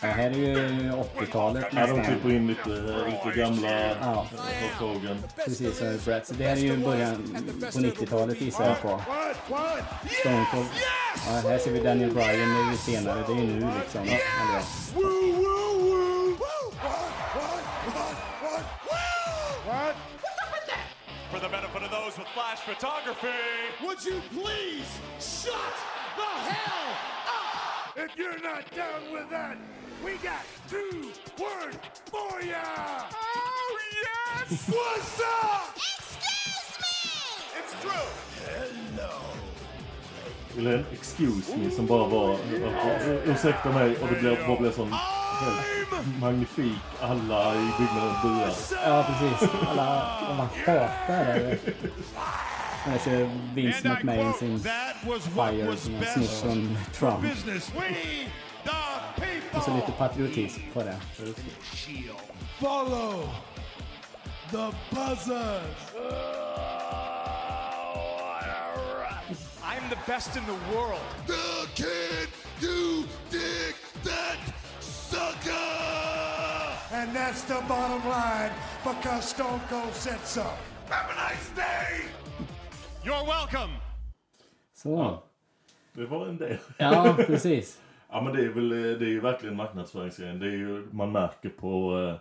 Ja, 0.00 0.08
här 0.08 0.30
är 0.30 0.34
ju 0.34 0.92
80-talet 0.92 1.64
Ja, 1.70 1.86
de 1.86 2.04
klipper 2.04 2.32
in 2.32 2.46
lite, 2.46 2.68
lite 2.70 3.38
gamla 3.38 3.70
Ja. 4.00 4.26
Hogan. 4.78 5.18
Precis 5.44 5.78
som 5.78 5.98
Brett. 6.04 6.26
Så 6.26 6.34
det 6.34 6.44
här 6.44 6.56
är 6.56 6.60
ju 6.60 6.76
början 6.76 7.36
på 7.72 7.78
90-talet 7.78 8.40
gissar 8.40 8.64
jag 8.64 8.82
på. 8.82 9.00
Stone 10.20 10.46
Cold. 10.52 10.66
Ja, 11.26 11.48
här 11.48 11.58
ser 11.58 11.70
vi 11.70 11.80
Daniel 11.80 12.10
Bryan, 12.10 12.54
det 12.54 12.68
är 12.68 12.70
ju 12.70 12.76
senare. 12.76 13.24
Det 13.26 13.32
är 13.32 13.36
ju 13.36 13.46
nu 13.46 13.70
liksom. 13.80 14.00
Eller, 14.02 15.25
with 22.26 22.34
flash 22.34 22.60
photography, 22.60 23.28
would 23.84 24.04
you 24.04 24.20
please 24.32 24.86
shut 25.20 25.52
the 26.16 26.22
hell 26.22 26.96
up? 27.28 27.96
If 27.96 28.16
you're 28.16 28.40
not 28.42 28.70
down 28.74 29.12
with 29.12 29.28
that, 29.30 29.56
we 30.04 30.12
got 30.16 30.44
two 30.68 31.10
words 31.38 31.78
for 32.06 32.42
ya. 32.42 33.04
Oh, 33.12 33.78
yes! 34.02 34.68
What's 34.68 35.20
up? 35.20 35.76
Excuse 35.76 36.78
me! 36.80 36.96
It's 37.58 37.74
true. 37.82 38.10
Eller 40.58 40.78
en 40.78 40.84
excuse 40.92 41.56
me 41.56 41.70
som 41.70 41.86
bara 41.86 42.08
var 42.08 42.30
uh, 42.32 43.30
ursäkta 43.30 43.72
mig 43.72 43.96
och 44.02 44.08
det 44.08 44.20
blev, 44.20 44.46
bara 44.46 44.60
blev 44.60 44.72
sån 44.72 44.92
helt 44.92 45.15
magnifik. 46.20 46.78
Alla 47.02 47.54
i 47.54 47.72
byggnaden 47.78 48.14
buar. 48.22 48.52
ja, 48.86 49.06
precis. 49.08 49.48
Alla, 49.68 50.02
alla 50.02 50.48
hatar 50.66 51.34
det. 51.34 51.58
Jag 52.92 53.00
ser 53.00 53.30
Vince 53.54 53.88
McMahon 53.88 54.34
sin 54.34 54.60
Fire 55.34 55.76
som 55.76 55.94
han 55.94 56.04
snott 56.04 56.40
från 56.40 56.78
Trump. 56.98 57.22
Business. 57.22 57.72
We, 57.74 57.94
the 58.64 59.20
people. 59.20 59.58
Och 59.58 59.62
så 59.62 59.74
lite 59.74 59.92
patriotism 59.92 60.60
på 60.72 60.82
det. 60.82 60.96
Follow 62.60 63.28
the 64.50 64.72
buzzers. 64.90 65.76
I'm 69.62 69.90
the 69.90 69.98
best 70.06 70.36
in 70.36 70.44
the 70.46 70.76
world. 70.76 71.00
The 71.26 71.66
kid 71.74 72.28
you 72.60 73.04
dig 73.30 73.74
that 74.04 74.38
sucker. 75.16 76.96
And 76.98 77.16
that's 77.16 77.42
the 77.52 77.60
bottom 77.68 78.02
line 78.08 78.52
because 78.84 79.28
Stone 79.28 79.60
Cold 79.70 79.94
said 79.94 80.20
so. 80.24 80.46
Have 80.88 81.06
a 81.10 81.16
nice 81.28 81.48
day. 81.56 81.88
You're 83.04 83.26
welcome. 83.26 83.72
Så. 84.74 85.22
Det 85.92 86.06
var 86.06 86.26
en 86.26 86.36
del. 86.36 86.58
Ja, 86.78 87.14
precis. 87.26 87.80
Ja 88.08 88.20
men 88.22 88.32
det 88.32 88.44
är 88.44 88.48
väl, 88.48 88.68
det 88.68 89.06
är 89.06 89.08
ju 89.08 89.20
verkligen 89.20 89.56
marknadsföringsgrejen. 89.56 90.38
Det 90.38 90.46
är 90.46 90.50
ju, 90.50 90.88
man 90.90 91.12
märker 91.12 91.48
på 91.48 91.98
eh, 91.98 92.14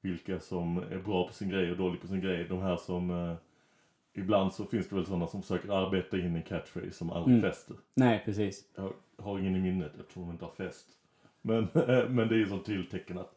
vilka 0.00 0.40
som 0.40 0.78
är 0.78 0.98
bra 0.98 1.26
på 1.26 1.32
sin 1.34 1.48
grej 1.48 1.70
och 1.70 1.76
dålig 1.76 2.00
på 2.00 2.06
sin 2.06 2.20
grej. 2.20 2.44
De 2.48 2.62
här 2.62 2.76
som, 2.76 3.10
eh, 3.10 3.34
ibland 4.14 4.52
så 4.52 4.64
finns 4.64 4.88
det 4.88 4.94
väl 4.94 5.06
sådana 5.06 5.26
som 5.26 5.42
försöker 5.42 5.86
arbeta 5.86 6.16
in 6.18 6.36
en 6.36 6.42
catchphrase 6.42 6.90
som 6.92 7.10
aldrig 7.10 7.42
fäster. 7.42 7.76
Nej, 7.94 8.22
precis. 8.24 8.64
Jag 8.76 8.92
har 9.24 9.38
ingen 9.38 9.56
i 9.56 9.60
minnet 9.60 9.92
eftersom 10.00 10.22
de 10.22 10.30
inte 10.30 10.44
har 10.44 10.52
fäst. 10.52 10.86
Men, 11.42 11.68
men 12.14 12.28
det 12.28 12.34
är 12.34 12.38
ju 12.38 12.48
som 12.48 12.62
tilltecken 12.62 13.18
att, 13.18 13.32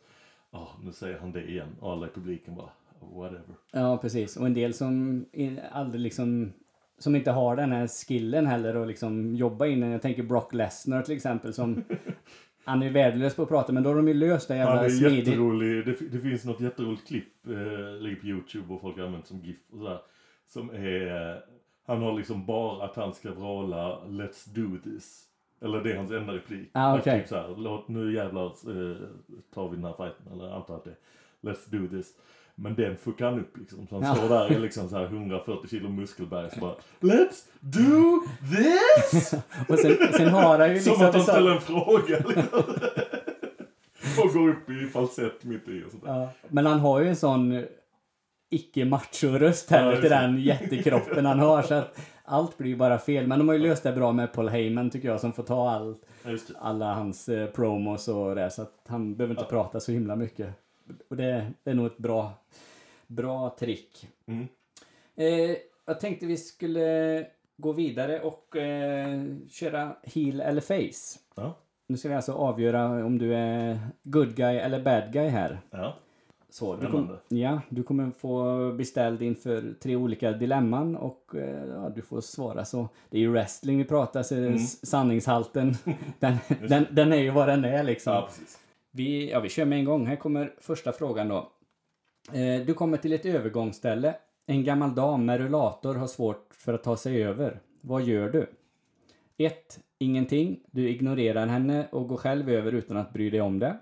ja 0.52 0.70
nu 0.84 0.92
säger 0.92 1.20
han 1.20 1.32
det 1.32 1.50
igen 1.50 1.76
och 1.80 1.92
alla 1.92 2.08
i 2.08 2.10
publiken 2.10 2.56
bara, 2.56 2.70
whatever. 3.00 3.56
Ja, 3.72 3.98
precis. 3.98 4.38
Och 4.38 4.46
en 4.46 4.54
del 4.54 4.74
som 4.74 5.26
aldrig 5.72 6.02
liksom 6.02 6.54
som 6.98 7.16
inte 7.16 7.32
har 7.32 7.56
den 7.56 7.72
här 7.72 7.88
skillen 7.88 8.46
heller 8.48 8.76
och 8.76 8.88
liksom 8.88 9.36
jobba 9.36 9.68
in 9.68 9.80
den. 9.80 9.92
Jag 9.92 10.02
tänker 10.02 10.24
Brock 10.24 10.54
Lesnar 10.54 11.02
till 11.02 11.16
exempel 11.16 11.54
som 11.54 11.84
han 12.66 12.82
är 12.82 12.86
ju 12.86 12.92
värdelös 12.92 13.36
på 13.36 13.44
att 13.44 13.50
prata 13.50 13.74
men 13.74 13.84
då 13.84 13.90
har 13.90 13.96
de 13.96 14.08
ju 14.08 14.14
löst 14.14 14.48
det 14.48 14.54
Han 14.54 14.68
jävla 14.68 14.86
är 14.86 14.90
smidigt. 14.90 15.28
jätterolig. 15.28 15.86
Det, 15.86 16.10
det 16.12 16.20
finns 16.20 16.46
något 16.46 16.62
jätteroligt 16.62 17.08
klipp, 17.08 17.48
eh, 17.48 18.02
ligger 18.02 18.16
på 18.16 18.28
Youtube 18.28 18.74
och 18.74 18.82
folk 18.82 18.98
har 18.98 19.06
använt 19.06 19.28
som 19.28 19.40
GIF 19.40 19.58
och 19.72 19.78
sådär. 19.78 20.00
Som 20.48 20.70
är, 20.70 21.40
han 21.88 22.02
har 22.02 22.18
liksom 22.18 22.46
bara 22.46 22.86
att 22.86 22.96
han 22.96 23.14
ska 23.14 23.32
vråla 23.32 24.04
Let's 24.06 24.50
do 24.56 24.78
this. 24.84 25.24
Eller 25.64 25.82
det 25.84 25.92
är 25.92 25.98
hans 25.98 26.12
enda 26.12 26.34
replik. 26.34 26.70
Ah, 26.74 26.98
okej. 27.00 27.20
Typ 27.20 27.30
såhär, 27.30 27.56
låt 27.58 27.88
nu 27.88 28.14
jävlar 28.14 28.46
eh, 28.46 28.98
tar 29.54 29.70
vi 29.70 29.76
den 29.76 29.86
här 29.86 29.94
fighten. 29.94 30.34
Eller 30.34 30.56
antar 30.56 30.76
att 30.76 30.84
det 30.84 30.96
Let's 31.42 31.70
do 31.70 31.88
this. 31.98 32.08
Men 32.56 32.76
den 32.76 32.98
fuckar 32.98 33.26
han 33.32 33.40
upp 33.40 33.58
liksom. 33.58 33.88
Så 33.88 33.96
han 33.96 34.04
Ja. 34.04 34.16
står 34.16 34.30
där 34.30 34.52
i 34.52 34.60
liksom 34.60 34.90
så 34.90 34.98
här 34.98 35.06
140 35.06 35.68
kilo 35.70 35.90
muskelberg 35.90 36.50
så 36.52 36.60
bara 36.60 36.76
Let's 37.00 37.44
do 37.60 38.22
this! 38.56 39.34
Och 39.70 39.80
sen, 39.80 39.98
sen 40.14 40.30
har 40.30 40.60
han 40.60 40.68
ju 40.68 40.74
liksom... 40.74 40.94
Som 40.96 41.06
att 41.06 41.14
han 41.14 41.24
ställer 41.24 41.52
en 41.52 41.62
fråga. 41.62 42.18
Liksom. 42.28 42.64
och 44.24 44.34
går 44.34 44.50
upp 44.50 44.70
i 44.70 44.88
falsett 44.88 45.44
mitt 45.44 45.68
i 45.68 45.84
och 45.88 45.92
sånt 45.92 46.04
där. 46.04 46.14
Ja, 46.20 46.30
men 46.48 46.66
han 46.66 46.80
har 46.80 47.02
ju 47.02 47.08
en 47.10 47.16
sån 47.16 47.66
icke-macho-röst 48.50 49.72
Ja, 49.72 49.78
heller 49.78 49.92
det 49.92 49.98
är 49.98 50.02
till 50.02 50.10
så. 50.10 50.16
den 50.16 50.40
jättekroppen 50.42 51.26
han 51.26 51.40
har. 51.40 51.62
Så 51.62 51.74
att 51.74 52.00
allt 52.24 52.58
blir 52.58 52.70
ju 52.70 52.76
bara 52.76 53.00
fel. 53.00 53.28
Men 53.28 53.40
de 53.40 53.48
har 53.48 53.56
ju 53.56 53.62
löst 53.62 53.84
det 53.84 53.92
bra 53.94 54.12
med 54.12 54.34
Paul 54.34 54.50
Heyman 54.50 54.90
tycker 54.90 55.08
jag 55.08 55.20
som 55.22 55.34
får 55.34 55.44
ta 55.44 55.96
Ja, 56.24 56.30
det. 56.32 56.40
alla 56.60 56.94
hans 56.94 57.30
eh, 57.30 57.48
promos 57.50 58.08
och 58.08 58.36
det. 58.36 58.50
Så 58.50 58.62
att 58.62 58.82
han 58.88 59.16
behöver 59.16 59.36
inte 59.36 59.50
prata 59.50 59.80
så 59.80 59.92
himla 59.92 60.16
mycket. 60.16 60.50
Och 61.10 61.18
det, 61.18 61.48
det 61.64 61.70
är 61.72 61.76
nog 61.76 61.86
ett 61.86 61.98
bra, 61.98 62.32
bra 63.08 63.56
trick. 63.60 64.08
Mm. 64.26 64.48
Eh, 65.16 65.56
jag 65.86 66.00
tänkte 66.00 66.26
vi 66.26 66.38
skulle 66.38 67.26
gå 67.58 67.72
vidare 67.72 68.20
och 68.22 68.56
eh, 68.56 69.24
köra 69.50 69.96
heel 70.04 70.42
eller 70.42 70.62
face. 70.62 71.20
Ja. 71.36 71.58
Nu 71.88 71.98
ska 71.98 72.10
vi 72.10 72.16
alltså 72.16 72.34
avgöra 72.34 73.06
om 73.06 73.18
du 73.18 73.36
är 73.36 73.80
good 74.04 74.36
guy 74.36 74.56
eller 74.58 74.84
bad 74.84 75.14
guy 75.14 75.28
här. 75.28 75.62
Ja. 75.72 75.96
Så, 76.54 76.76
du, 76.76 76.88
kom, 76.88 77.18
ja, 77.28 77.62
du 77.70 77.84
kommer 77.84 78.12
få 78.12 78.72
bli 78.72 78.86
ställd 78.86 79.22
inför 79.22 79.74
tre 79.82 79.96
olika 79.96 80.32
dilemman 80.32 80.96
och 80.96 81.36
eh, 81.36 81.68
ja, 81.68 81.90
du 81.96 82.02
får 82.02 82.22
svara 82.22 82.66
så. 82.66 82.90
Det 83.10 83.18
är 83.18 83.22
ju 83.22 83.32
wrestling 83.32 83.78
vi 83.78 83.84
pratar 83.84 84.24
så 84.24 84.36
Mm. 84.36 84.58
sanningshalten 84.60 85.74
den, 86.20 86.38
den, 86.70 86.86
den 86.92 87.14
är 87.14 87.18
ju 87.18 87.30
vad 87.30 87.48
den 87.48 87.66
är 87.66 87.84
liksom. 87.84 88.14
ja. 88.14 88.30
Vi, 88.92 89.32
ja, 89.32 89.40
vi 89.40 89.50
kör 89.50 89.66
med 89.66 89.80
en 89.80 89.86
gång. 89.86 90.06
Här 90.08 90.16
kommer 90.16 90.54
första 90.58 90.92
frågan 90.92 91.28
då. 91.28 91.52
Eh, 92.34 92.66
du 92.66 92.74
kommer 92.74 92.98
till 92.98 93.14
ett 93.14 93.26
övergångsställe. 93.26 94.16
En 94.46 94.64
gammal 94.64 94.96
dam 94.96 95.26
med 95.26 95.40
rullator 95.40 95.96
har 95.96 96.08
svårt 96.08 96.48
för 96.52 96.74
att 96.74 96.84
ta 96.84 96.98
sig 96.98 97.24
över. 97.24 97.60
Vad 97.82 98.04
gör 98.04 98.30
du? 98.30 98.48
1. 99.38 99.80
Ingenting. 100.00 100.60
Du 100.72 100.90
ignorerar 100.90 101.48
henne 101.48 101.88
och 101.92 102.08
går 102.08 102.18
själv 102.18 102.50
över 102.50 102.72
utan 102.72 102.98
att 102.98 103.14
bry 103.14 103.30
dig 103.30 103.42
om 103.42 103.60
det. 103.60 103.78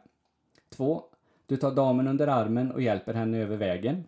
2. 0.75 1.03
Du 1.51 1.57
tar 1.57 1.71
damen 1.71 2.07
under 2.07 2.27
armen 2.27 2.71
och 2.71 2.81
hjälper 2.81 3.13
henne 3.13 3.37
över 3.37 3.57
vägen. 3.57 4.03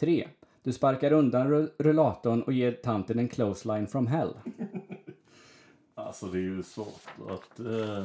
3. 0.00 0.28
Du 0.62 0.72
sparkar 0.72 1.12
undan 1.12 1.48
ru- 1.48 1.70
rullatorn 1.78 2.42
och 2.42 2.52
ger 2.52 2.72
tanten 2.72 3.18
en 3.18 3.28
clothesline 3.28 3.86
from 3.86 4.06
hell. 4.06 4.34
Alltså 5.94 6.26
det 6.26 6.38
är 6.38 6.42
ju 6.42 6.62
svårt 6.62 7.06
att... 7.30 7.60
Eh, 7.60 8.04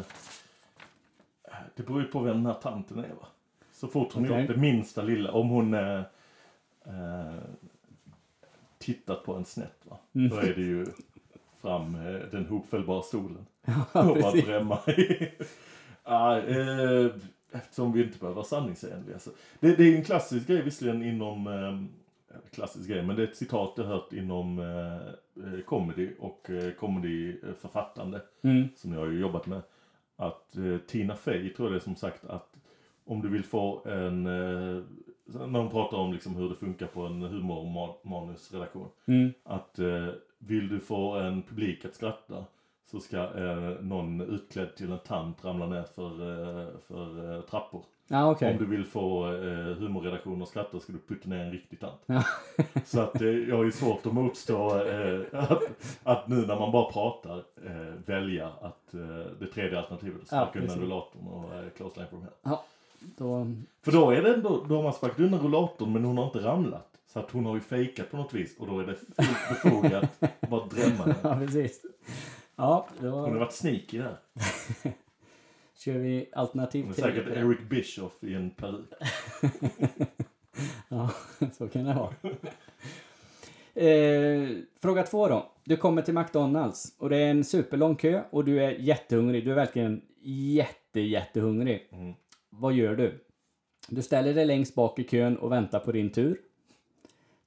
det 1.75 1.83
beror 1.83 2.01
ju 2.01 2.07
på 2.07 2.19
vem 2.19 2.35
den 2.35 2.45
här 2.45 2.53
tanten 2.53 2.99
är 2.99 3.09
va. 3.09 3.27
Så 3.71 3.87
fort 3.87 4.13
hon 4.13 4.25
Okej. 4.25 4.41
gjort 4.41 4.55
det 4.55 4.61
minsta 4.61 5.01
lilla, 5.01 5.31
om 5.31 5.49
hon 5.49 5.73
eh, 5.73 6.01
eh, 6.85 7.33
tittat 8.77 9.23
på 9.23 9.33
en 9.33 9.45
snett 9.45 9.79
va. 9.83 9.97
Mm. 10.13 10.29
Då 10.29 10.35
är 10.35 10.53
det 10.53 10.61
ju 10.61 10.85
fram 11.61 11.95
eh, 11.95 12.21
den 12.31 12.45
hopfällbara 12.45 13.01
stolen. 13.01 13.45
Ja, 13.93 14.09
och 14.11 14.17
bara 14.17 14.31
drämma 14.31 14.79
i. 14.87 15.31
ja, 16.03 16.39
eh, 16.39 17.11
eftersom 17.51 17.91
vi 17.93 18.03
inte 18.03 18.19
behöver 18.19 18.35
vara 18.35 18.45
sanningsenliga. 18.45 19.19
Så. 19.19 19.29
Det, 19.59 19.75
det 19.75 19.83
är 19.83 19.95
en 19.97 20.03
klassisk 20.03 20.47
grej 20.47 20.61
visserligen 20.61 21.03
inom 21.03 21.47
eh, 21.47 22.39
klassisk 22.51 22.89
grej, 22.89 23.03
men 23.03 23.15
det 23.15 23.23
är 23.23 23.27
ett 23.27 23.37
citat 23.37 23.73
jag 23.77 23.83
hört 23.83 24.13
inom 24.13 24.59
eh, 24.59 25.53
eh, 25.53 25.59
comedy 25.65 26.09
och 26.19 26.49
eh, 26.49 26.71
comedyförfattande 26.71 28.21
Mm. 28.41 28.67
som 28.75 28.93
jag 28.93 28.99
har 28.99 29.07
ju 29.07 29.19
jobbat 29.19 29.47
med. 29.47 29.61
Att 30.15 30.57
eh, 30.57 30.77
Tina 30.87 31.15
Fey 31.15 31.49
tror 31.49 31.67
jag 31.67 31.73
det 31.73 31.77
är 31.77 31.83
som 31.83 31.95
sagt 31.95 32.25
att 32.25 32.53
om 33.05 33.21
du 33.21 33.29
vill 33.29 33.43
få 33.43 33.81
en, 33.85 34.25
eh, 34.25 34.83
när 35.25 35.59
hon 35.59 35.69
pratar 35.71 35.97
om 35.97 36.13
liksom 36.13 36.35
hur 36.35 36.49
det 36.49 36.55
funkar 36.55 36.87
på 36.87 37.01
en 37.01 37.21
humormanusredaktion. 37.21 38.89
Mm. 39.05 39.33
Att 39.43 39.79
eh, 39.79 40.07
vill 40.39 40.67
du 40.69 40.79
få 40.79 41.15
en 41.15 41.41
publik 41.41 41.85
att 41.85 41.95
skratta 41.95 42.45
så 42.91 42.99
ska 42.99 43.17
eh, 43.17 43.81
någon 43.81 44.21
utklädd 44.21 44.75
till 44.75 44.91
en 44.91 44.99
tant 44.99 45.45
ramla 45.45 45.65
ner 45.65 45.83
för, 45.83 46.11
eh, 46.11 46.67
för 46.87 47.35
eh, 47.35 47.41
trappor. 47.41 47.83
Ja, 48.07 48.31
okej. 48.31 48.51
Om 48.51 48.57
du 48.57 48.65
vill 48.65 48.85
få 48.85 49.25
eh, 49.33 49.77
humorredaktionen 49.77 50.41
att 50.41 50.47
skratta 50.47 50.79
ska 50.79 50.93
du 50.93 50.99
putta 50.99 51.29
ner 51.29 51.39
en 51.39 51.51
riktig 51.51 51.79
tant. 51.79 52.01
Ja. 52.05 52.23
Så 52.85 53.01
att 53.01 53.21
eh, 53.21 53.27
jag 53.27 53.57
har 53.57 53.63
ju 53.63 53.71
svårt 53.71 54.05
att 54.05 54.13
motstå 54.13 54.81
eh, 54.85 55.21
att, 55.31 55.63
att 56.03 56.27
nu 56.27 56.35
när 56.35 56.59
man 56.59 56.71
bara 56.71 56.91
pratar 56.91 57.37
eh, 57.65 57.93
välja 58.05 58.47
att 58.61 58.93
eh, 58.93 58.99
det 59.39 59.47
tredje 59.53 59.79
alternativet, 59.79 60.27
sparka 60.27 60.59
undan 60.59 60.61
precis. 60.61 60.81
rullatorn 60.81 61.27
och 61.27 61.55
eh, 61.55 61.69
close 61.77 61.99
line 61.99 62.09
from 62.09 62.21
hell. 62.21 62.31
Ja, 62.43 62.63
då... 62.99 63.47
För 63.81 63.91
då 63.91 64.11
är 64.11 64.21
det 64.21 64.33
ändå, 64.33 64.63
då 64.69 64.75
har 64.75 64.83
man 64.83 64.93
sparkat 64.93 65.19
undan 65.19 65.39
rullatorn 65.39 65.93
men 65.93 66.05
hon 66.05 66.17
har 66.17 66.25
inte 66.25 66.39
ramlat. 66.39 66.87
Så 67.13 67.19
att 67.19 67.31
hon 67.31 67.45
har 67.45 67.55
ju 67.55 67.61
fejkat 67.61 68.11
på 68.11 68.17
något 68.17 68.33
vis 68.33 68.57
och 68.59 68.67
då 68.67 68.79
är 68.79 68.85
det 68.85 68.95
fullt 68.95 69.49
befogat 69.49 70.03
att 70.19 70.49
bara 70.49 70.65
drämma. 70.65 71.15
Ja, 71.23 71.35
precis. 71.35 71.81
Ja, 72.57 72.87
Hon 72.99 73.09
har 73.09 73.33
då 73.33 73.39
varit 73.39 73.53
sneaky 73.53 73.97
där. 73.97 74.17
kör 75.75 75.93
vi 75.97 76.29
alternativ 76.33 76.83
Hon 76.83 76.91
är 76.91 76.95
tre. 76.95 77.03
säkert 77.03 77.27
Eric 77.37 77.69
Bischoff 77.69 78.23
i 78.23 78.33
en 78.33 78.49
peruk. 78.49 78.89
Ja, 80.89 81.11
så 81.57 81.67
kan 81.67 81.85
det 81.85 81.93
vara. 81.93 82.13
Eh, 83.73 84.49
fråga 84.81 85.03
två 85.03 85.27
då. 85.27 85.51
Du 85.63 85.77
kommer 85.77 86.01
till 86.01 86.13
McDonalds 86.13 86.95
och 86.99 87.09
det 87.09 87.17
är 87.17 87.31
en 87.31 87.43
superlång 87.43 87.95
kö 87.95 88.23
och 88.29 88.45
du 88.45 88.63
är 88.63 88.71
jättehungrig. 88.71 89.45
Du 89.45 89.51
är 89.51 89.55
verkligen 89.55 90.01
jätte, 90.21 90.99
jättehungrig. 91.01 91.89
Mm. 91.91 92.13
Vad 92.49 92.73
gör 92.73 92.95
du? 92.95 93.25
Du 93.89 94.01
ställer 94.01 94.33
dig 94.33 94.45
längst 94.45 94.75
bak 94.75 94.99
i 94.99 95.03
kön 95.03 95.37
och 95.37 95.51
väntar 95.51 95.79
på 95.79 95.91
din 95.91 96.11
tur. 96.11 96.41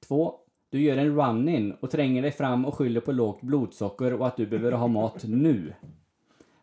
Två. 0.07 0.39
Du 0.71 0.81
gör 0.81 0.97
en 0.97 1.15
run-in 1.15 1.71
och 1.79 1.91
tränger 1.91 2.21
dig 2.21 2.31
fram 2.31 2.65
och 2.65 2.75
skyller 2.75 3.01
på 3.01 3.11
lågt 3.11 3.41
blodsocker 3.41 4.13
och 4.13 4.27
att 4.27 4.37
du 4.37 4.47
behöver 4.47 4.71
ha 4.71 4.87
mat 4.87 5.23
nu. 5.23 5.73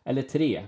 Eller 0.03 0.21
tre. 0.21 0.65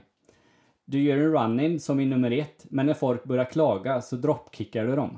Du 0.85 1.01
gör 1.01 1.17
en 1.17 1.31
run-in 1.33 1.79
som 1.79 1.99
i 1.99 2.05
nummer 2.05 2.31
ett, 2.31 2.65
men 2.69 2.85
när 2.85 2.93
folk 2.93 3.23
börjar 3.23 3.45
klaga 3.45 4.01
så 4.01 4.15
dropkickar 4.15 4.85
du 4.87 4.95
dem. 4.95 5.17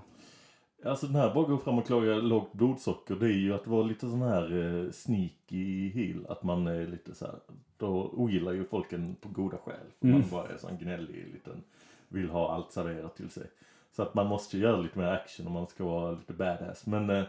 Alltså 0.86 1.06
den 1.08 1.16
här 1.16 1.34
bara 1.34 1.48
gå 1.48 1.58
fram 1.58 1.78
och 1.78 1.86
klaga 1.88 2.16
lågt 2.16 2.54
blodsocker 2.54 3.16
det 3.16 3.26
är 3.26 3.38
ju 3.38 3.54
att 3.54 3.68
vara 3.68 3.84
lite 3.84 4.10
sån 4.10 4.22
här 4.22 4.84
eh, 4.86 4.92
sneaky 4.92 5.90
heel. 5.90 6.26
Att 6.30 6.44
man 6.44 6.68
är 6.68 6.88
lite 6.88 7.16
så 7.16 7.26
här, 7.26 7.36
då 7.78 8.10
ogillar 8.14 8.52
ju 8.52 8.66
folk 8.66 8.94
en 8.94 9.16
på 9.16 9.30
goda 9.30 9.58
skäl. 9.58 9.76
För 10.00 10.08
Mm. 10.08 10.20
man 10.20 10.30
bara 10.30 10.48
är 10.54 10.58
sån 10.58 10.78
gnällig 10.78 11.28
liten, 11.34 11.64
vill 12.08 12.30
ha 12.30 12.52
allt 12.56 12.72
serverat 12.72 13.16
till 13.16 13.30
sig. 13.30 13.48
Så 13.96 14.02
att 14.04 14.14
man 14.14 14.28
måste 14.28 14.58
ju 14.58 14.64
göra 14.64 14.78
lite 14.82 15.00
mer 15.00 15.08
action 15.08 15.48
om 15.48 15.54
man 15.54 15.68
ska 15.68 15.84
vara 15.84 16.12
lite 16.12 16.34
badass. 16.34 16.86
Men 16.86 17.10
eh, 17.10 17.24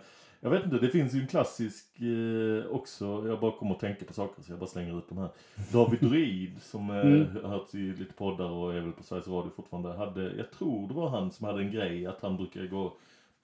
jag 0.45 0.51
vet 0.51 0.65
inte, 0.65 0.79
det 0.79 0.89
finns 0.91 1.15
ju 1.15 1.21
en 1.21 1.27
klassisk 1.27 2.01
eh, 2.01 2.67
också, 2.71 3.25
jag 3.29 3.41
bara 3.41 3.53
kommer 3.53 3.75
att 3.75 3.81
tänka 3.81 4.05
på 4.05 4.13
saker 4.13 4.43
så 4.43 4.53
jag 4.53 4.59
bara 4.59 4.67
slänger 4.67 4.99
ut 4.99 5.09
de 5.09 5.19
här. 5.19 5.29
David 5.73 6.01
Druid 6.09 6.63
som 6.63 6.91
eh, 6.91 6.97
Mm. 7.01 7.45
hörts 7.45 7.75
i 7.75 7.79
lite 7.79 8.13
poddar 8.15 8.51
och 8.51 8.75
är 8.75 8.81
väl 8.81 8.93
på 8.93 9.03
Sveriges 9.03 9.29
Radio 9.29 9.51
fortfarande. 9.57 9.93
Hade, 9.93 10.23
jag 10.37 10.51
tror 10.51 10.89
det 10.89 10.95
var 10.95 11.09
han 11.09 11.31
som 11.31 11.47
hade 11.47 11.63
en 11.63 11.71
grej 11.73 12.07
att 12.07 12.23
han 12.23 12.37
brukar 12.37 12.67
gå 12.67 12.97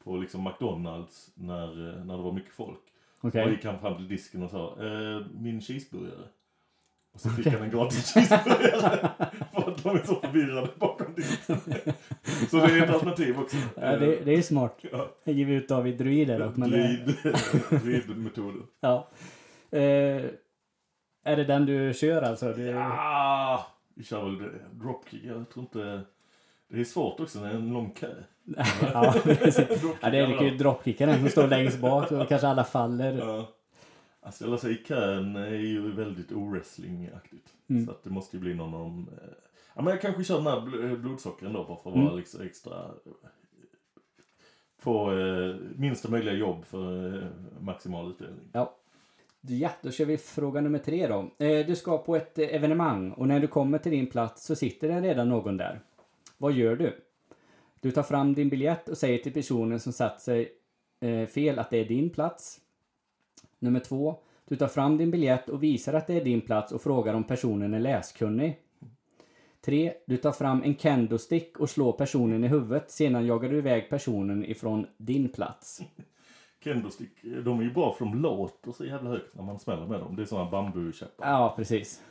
på 0.05 0.17
liksom 0.17 0.45
McDonalds 0.45 1.31
när, 1.35 1.89
eh, 1.89 2.05
när 2.05 2.17
det 2.17 2.23
var 2.23 2.33
mycket 2.33 2.55
folk. 2.55 2.81
Okej. 3.21 3.45
Och 3.45 3.51
gick 3.51 3.65
han 3.65 3.79
fram 3.81 3.97
till 3.97 4.09
disken 4.09 4.43
och 4.43 4.51
sa 4.51 4.77
eh, 4.85 5.27
min 5.41 5.61
cheeseburgare. 5.61 6.25
Och 7.15 7.21
så 7.21 7.29
fick 7.31 7.47
han 7.47 7.63
en 7.63 7.71
gratis 7.71 8.15
cheeseburgare. 8.15 9.11
de 9.85 9.97
är 9.97 10.03
så 10.07 10.15
förvirrade 10.15 10.69
bakom 10.79 11.15
disken. 11.15 11.57
så 12.51 12.57
det 12.57 12.63
är 12.79 12.83
ett 12.85 12.91
alternativ 12.91 13.39
också. 13.39 13.57
Ja, 13.77 13.97
det, 13.97 14.25
det 14.25 14.33
är 14.35 14.43
smart. 14.43 14.79
Ja. 14.93 15.09
Jag 15.25 15.35
ger 15.35 15.47
ut 15.49 15.69
David 15.69 15.99
Druider 15.99 16.39
dock, 16.39 16.57
men 16.57 16.71
det, 16.71 16.77
Druid- 16.79 17.37
Druid-metoden. 17.83 18.63
ja. 18.81 19.09
Eh, 19.71 20.25
är 21.25 21.37
det 21.37 21.45
den 21.45 21.67
du 21.67 21.93
kör 21.95 22.23
alltså? 22.23 22.53
Du, 22.53 22.75
Ah, 22.79 23.67
vi 23.95 24.05
kör 24.05 24.25
väl 24.25 24.49
dropkick. 24.73 25.25
Jag 25.25 25.51
tror 25.51 25.63
inte... 25.65 26.01
Det 26.69 26.81
är 26.81 26.85
svårt 26.85 27.21
också 27.21 27.39
när 27.41 27.47
det 27.49 27.53
är 27.55 27.59
en 27.59 27.73
lång 27.73 27.91
kö. 27.91 28.09
ja, 28.47 28.57
ja, 30.03 30.11
det 30.11 30.19
är 30.19 30.27
det 30.39 30.45
ju 30.45 30.57
dropkicka 30.57 31.07
den 31.07 31.21
som 31.21 31.29
står 31.29 31.47
längst 31.49 31.79
bak 31.81 32.13
och 32.13 32.29
kanske 32.29 32.49
alla 32.49 32.65
faller. 32.65 33.19
Ja. 33.19 33.49
Att 34.23 34.35
ställa 34.35 34.59
sig 34.59 34.73
i 34.73 34.85
kön 34.85 35.37
är 35.37 35.51
ju 35.51 35.93
väldigt 35.93 36.33
o-wrestling-aktigt. 36.33 37.49
Mm. 37.71 37.87
Så 37.87 37.91
att 37.93 38.03
det 38.05 38.11
måste 38.11 38.37
ju 38.37 38.41
bli 38.41 38.55
någon 38.55 38.75
om... 38.75 39.09
eh, 39.23 39.29
Ja 39.75 39.83
men 39.83 39.91
jag 39.91 40.01
kanske 40.01 40.25
kör 40.25 40.37
den 40.37 40.47
här 40.47 40.61
bl- 40.61 40.97
blodsockren 40.97 41.53
då 41.53 41.65
bara 41.65 41.77
för 41.77 41.91
att 41.91 41.97
Mm. 41.97 42.07
vara 42.07 42.17
liksom 42.17 42.43
extra... 42.43 42.91
Få 44.79 45.19
eh, 45.19 45.57
minsta 45.77 46.11
möjliga 46.11 46.35
jobb 46.35 46.65
för 46.65 47.17
eh, 47.23 47.29
maximal 47.61 48.11
utdelning. 48.11 48.49
Ja. 48.53 48.77
Ja, 49.41 49.71
då 49.83 49.91
kör 49.91 50.05
vi 50.05 50.17
fråga 50.19 50.61
nummer 50.61 50.79
tre 50.79 51.07
då. 51.07 51.45
Eh, 51.45 51.67
du 51.67 51.77
ska 51.77 51.99
på 51.99 52.17
ett 52.17 52.39
eh, 52.39 52.55
evenemang 52.55 53.11
och 53.13 53.29
när 53.29 53.41
du 53.41 53.47
kommer 53.47 53.79
till 53.79 53.93
din 53.93 54.07
plats 54.07 54.45
så 54.47 54.57
sitter 54.57 54.89
det 54.89 55.01
redan 55.01 55.29
någon 55.29 55.57
där. 55.57 55.81
Vad 56.39 56.53
gör 56.53 56.77
du? 56.77 57.01
Du 57.81 57.91
tar 57.91 58.03
fram 58.03 58.35
din 58.35 58.49
biljett 58.49 58.89
och 58.89 58.99
säger 58.99 59.19
till 59.19 59.33
personen 59.33 59.81
som 59.81 59.93
satt 59.93 60.21
sig 60.21 60.53
eh, 61.01 61.27
fel 61.27 61.59
att 61.59 61.71
det 61.71 61.79
är 61.79 61.85
din 61.85 62.11
plats. 62.11 62.61
Nummer 63.59 63.81
två. 63.81 64.17
Du 64.49 64.57
tar 64.57 64.69
fram 64.69 64.97
din 64.99 65.11
biljett 65.11 65.49
och 65.49 65.63
visar 65.63 65.95
att 65.95 66.07
det 66.07 66.15
är 66.15 66.25
din 66.25 66.41
plats 66.41 66.73
och 66.73 66.83
frågar 66.83 67.15
om 67.15 67.25
personen 67.25 67.75
är 67.75 67.81
läskunnig. 67.81 68.59
3. 69.65 69.93
Du 70.07 70.17
tar 70.17 70.33
fram 70.33 70.63
en 70.63 70.77
kendo-stick 70.77 71.57
och 71.59 71.71
slår 71.71 71.93
personen 71.93 72.45
i 72.45 72.49
huvudet. 72.49 72.91
Sedan 72.91 73.27
jagar 73.27 73.49
du 73.49 73.59
iväg 73.59 73.91
personen 73.91 74.45
ifrån 74.45 74.87
din 74.97 75.29
plats. 75.29 75.81
Kendostick, 76.65 77.23
de 77.45 77.59
är 77.59 77.63
ju 77.63 77.73
bra 77.73 77.95
för 77.99 78.05
de 78.05 78.15
låter 78.15 78.73
så 78.73 78.85
jävla 78.85 79.11
högt 79.11 79.35
när 79.35 79.43
man 79.43 79.59
smäller 79.59 79.87
med 79.87 80.01
dem. 80.01 80.17
Det 80.17 80.23
är 80.23 80.27
sådana 80.27 80.51
bambukäppar. 80.51 81.29
Ja, 81.29 81.55
precis. 81.57 82.03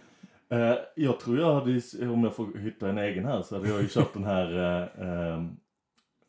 Eh, 0.50 0.76
jag 0.96 1.20
tror 1.20 1.40
jag 1.40 1.54
hade, 1.54 1.82
om 2.10 2.24
jag 2.24 2.36
får 2.36 2.58
hitta 2.58 2.90
en 2.90 2.98
egen 2.98 3.26
här, 3.26 3.42
så 3.42 3.56
hade 3.56 3.70
jag 3.70 3.82
ju 3.82 3.88
kört 3.88 4.14
den 4.14 4.24
här 4.24 4.54
eh, 4.54 5.08
eh, 5.08 5.44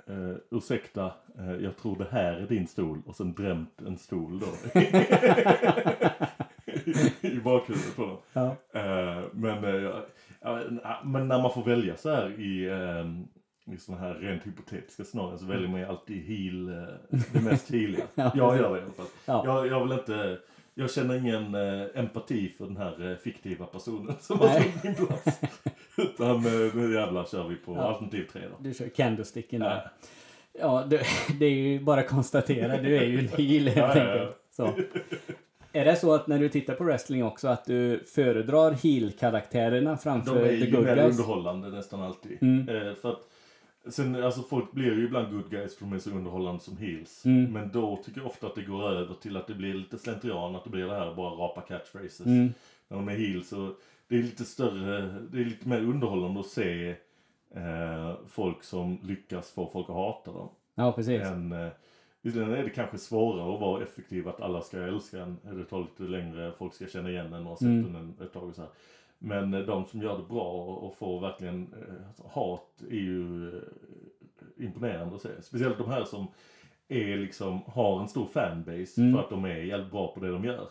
eh, 0.06 0.36
ursäkta, 0.50 1.12
eh, 1.38 1.54
jag 1.54 1.76
tror 1.76 1.98
det 1.98 2.08
här 2.10 2.32
är 2.32 2.46
din 2.46 2.66
stol 2.66 3.02
och 3.06 3.16
sen 3.16 3.34
drämt 3.34 3.80
en 3.86 3.98
stol 3.98 4.38
då. 4.40 4.46
I 7.20 7.40
bakhuvudet 7.44 7.96
på 7.96 8.02
dem. 8.02 8.16
Ja. 8.32 8.56
Eh, 8.80 9.22
men, 9.32 9.82
ja, 9.82 10.06
men 11.04 11.28
när 11.28 11.42
man 11.42 11.52
får 11.52 11.64
välja 11.64 11.96
så 11.96 12.10
här 12.10 12.40
i, 12.40 12.68
eh, 12.68 13.74
i 13.74 13.78
sådana 13.78 14.02
här 14.02 14.14
rent 14.14 14.46
hypotetiska 14.46 15.04
scenarier 15.04 15.36
så 15.38 15.46
väljer 15.46 15.68
man 15.68 15.80
ju 15.80 15.86
alltid 15.86 16.24
heal, 16.24 16.68
eh, 16.68 17.18
det 17.32 17.40
mest 17.40 17.70
healiga. 17.70 18.04
Ja, 18.14 18.32
jag 18.34 18.56
gör 18.56 18.74
det 18.74 18.78
i 18.78 18.82
alla 18.82 18.92
fall. 18.92 19.06
Ja. 19.24 19.42
Jag, 19.46 19.66
jag 19.66 19.82
vill 19.84 19.92
inte, 19.98 20.38
jag 20.74 20.90
känner 20.90 21.14
ingen 21.18 21.54
eh, 21.54 21.86
empati 21.94 22.48
för 22.58 22.66
den 22.66 22.76
här 22.76 23.10
eh, 23.10 23.16
fiktiva 23.16 23.66
personen 23.66 24.16
som 24.20 24.38
har 24.38 24.46
Nej. 24.46 24.62
tagit 24.62 24.84
min 24.98 25.06
plats. 25.06 25.40
Utan 25.96 26.36
eh, 26.36 26.74
nu 26.74 26.94
jävlar 26.94 27.24
kör 27.24 27.48
vi 27.48 27.56
på 27.56 27.74
Ja. 27.74 27.80
alternativ 27.80 28.26
tre 28.32 28.42
då. 28.50 28.56
Du 28.62 28.74
kör 28.74 28.88
kendo-sticken 28.88 29.60
där. 29.60 29.74
Ja. 29.84 29.90
Ja, 30.52 30.86
du, 30.90 31.00
det 31.38 31.46
är 31.46 31.50
ju 31.50 31.80
bara 31.80 32.00
att 32.00 32.08
konstatera. 32.08 32.76
Du 32.82 32.96
är 32.96 33.04
ju 33.04 33.18
en 33.18 33.28
heel 33.28 33.68
helt 33.68 33.96
ja. 33.96 34.12
enkelt. 34.12 34.36
Så. 34.50 34.72
Är 35.72 35.84
det 35.84 35.96
så 35.96 36.14
att 36.14 36.26
när 36.26 36.38
du 36.38 36.48
tittar 36.48 36.74
på 36.74 36.84
wrestling 36.84 37.24
också 37.24 37.48
att 37.48 37.64
du 37.64 38.04
föredrar 38.06 38.72
heel-karaktärerna 38.72 39.90
De 39.90 39.98
framför 39.98 40.40
är 40.40 40.48
the 40.48 40.64
ju 40.64 40.70
good 40.70 40.84
mer 40.84 40.96
guys? 40.96 41.18
underhållande 41.18 41.68
nästan 41.68 42.02
alltid. 42.02 42.42
Mm. 42.42 42.68
Eh, 42.68 42.94
för 42.94 43.10
att 43.10 43.26
Sen, 43.88 44.24
alltså 44.24 44.42
folk 44.42 44.72
blir 44.72 44.94
ju 44.94 45.04
ibland 45.04 45.32
good 45.32 45.50
guys 45.50 45.76
för 45.76 45.84
de 45.84 45.92
är 45.92 45.98
så 45.98 46.10
underhållande 46.10 46.60
som 46.60 46.76
heels. 46.76 47.24
Mm. 47.24 47.52
Men 47.52 47.70
då 47.72 47.96
tycker 48.04 48.20
jag 48.20 48.26
ofta 48.26 48.46
att 48.46 48.54
det 48.54 48.62
går 48.62 48.90
över 48.90 49.14
till 49.14 49.36
att 49.36 49.46
det 49.46 49.54
blir 49.54 49.74
lite 49.74 49.98
slentrian, 49.98 50.56
att 50.56 50.64
det 50.64 50.70
blir 50.70 50.86
det 50.86 50.94
här 50.94 51.14
bara 51.14 51.30
rapa 51.30 51.60
catchphrases. 51.60 52.26
Mm. 52.26 52.52
När 52.88 52.96
de 52.96 53.08
är 53.08 53.16
heels 53.16 53.48
så 53.48 53.74
det 54.08 54.14
är 54.14 54.22
lite 54.22 54.44
större, 54.44 55.00
det 55.32 55.40
är 55.40 55.44
lite 55.44 55.68
mer 55.68 55.80
underhållande 55.80 56.40
att 56.40 56.46
se 56.46 56.94
eh, 57.54 58.14
folk 58.28 58.62
som 58.62 58.98
lyckas 59.02 59.50
få 59.50 59.70
folk 59.72 59.88
att 59.88 59.94
hata 59.96 60.32
dem. 60.32 60.48
Ja, 60.74 60.92
precis. 60.92 61.22
Än, 61.22 61.52
eh, 61.52 61.68
visserligen 62.22 62.54
är 62.54 62.62
det 62.64 62.70
kanske 62.70 62.98
svårare 62.98 63.54
att 63.54 63.60
vara 63.60 63.82
effektiv, 63.82 64.28
att 64.28 64.40
alla 64.40 64.60
ska 64.60 64.82
älska 64.82 65.22
en. 65.22 65.36
Det 65.42 65.64
tar 65.64 65.80
lite 65.80 66.02
längre, 66.02 66.52
folk 66.58 66.74
ska 66.74 66.86
känna 66.86 67.10
igen 67.10 67.32
en 67.32 67.42
och 67.42 67.48
ha 67.48 67.56
sett 67.56 67.66
Mm. 67.66 67.92
den 67.92 68.14
ett 68.26 68.32
tag 68.32 68.48
och 68.48 68.54
så 68.54 68.60
här. 68.60 68.70
Men 69.18 69.54
eh, 69.54 69.60
de 69.60 69.84
som 69.84 70.02
gör 70.02 70.18
det 70.18 70.24
bra 70.28 70.52
och, 70.64 70.96
får 70.96 71.20
verkligen 71.20 71.74
eh, 71.74 72.06
alltså, 72.08 72.22
hat 72.30 72.82
är 72.90 72.94
ju 72.94 73.48
eh, 73.56 73.62
imponerande 74.64 75.14
att 75.16 75.22
se. 75.22 75.42
Speciellt 75.42 75.78
de 75.78 75.88
här 75.90 76.04
som 76.04 76.26
är 76.88 77.16
liksom, 77.16 77.60
har 77.66 78.00
en 78.00 78.08
stor 78.08 78.26
fanbase 78.26 79.00
Mm. 79.00 79.12
för 79.14 79.20
att 79.20 79.30
de 79.30 79.44
är 79.44 79.56
jävligt 79.56 79.90
bra 79.90 80.14
på 80.14 80.20
det 80.20 80.30
de 80.30 80.44
gör. 80.44 80.68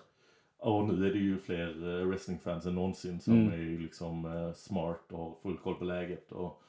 Och 0.58 0.86
nu 0.88 1.08
är 1.08 1.14
det 1.14 1.20
ju 1.20 1.38
fler 1.38 2.04
wrestlingfans 2.06 2.66
än 2.66 2.76
någonsin 2.76 3.20
som 3.20 3.34
Mm. 3.34 3.54
är 3.54 3.80
liksom 3.80 4.52
smart 4.56 5.12
och 5.12 5.18
har 5.20 5.34
full 5.44 5.58
koll 5.58 5.76
på 5.76 5.86
läget 5.86 6.32
och 6.32 6.62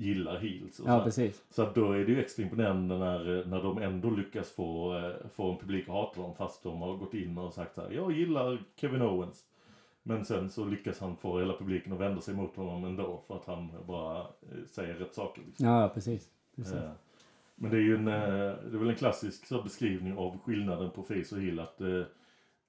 gillar 0.00 0.38
heels 0.38 0.78
och 0.78 0.84
så 0.84 0.90
Ja, 0.90 1.04
precis. 1.04 1.44
Så 1.50 1.62
att 1.62 1.74
då 1.74 1.92
är 1.92 2.04
det 2.04 2.12
ju 2.12 2.20
extra 2.20 2.42
imponerande 2.42 2.98
när, 2.98 3.44
när 3.46 3.62
de 3.62 3.78
ändå 3.78 4.10
lyckas 4.10 4.50
få, 4.50 4.96
eh, 4.98 5.28
få 5.34 5.52
en 5.52 5.58
publik 5.58 5.88
att 5.88 5.94
hata 5.94 6.20
dem 6.20 6.34
fast 6.34 6.62
de 6.62 6.80
har 6.80 6.96
gått 6.96 7.14
in 7.14 7.38
och 7.38 7.54
sagt 7.54 7.74
så 7.74 7.80
här, 7.80 7.90
jag 7.90 8.12
gillar 8.12 8.58
Kevin 8.76 9.02
Owens. 9.02 9.44
Men 10.02 10.24
sen 10.24 10.50
så 10.50 10.64
lyckas 10.64 11.00
han 11.00 11.16
få 11.16 11.38
hela 11.38 11.56
publiken 11.56 11.92
att 11.92 12.00
vända 12.00 12.20
sig 12.20 12.34
mot 12.34 12.56
honom 12.56 12.84
ändå 12.84 13.22
för 13.26 13.36
att 13.36 13.44
han 13.44 13.72
bara 13.86 14.18
eh, 14.20 14.64
säger 14.66 14.94
rätt 14.94 15.14
saker. 15.14 15.42
Liksom. 15.46 15.66
Ja, 15.66 15.90
precis. 15.94 16.28
precis. 16.56 16.74
Eh, 16.74 16.90
Men 17.54 17.70
det 17.70 17.76
är 17.76 17.82
ju 17.82 17.94
en, 17.94 18.08
eh, 18.08 18.14
det 18.70 18.74
är 18.74 18.78
väl 18.78 18.90
en 18.90 18.96
klassisk 18.96 19.46
så, 19.46 19.62
beskrivning 19.62 20.18
av 20.18 20.38
skillnaden 20.38 20.90
på 20.90 21.02
face 21.02 21.34
och 21.34 21.40
heel 21.40 21.60
att 21.60 21.80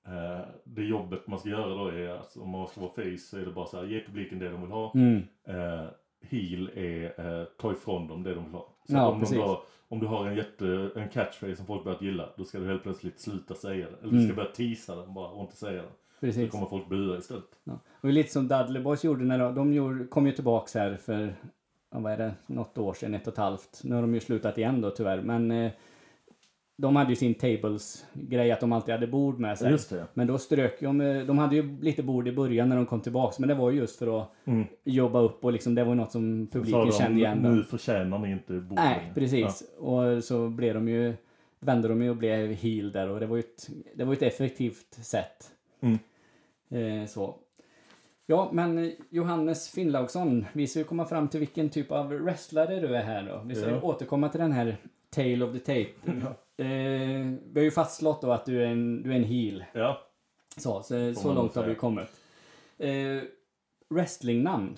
Eh, 0.06 0.46
det 0.64 0.84
jobbet 0.84 1.28
man 1.28 1.40
ska 1.40 1.50
göra 1.50 1.76
då 1.76 1.88
är 1.88 2.10
att 2.10 2.38
om 2.38 2.50
man 2.50 2.68
ska 2.68 2.82
vara 2.82 2.92
face 2.92 3.18
så 3.18 3.38
är 3.38 3.46
det 3.46 3.52
bara 3.52 3.66
så 3.66 3.78
här, 3.78 3.86
ge 3.86 4.04
publiken 4.06 4.40
det 4.40 4.50
de 4.50 4.62
vill 4.62 4.72
ha. 4.72 4.92
Mm. 4.96 5.22
Eh, 5.44 5.86
heel 6.30 6.70
är 6.76 7.20
eh, 7.40 7.46
ta 7.62 7.72
ifrån 7.72 8.08
dem 8.08 8.24
det 8.24 8.34
de 8.34 8.44
vill 8.44 8.54
ha. 8.54 8.68
Så 8.88 8.94
Ja, 8.96 9.08
om, 9.08 9.20
precis. 9.20 9.38
de 9.38 9.42
då, 9.44 9.64
om 9.88 10.00
du 10.00 10.06
har 10.08 10.28
en 10.28 10.36
jätte, 10.36 10.90
en 10.96 11.10
catchphrase 11.10 11.56
som 11.56 11.66
folk 11.66 11.84
börjat 11.84 12.02
gilla, 12.02 12.30
då 12.38 12.44
ska 12.44 12.60
du 12.60 12.66
helt 12.66 12.84
plötsligt 12.84 13.20
sluta 13.20 13.56
säga 13.56 13.88
det. 13.90 13.98
Eller 14.02 14.12
du 14.12 14.20
ska 14.20 14.24
Mm. 14.24 14.36
börja 14.36 14.50
teasa 14.50 14.96
den 14.96 15.14
bara 15.14 15.28
och 15.30 15.42
inte 15.42 15.56
säga 15.56 15.82
den. 15.82 15.92
Precis. 16.20 16.52
kommer 16.52 16.66
folk 16.66 16.90
bua 16.90 17.18
istället. 17.18 17.60
Ja. 17.64 17.80
Och 18.02 18.10
lite 18.10 18.32
som 18.32 18.48
Dudley 18.48 18.84
Boys 18.84 19.04
gjorde 19.04 19.24
när 19.26 19.40
de, 19.40 19.56
de 19.56 19.74
gjorde, 19.74 20.06
kom 20.08 20.26
ju 20.28 20.32
tillbaks 20.32 20.76
här 20.76 20.96
för, 20.98 21.36
vad 21.90 22.14
är 22.14 22.18
det, 22.18 22.34
något 22.46 22.78
år 22.78 22.94
sedan, 22.94 23.14
ett 23.14 23.28
och 23.28 23.34
ett 23.34 23.38
halvt. 23.40 23.82
Nu 23.84 23.96
har 23.96 24.02
de 24.02 24.14
ju 24.14 24.20
slutat 24.20 24.58
igen 24.58 24.82
då 24.82 24.90
tyvärr, 24.90 25.22
men 25.22 25.52
eh, 25.52 25.72
de 26.82 26.96
hade 26.96 27.10
ju 27.10 27.16
sin 27.16 27.34
tables-grej 27.34 28.52
att 28.52 28.60
de 28.60 28.72
alltid 28.72 28.94
hade 28.94 29.08
bord 29.08 29.40
med 29.40 29.58
sig. 29.58 29.78
Men 30.14 30.28
då 30.28 30.38
strök 30.38 30.80
de, 30.80 31.02
eh, 31.02 31.24
de 31.26 31.38
hade 31.38 31.56
ju 31.56 31.82
lite 31.82 32.04
bord 32.04 32.28
i 32.28 32.32
början 32.32 32.70
när 32.70 32.76
de 32.76 32.86
kom 32.86 33.02
tillbaks, 33.02 33.40
men 33.40 33.50
det 33.50 33.56
var 33.56 33.72
ju 33.72 33.78
just 33.78 34.00
för 34.00 34.22
att 34.22 34.32
Mm. 34.46 34.66
jobba 34.84 35.20
upp 35.20 35.46
och 35.46 35.52
liksom 35.52 35.76
det 35.76 35.84
var 35.84 35.96
något 35.96 36.12
som 36.12 36.48
publiken 36.52 36.80
de, 36.86 36.92
kände 36.92 37.20
igen. 37.20 37.38
Nu 37.38 37.64
förtjänar 37.64 38.20
ni 38.20 38.32
inte 38.32 38.54
bordet. 38.54 38.86
Nej, 38.86 39.12
precis. 39.16 39.64
Och 39.80 40.24
så 40.24 40.50
blev 40.50 40.74
de 40.74 40.88
ju, 40.90 41.14
vände 41.60 41.88
de 41.88 42.02
ju 42.02 42.10
och 42.10 42.16
blev 42.18 42.48
heel 42.54 42.92
där 42.92 43.10
och 43.10 43.20
det 43.20 43.26
var 43.26 43.36
ju 43.36 43.40
ett, 43.40 43.70
det 43.96 44.04
var 44.04 44.14
ett 44.14 44.22
effektivt 44.22 44.94
sätt. 44.94 45.52
Mm. 45.82 46.00
Eh, 47.02 47.08
så. 47.08 47.36
Ja, 48.26 48.50
men 48.54 48.92
Johannes 49.10 49.70
Finnlaugsson, 49.70 50.46
vi 50.54 50.68
ska 50.68 50.80
ju 50.80 50.86
komma 50.86 51.06
fram 51.06 51.28
till 51.28 51.40
vilken 51.40 51.70
typ 51.70 51.92
av 51.92 52.08
wrestlare 52.10 52.80
du 52.80 52.96
är 52.96 53.04
här 53.04 53.24
då. 53.24 53.42
Vi 53.46 53.56
ska 53.56 53.70
Ja. 53.70 53.82
återkomma 53.82 54.30
till 54.30 54.40
den 54.42 54.52
här 54.52 54.78
Tale 55.10 55.46
of 55.46 55.54
the 55.54 55.60
Tape. 55.60 56.22
Eh, 56.58 56.66
vi 56.66 57.52
har 57.56 57.64
ju 57.64 57.72
fastslått 57.72 58.22
då 58.22 58.32
att 58.32 58.46
du 58.46 58.64
är 58.64 58.68
en, 58.68 59.04
du 59.04 59.12
är 59.12 59.16
en 59.16 59.24
heel. 59.24 59.66
Ja. 59.74 60.02
Så, 60.58 60.84
så, 60.84 61.14
så 61.14 61.34
långt 61.34 61.56
har 61.56 61.64
vi 61.64 61.76
kommit. 61.76 62.08
Eh, 62.78 63.22
wrestlingnamn. 63.90 64.78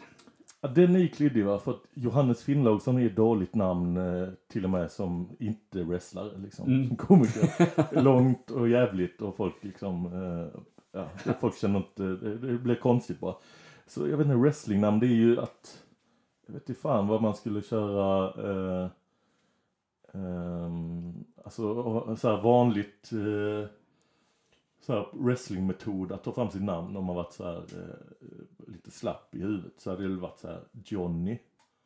Ja, 0.61 0.69
den 0.69 0.95
är 0.95 0.99
ju 0.99 1.07
klyddig 1.07 1.45
va, 1.45 1.59
för 1.59 1.71
att 1.71 1.83
Johannes 1.93 2.43
Finnlaugsson 2.43 2.97
är 2.97 3.05
ett 3.05 3.15
dåligt 3.15 3.55
namn 3.55 3.97
eh, 3.97 4.29
till 4.51 4.63
och 4.63 4.69
med 4.69 4.91
som 4.91 5.35
inte 5.39 5.83
wrestlare 5.83 6.37
liksom. 6.37 6.67
Mm. 6.67 6.87
Som 6.87 6.97
komiker. 6.97 7.49
Långt 8.01 8.51
och 8.51 8.69
jävligt 8.69 9.21
och 9.21 9.35
folk 9.35 9.63
liksom, 9.63 10.05
eh, 10.05 10.61
ja, 10.91 11.33
folk 11.39 11.57
känner 11.57 11.77
inte, 11.77 12.03
det, 12.03 12.37
det 12.37 12.57
blir 12.57 12.75
konstigt 12.75 13.19
bara. 13.19 13.35
Så 13.87 14.07
jag 14.07 14.17
vet 14.17 14.25
inte, 14.25 14.37
wrestlingnamn 14.37 14.99
det 14.99 15.07
är 15.07 15.15
ju 15.15 15.39
att, 15.39 15.83
jag 16.47 16.53
vet 16.53 16.69
inte 16.69 16.81
fan 16.81 17.07
vad 17.07 17.21
man 17.21 17.35
skulle 17.35 17.61
köra, 17.61 18.25
eh, 18.27 18.89
ehm, 20.13 21.23
alltså 21.43 22.15
så 22.15 22.29
här 22.29 22.41
vanligt, 22.41 23.11
eh, 23.13 23.69
så 24.81 24.93
här 24.93 25.07
wrestlingmetod 25.13 26.11
att 26.11 26.23
ta 26.23 26.31
fram 26.31 26.49
sitt 26.49 26.63
namn 26.63 26.97
om 26.97 27.05
man 27.05 27.15
varit 27.15 27.33
så 27.33 27.43
här 27.43 27.57
eh, 27.57 28.67
lite 28.73 28.91
slapp 28.91 29.35
i 29.35 29.39
huvudet 29.39 29.73
så 29.77 29.89
hade 29.89 30.07
det 30.07 30.15
varit 30.15 30.39
så 30.39 30.47
här 30.47 30.61
Johnny 30.85 31.39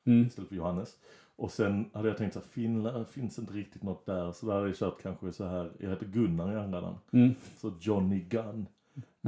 Mm. 0.05 0.27
istället 0.27 0.49
för 0.49 0.55
Johannes. 0.55 0.97
Och 1.35 1.51
sen 1.51 1.89
hade 1.93 2.07
jag 2.07 2.17
tänkt 2.17 2.33
så 2.33 2.39
här, 2.39 2.47
Finland 2.47 3.07
finns 3.07 3.39
inte 3.39 3.53
riktigt 3.53 3.83
något 3.83 4.05
där. 4.05 4.31
Så 4.31 4.45
där 4.45 4.53
hade 4.53 4.67
jag 4.67 4.75
kört 4.75 5.01
kanske 5.01 5.33
så 5.33 5.45
här, 5.45 5.71
jag 5.79 5.89
heter 5.89 6.05
Gunnar 6.05 6.53
i 6.53 6.55
andra 6.55 6.81
namn. 6.81 6.97
Mm. 7.11 7.35
Så 7.57 7.73
Johnny 7.79 8.19
Gunn. 8.19 8.67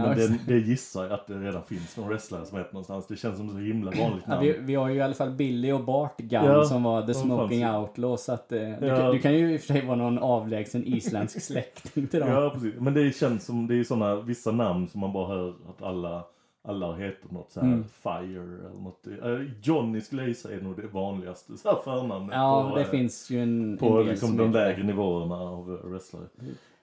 Ja, 0.03 0.07
Men 0.07 0.17
det, 0.17 0.39
det 0.47 0.59
gissar 0.59 1.03
jag 1.03 1.11
att 1.13 1.27
det 1.27 1.33
redan 1.33 1.63
finns 1.63 1.97
någon 1.97 2.07
wrestlare 2.09 2.45
som 2.45 2.57
heter 2.57 2.73
någonstans. 2.73 3.07
Det 3.07 3.15
känns 3.15 3.37
som 3.37 3.49
så 3.49 3.57
himla 3.57 3.91
vanligt 3.91 4.23
Ja, 4.27 4.33
namn. 4.33 4.41
vi, 4.45 4.55
vi 4.59 4.75
har 4.75 4.89
ju 4.89 4.95
i 4.95 5.01
alla 5.01 5.13
fall 5.13 5.31
Billy 5.31 5.71
och 5.71 5.83
Bart 5.83 6.17
Gunn 6.17 6.45
Ja, 6.45 6.63
som 6.63 6.83
var 6.83 7.01
The 7.01 7.13
Smoking 7.13 7.59
ju. 7.59 7.75
Outlaw. 7.77 8.17
Så 8.17 8.31
att, 8.33 8.51
eh, 8.51 8.59
du, 8.59 8.87
Ja. 8.87 8.95
kan, 8.97 9.11
du 9.11 9.19
kan 9.19 9.33
ju 9.33 9.53
i 9.53 9.57
och 9.57 9.61
för 9.61 9.67
sig 9.73 9.85
vara 9.85 9.97
någon 9.97 10.17
avlägsen 10.19 10.83
isländsk 10.85 11.41
släkting 11.41 12.07
till 12.07 12.19
dem. 12.19 12.29
Ja, 12.29 12.49
precis. 12.53 12.73
Men 12.79 12.93
det 12.93 13.15
känns 13.15 13.45
som, 13.45 13.67
det 13.67 13.75
är 13.79 13.83
sådana 13.83 14.15
vissa 14.15 14.51
namn 14.51 14.87
som 14.87 15.01
man 15.01 15.13
bara 15.13 15.27
hör 15.27 15.49
att 15.69 15.81
alla, 15.83 16.23
alla 16.67 16.95
heter 16.95 17.33
något 17.33 17.51
så 17.51 17.59
här 17.59 17.67
Mm. 17.67 17.83
Fire 18.03 18.41
eller 18.41 18.79
något. 18.83 19.07
Eh, 19.07 19.47
Johnny 19.63 20.01
skulle 20.01 20.21
jag 20.21 20.29
gissa 20.29 20.53
är 20.53 20.61
nog 20.61 20.75
det 20.75 20.87
vanligaste 20.87 21.57
så 21.57 21.69
här 21.69 21.77
förnamnet. 21.83 22.35
Ja, 22.35 22.67
på, 22.69 22.75
det 22.75 22.81
eh, 22.83 22.89
finns 22.89 23.29
ju 23.29 23.43
en, 23.43 23.77
På 23.77 23.99
en 24.01 24.07
liksom 24.07 24.27
som 24.27 24.37
de 24.37 24.51
lägre 24.51 24.83
nivåerna 24.83 25.35
av 25.35 25.65
wrestlare. 25.83 26.23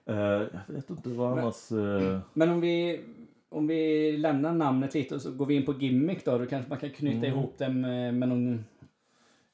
Eh, 0.07 0.15
jag 0.67 0.75
vet 0.75 0.91
inte 0.91 1.09
vad 1.09 1.31
Men- 1.35 1.39
annars... 1.45 1.73
eh, 1.73 2.19
Men 2.35 2.51
om 2.51 2.61
vi, 2.61 3.01
om 3.49 3.67
vi 3.67 4.13
lämnar 4.17 4.53
namnet 4.55 4.95
lite 4.95 5.15
och 5.15 5.21
så 5.23 5.31
går 5.33 5.47
vi 5.47 5.55
in 5.55 5.65
på 5.67 5.73
gimmick 5.73 6.25
då. 6.25 6.39
Då 6.39 6.47
kanske 6.47 6.69
man 6.71 6.79
kan 6.79 6.91
knyta 6.91 7.17
Mm. 7.27 7.31
ihop 7.39 7.55
det 7.59 7.69
med, 7.69 8.15
med 8.15 8.29
någon, 8.29 8.65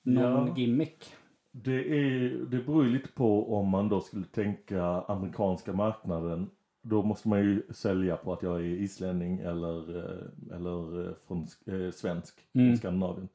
någon 0.02 0.46
Ja. 0.46 0.54
gimmick. 0.56 1.04
Det, 1.52 1.72
är, 1.98 2.30
det 2.50 2.58
beror 2.58 2.84
ju 2.84 2.90
lite 2.92 3.08
på 3.08 3.54
om 3.56 3.68
man 3.68 3.88
då 3.88 4.00
skulle 4.00 4.24
tänka 4.24 4.84
amerikanska 4.84 5.72
marknaden. 5.72 6.50
Då 6.82 7.02
måste 7.02 7.28
man 7.28 7.38
ju 7.40 7.62
sälja 7.70 8.16
på 8.16 8.32
att 8.32 8.42
jag 8.42 8.56
är 8.60 8.64
islänning 8.64 9.38
eller, 9.38 9.96
eh, 9.98 10.56
eller 10.56 11.06
eh, 11.08 11.14
från 11.26 11.46
eh, 11.66 11.90
svensk, 11.92 12.34
Mm. 12.54 12.68
från 12.68 12.76
Skandinavien. 12.76 13.28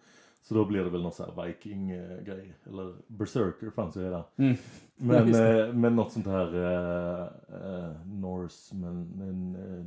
Så 0.47 0.53
då 0.53 0.65
blir 0.65 0.83
det 0.83 0.89
väl 0.89 1.01
någon 1.01 1.11
sån 1.11 1.25
här 1.35 1.45
viking-grej. 1.45 2.53
Eller 2.65 2.93
berserker 3.07 3.69
fanns 3.69 3.97
ju 3.97 4.03
redan. 4.03 4.23
Mm. 4.37 4.55
Men, 4.95 5.31
det. 5.31 5.67
eh, 5.67 5.73
men 5.73 5.95
något 5.95 6.11
sånt 6.11 6.25
här 6.27 6.55
eh, 6.55 7.27
eh, 7.63 8.05
Norse, 8.05 8.75
men, 8.75 9.07
men 9.15 9.55
eh, 9.55 9.85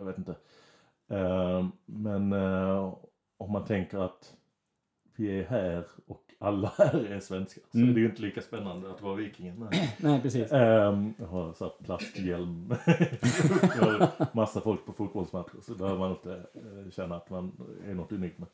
jag 0.00 0.04
vet 0.06 0.18
inte. 0.18 0.34
Eh, 1.10 1.66
men 1.86 2.32
eh, 2.32 2.94
om 3.36 3.52
man 3.52 3.64
tänker 3.64 3.98
att 3.98 4.34
vi 5.16 5.38
är 5.40 5.44
här 5.44 5.84
och 6.06 6.20
alla 6.38 6.72
här 6.78 7.12
är 7.12 7.20
svenskar. 7.20 7.62
Så 7.72 7.78
Mm. 7.78 7.94
det 7.94 7.98
är 8.00 8.02
ju 8.02 8.08
inte 8.08 8.22
lika 8.22 8.40
spännande 8.42 8.90
att 8.90 9.02
vara 9.02 9.14
vikingen. 9.14 9.68
Nej, 9.98 10.22
precis. 10.22 10.52
Um, 10.52 11.14
jag 11.18 11.26
har 11.26 11.52
så 11.52 11.68
plasthjälm. 11.68 12.74
massa 14.32 14.60
folk 14.60 14.86
på 14.86 14.92
fotbollsmatcher 14.92 15.60
så 15.62 15.74
behöver 15.74 15.98
man 15.98 16.10
inte 16.10 16.42
känna 16.90 17.16
att 17.16 17.30
man 17.30 17.52
är 17.88 17.94
något 17.94 18.12
unikt 18.12 18.38
med. 18.38 18.48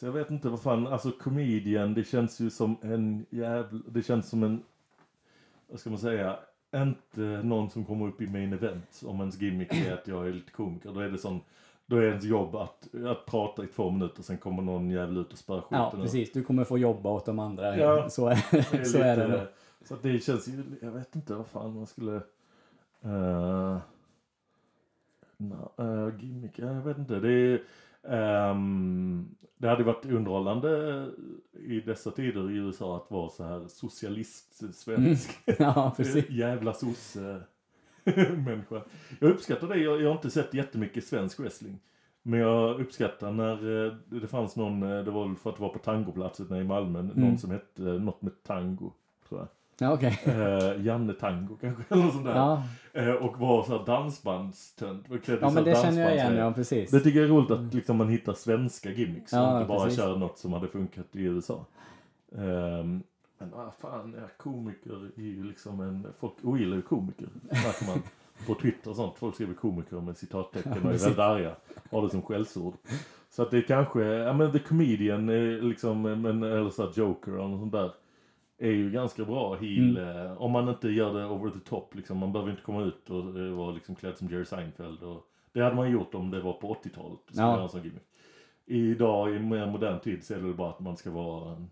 Så 0.00 0.06
jag 0.06 0.12
vet 0.12 0.30
inte 0.30 0.48
vad 0.48 0.60
fan, 0.62 0.86
alltså 0.86 1.10
comedian 1.10 1.94
det 1.94 2.04
känns 2.04 2.40
ju 2.40 2.50
som 2.50 2.76
en 2.82 3.26
jävla, 3.30 3.80
det 3.88 4.02
känns 4.02 4.28
som 4.28 4.42
en, 4.42 4.62
vad 5.68 5.80
ska 5.80 5.90
man 5.90 5.98
säga, 5.98 6.38
inte 6.76 7.20
någon 7.20 7.70
som 7.70 7.84
kommer 7.84 8.08
upp 8.08 8.20
i 8.20 8.26
main 8.26 8.52
event 8.52 9.02
om 9.04 9.20
ens 9.20 9.40
gimmick 9.40 9.72
är 9.72 9.94
att 9.94 10.08
jag 10.08 10.28
är 10.28 10.32
lite 10.32 10.52
komiker. 10.52 10.92
Då 10.92 11.00
är 11.00 11.08
det 11.08 11.18
sån, 11.18 11.40
då 11.86 11.96
är 11.96 12.02
ens 12.02 12.24
jobb 12.24 12.56
att, 12.56 12.94
att 12.94 13.26
prata 13.26 13.64
i 13.64 13.66
två 13.66 13.90
minuter 13.90 14.22
sen 14.22 14.38
kommer 14.38 14.62
någon 14.62 14.90
jävel 14.90 15.16
ut 15.16 15.32
och 15.32 15.38
spär 15.38 15.60
skiten 15.60 15.78
Ja, 15.78 15.92
precis. 15.96 16.32
Du 16.32 16.42
kommer 16.44 16.64
få 16.64 16.78
jobba 16.78 17.10
åt 17.10 17.26
de 17.26 17.38
andra. 17.38 17.76
Ja, 17.76 18.08
så 18.08 18.26
är, 18.28 18.44
Det 18.78 18.84
så 18.84 18.98
är 18.98 19.16
det. 19.16 19.28
då. 19.28 19.46
Så 19.84 19.94
att 19.94 20.02
det 20.02 20.24
känns 20.24 20.48
ju, 20.48 20.62
jag 20.82 20.90
vet 20.90 21.16
inte 21.16 21.34
vad 21.34 21.46
fan 21.46 21.74
man 21.74 21.86
skulle... 21.86 22.20
Uh, 23.04 23.78
uh, 25.80 26.20
gimmick, 26.20 26.58
ja, 26.58 26.66
jag 26.66 26.82
vet 26.82 26.98
inte. 26.98 27.20
Det, 27.20 27.32
är, 27.32 27.62
ehm, 28.08 29.28
det 29.56 29.68
hade 29.68 29.84
varit 29.84 30.06
underhållande 30.06 31.06
i 31.52 31.80
dessa 31.80 32.10
tider 32.10 32.50
i 32.50 32.56
USA 32.56 32.96
att 32.96 33.10
vara 33.10 33.30
så 33.30 33.44
här 33.44 33.68
socialist-svensk. 33.68 35.38
Ja, 35.58 35.92
precis. 35.96 36.30
Jävla 36.30 36.72
sosse 36.72 37.40
människa. 38.46 38.82
Jag 39.20 39.30
uppskattar 39.30 39.68
det. 39.68 39.78
Jag, 39.78 40.02
jag 40.02 40.08
har 40.08 40.16
inte 40.16 40.30
sett 40.30 40.54
jättemycket 40.54 41.04
svensk 41.04 41.40
wrestling. 41.40 41.78
Men 42.22 42.40
jag 42.40 42.80
uppskattar 42.80 43.32
när 43.32 43.86
eh, 43.86 43.92
det 44.06 44.26
fanns 44.26 44.56
någon, 44.56 44.82
eh, 44.82 45.04
det 45.04 45.10
var 45.10 45.34
för 45.34 45.50
att 45.50 45.56
det 45.56 45.62
var 45.62 45.68
på 45.68 45.78
tangoplatsen 45.78 46.56
i 46.56 46.64
Malmö, 46.64 47.02
någon 47.02 47.38
som 47.38 47.50
hette 47.50 47.82
något 47.82 48.22
med 48.22 48.42
tango, 48.42 48.92
tror 49.28 49.40
jag. 49.40 49.48
Ja, 49.80 49.92
okej. 49.92 50.18
Eh, 50.24 50.86
Janne 50.86 51.12
Tango 51.12 51.56
kanske, 51.60 51.82
eller 51.88 52.02
något 52.02 52.12
sånt 52.12 52.24
där. 52.24 52.34
Ja. 52.34 52.62
Eh, 52.92 53.10
och 53.10 53.38
var 53.38 53.62
så 53.62 53.78
här 53.78 53.86
dansbandstönt. 53.86 55.06
klädd 55.24 55.38
Ja, 55.42 55.50
men 55.50 55.64
det 55.64 55.82
känner 55.82 56.02
jag 56.02 56.14
igen. 56.14 56.36
Ja, 56.36 56.52
precis. 56.52 56.90
Det 56.90 57.00
tycker 57.00 57.18
jag 57.20 57.28
är 57.28 57.32
roligt 57.32 57.50
att 57.50 57.74
liksom, 57.74 57.96
man 57.96 58.08
hittar 58.08 58.32
svenska 58.32 58.90
gimmicks. 58.90 59.32
Ja, 59.32 59.52
och 59.52 59.60
inte 59.60 59.68
bara 59.68 59.84
precis. 59.84 60.00
kör 60.00 60.16
något 60.16 60.38
som 60.38 60.52
hade 60.52 60.68
funkat 60.68 61.06
i 61.12 61.22
USA. 61.22 61.66
Ehm, 62.36 63.02
men 63.38 63.50
vad 63.50 63.74
fan, 63.74 64.14
ja, 64.18 64.28
komiker 64.36 65.10
är 65.16 65.22
ju 65.22 65.44
liksom 65.44 65.80
en... 65.80 66.06
Folk 66.18 66.32
ogillar 66.42 66.76
ju 66.76 66.82
komiker, 66.82 67.28
märker 67.42 67.86
man. 67.86 68.02
På 68.46 68.54
Twitter 68.54 68.90
och 68.90 68.96
sånt. 68.96 69.18
Folk 69.18 69.34
skriver 69.34 69.54
komiker 69.54 70.00
med 70.00 70.16
citattecken 70.16 70.72
och 70.72 70.78
är 70.78 70.98
väldigt 70.98 71.18
arga. 71.18 71.56
Har 71.90 72.02
det 72.02 72.10
som 72.10 72.22
skällsord. 72.22 72.74
Så 73.30 73.42
att 73.42 73.50
det 73.50 73.58
är 73.58 73.62
kanske, 73.62 74.04
ja 74.04 74.32
men 74.32 74.52
The 74.52 74.58
Comedian, 74.58 75.28
är 75.28 75.62
liksom, 75.62 76.02
men, 76.02 76.42
eller 76.42 76.70
så 76.70 76.82
här 76.82 76.92
Joker 76.94 77.38
och 77.38 77.50
något 77.50 77.60
sånt 77.60 77.72
där. 77.72 77.90
Är 78.62 78.70
ju 78.70 78.90
ganska 78.90 79.24
bra 79.24 79.54
heel. 79.56 79.96
eh, 79.98 80.42
Om 80.42 80.50
man 80.50 80.68
inte 80.68 80.88
gör 80.88 81.14
det 81.14 81.26
over 81.26 81.50
the 81.50 81.58
top 81.58 81.94
liksom. 81.94 82.18
Man 82.18 82.32
behöver 82.32 82.50
inte 82.50 82.62
komma 82.62 82.82
ut 82.82 83.10
och 83.10 83.38
eh, 83.40 83.52
vara 83.52 83.70
liksom 83.72 83.94
klädd 83.94 84.16
som 84.18 84.28
Jerry 84.28 84.44
Seinfeld. 84.44 85.02
Och, 85.02 85.26
det 85.52 85.60
hade 85.62 85.76
man 85.76 85.90
gjort 85.90 86.14
om 86.14 86.30
det 86.30 86.40
var 86.40 86.52
på 86.52 86.74
80-talet. 86.74 87.18
skulle 87.28 87.42
Ja. 87.46 87.68
Idag 88.66 89.34
i 89.34 89.38
mer 89.38 89.66
modern 89.66 90.00
tid 90.00 90.24
så 90.24 90.34
är 90.34 90.38
det 90.38 90.44
väl 90.44 90.54
bara 90.54 90.70
att 90.70 90.80
man 90.80 90.96
ska 90.96 91.10
vara 91.10 91.52
en, 91.52 91.70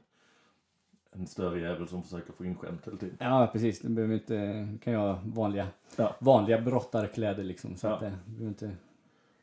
en 1.12 1.26
större 1.26 1.60
jävel 1.60 1.88
som 1.88 2.02
försöker 2.02 2.32
få 2.32 2.44
in 2.44 2.56
skämt 2.56 2.86
hela 2.86 2.96
tiden. 2.96 3.16
Ja, 3.20 3.48
precis. 3.52 3.80
Du 3.80 3.88
behöver 3.88 4.14
inte, 4.14 4.68
kan 4.84 4.92
jag 4.92 5.00
ha 5.00 5.18
vanliga, 5.24 5.66
Ja. 5.96 6.16
vanliga 6.20 6.60
brottarkläder 6.60 7.44
liksom. 7.44 7.76
Så 7.76 7.86
Ja. 7.86 7.92
att 7.94 8.00
det 8.00 8.12
du 8.26 8.32
behöver 8.32 8.48
inte... 8.48 8.70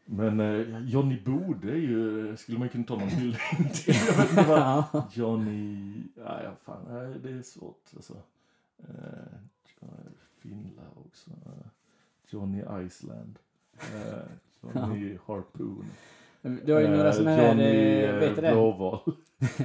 Men 0.05 0.39
eh, 0.39 0.79
Johnny 0.85 1.21
Bode 1.25 1.71
är 1.71 1.75
ju, 1.75 2.37
skulle 2.37 2.59
man 2.59 2.69
kunna 2.69 2.83
ta 2.83 2.95
någon 2.95 3.09
hyllning 3.09 3.69
till. 3.73 3.95
Jag 4.07 4.17
vet 4.17 4.29
inte 4.29 4.43
vad. 4.43 5.03
Johnny, 5.13 6.03
ja, 6.15 6.43
ja 6.43 6.51
fan, 6.63 6.85
nej, 6.89 7.15
det 7.23 7.29
är 7.29 7.41
svårt 7.41 7.91
alltså. 7.95 8.13
Eh, 8.77 9.39
Finland 10.37 10.97
också. 11.07 11.31
Eh, 11.31 11.67
Johnny 12.29 12.63
Iceland. 12.85 13.39
Eh, 13.79 14.23
Johnny 14.61 15.17
Harpoon. 15.25 15.85
Du 16.65 16.73
har 16.73 16.81
ju 16.81 16.87
några 16.87 17.07
Eh, 17.07 17.13
såna 17.13 17.31
här, 17.31 17.47
Johnny 17.47 18.01
eh, 18.03 18.15
vet 18.15 18.35
du 18.35 18.41
det? 18.41 18.51
Blåval. 18.51 18.99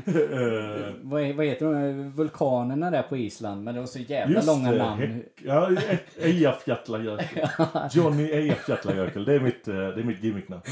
Eh, 0.06 0.94
Vad, 1.02 1.32
vad 1.36 1.46
heter 1.46 1.66
de? 1.66 2.10
Vulkanerna 2.10 2.90
där 2.90 3.02
på 3.02 3.16
Island. 3.16 3.64
Men 3.64 3.74
det 3.74 3.80
var 3.80 3.86
så 3.86 3.98
jävla 3.98 4.34
Just 4.34 4.46
långa 4.46 4.72
det, 4.72 4.78
namn. 4.78 5.22
Ja, 5.44 5.70
Eyjafjallajökull. 6.18 7.42
Johnny 7.92 8.22
Eyjafjallajökull, 8.22 9.24
det 9.24 9.34
är 9.34 9.40
mitt, 9.40 9.68
eh, 9.68 9.74
det 9.74 10.00
är 10.00 10.04
mitt 10.04 10.24
gimmicknamn. 10.24 10.62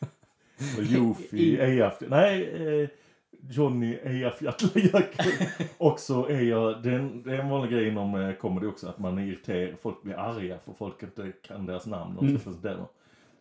Jofi 0.80 1.60
Eyjafjall... 1.60 2.10
Nej, 2.10 2.50
eh, 2.82 2.88
Johnny 3.50 3.98
Eyjafjallajökull. 4.04 5.32
Och 5.78 5.98
så 6.00 6.26
är 6.28 6.40
jag, 6.40 6.82
det 6.82 6.90
är, 6.90 6.94
en, 6.94 7.22
det 7.22 7.34
är 7.34 7.38
en 7.38 7.48
vanlig 7.48 7.70
grej 7.72 7.88
inom 7.88 8.14
eh, 8.14 8.34
comedy 8.34 8.66
också, 8.66 8.88
att 8.88 8.98
man 8.98 9.18
är 9.18 9.22
irriterad, 9.22 9.74
folk 9.82 10.02
blir 10.02 10.14
arga 10.18 10.58
för 10.58 10.72
folk 10.72 11.02
inte 11.02 11.32
kan 11.42 11.66
deras 11.66 11.86
namn 11.86 12.16
och 12.18 12.22
Mm. 12.22 12.84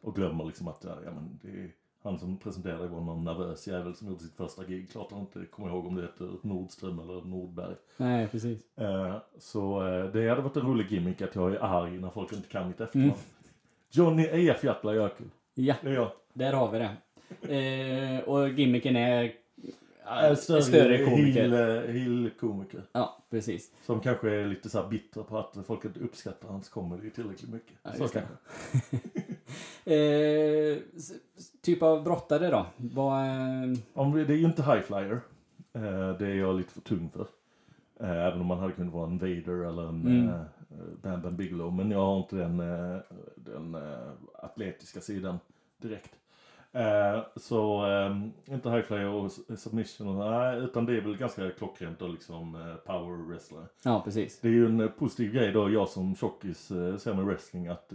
Och 0.04 0.16
glömmer 0.16 0.46
liksom 0.46 0.68
att, 0.68 0.86
ja 1.06 1.12
men 1.12 1.40
det 1.42 1.48
är 1.48 1.72
han 2.04 2.20
som 2.20 2.38
presenterade 2.38 2.88
var 2.88 3.02
någon 3.02 3.24
nervös 3.24 3.68
jävel 3.68 3.96
som 3.96 4.08
gjorde 4.08 4.24
sitt 4.24 4.36
första 4.36 4.64
gig. 4.64 4.92
Klart 4.92 5.12
han 5.12 5.20
inte 5.20 5.46
kommer 5.52 5.70
ihåg 5.70 5.88
om 5.88 5.96
det 5.96 6.02
heter 6.02 6.30
Nordström 6.42 7.00
eller 7.00 7.22
Nordberg. 7.22 7.76
Nej, 7.98 8.28
precis. 8.28 8.78
Eh, 8.78 9.16
så 9.40 9.88
eh, 9.88 10.06
det 10.12 10.30
hade 10.30 10.42
varit 10.42 10.58
en 10.58 10.68
rolig 10.68 10.92
gimmick 10.92 11.22
att 11.22 11.36
jag 11.36 11.54
är 11.54 11.60
arg 11.64 11.98
när 11.98 12.10
folk 12.10 12.34
inte 12.34 12.48
kan 12.48 12.68
mitt 12.68 12.82
efternamn. 12.82 13.10
Mm. 13.12 13.20
Johnny 13.92 14.24
Eyjafjallajökull. 14.24 15.28
Ja, 15.54 15.76
Det 15.82 15.90
är 15.90 15.94
jag. 15.94 16.12
där 16.34 16.54
har 16.54 16.72
vi 16.72 16.80
det. 16.80 16.98
Eh, 17.56 18.20
och 18.30 18.50
gimmicken 18.50 18.96
är 18.96 19.24
äh, 20.24 20.36
större, 20.36 20.62
större, 20.62 21.06
komiker. 21.06 21.48
heel- 21.50 21.86
eh, 21.88 21.94
heel-komiker. 21.94 22.82
Ja, 22.92 23.24
precis. 23.30 23.72
Som 23.86 24.00
kanske 24.00 24.32
är 24.32 24.46
lite 24.46 24.70
så 24.70 24.82
här 24.82 24.90
bitter 24.90 25.24
på 25.24 25.38
att 25.38 25.58
folk 25.68 25.86
inte 25.86 26.00
uppskattar 26.00 26.48
hans 26.48 26.70
comedy 26.70 27.10
tillräckligt 27.10 27.52
mycket. 27.52 27.74
Ja, 27.84 27.92
så 27.94 28.08
kanske. 28.08 28.34
eh, 29.86 30.78
typ 31.62 31.84
av 31.84 32.04
brottare 32.04 32.50
då? 32.50 32.66
Vad... 32.78 33.26
Eh, 33.26 34.14
det 34.14 34.34
är 34.34 34.38
ju 34.38 34.46
inte 34.46 34.64
High 34.64 34.82
Flyer. 34.82 35.22
Eh, 35.74 36.18
det 36.20 36.28
är 36.28 36.36
jag 36.36 36.56
lite 36.56 36.74
för 36.74 36.82
tung 36.82 37.10
för. 37.10 37.28
Även 38.00 38.42
om 38.42 38.48
man 38.48 38.60
hade 38.60 38.74
kunnat 38.74 38.94
vara 38.94 39.08
en 39.08 39.18
Vader 39.18 39.70
eller 39.70 39.90
en 39.90 40.08
Mm. 40.08 40.46
Bam 41.02 41.22
Bam 41.22 41.36
Bigelow. 41.36 41.74
Men 41.74 41.92
jag 41.92 42.06
har 42.06 42.18
inte 42.18 42.36
den, 42.36 42.58
den 43.36 43.78
atletiska 44.34 45.02
sidan 45.02 45.40
direkt. 45.78 46.12
Så 47.36 47.86
inte 48.46 48.70
High 48.70 48.82
Flyer 48.82 49.08
och 49.08 49.32
Submission 49.32 50.20
nej, 50.20 50.60
utan 50.60 50.86
det 50.86 50.98
är 50.98 51.02
väl 51.02 51.18
ganska 51.18 51.50
klockrent 51.50 52.02
och 52.02 52.10
liksom 52.10 52.76
power 52.86 53.28
wrestler. 53.28 53.66
ja, 53.84 54.02
precis. 54.06 54.40
Det 54.40 54.48
är 54.48 54.52
ju 54.52 54.66
en 54.66 54.92
positiv 54.98 55.34
grej 55.34 55.52
då 55.52 55.70
jag 55.70 55.90
som 55.90 56.16
tjockis 56.16 56.68
ser 56.98 57.14
med 57.14 57.26
wrestling 57.26 57.68
att 57.68 57.94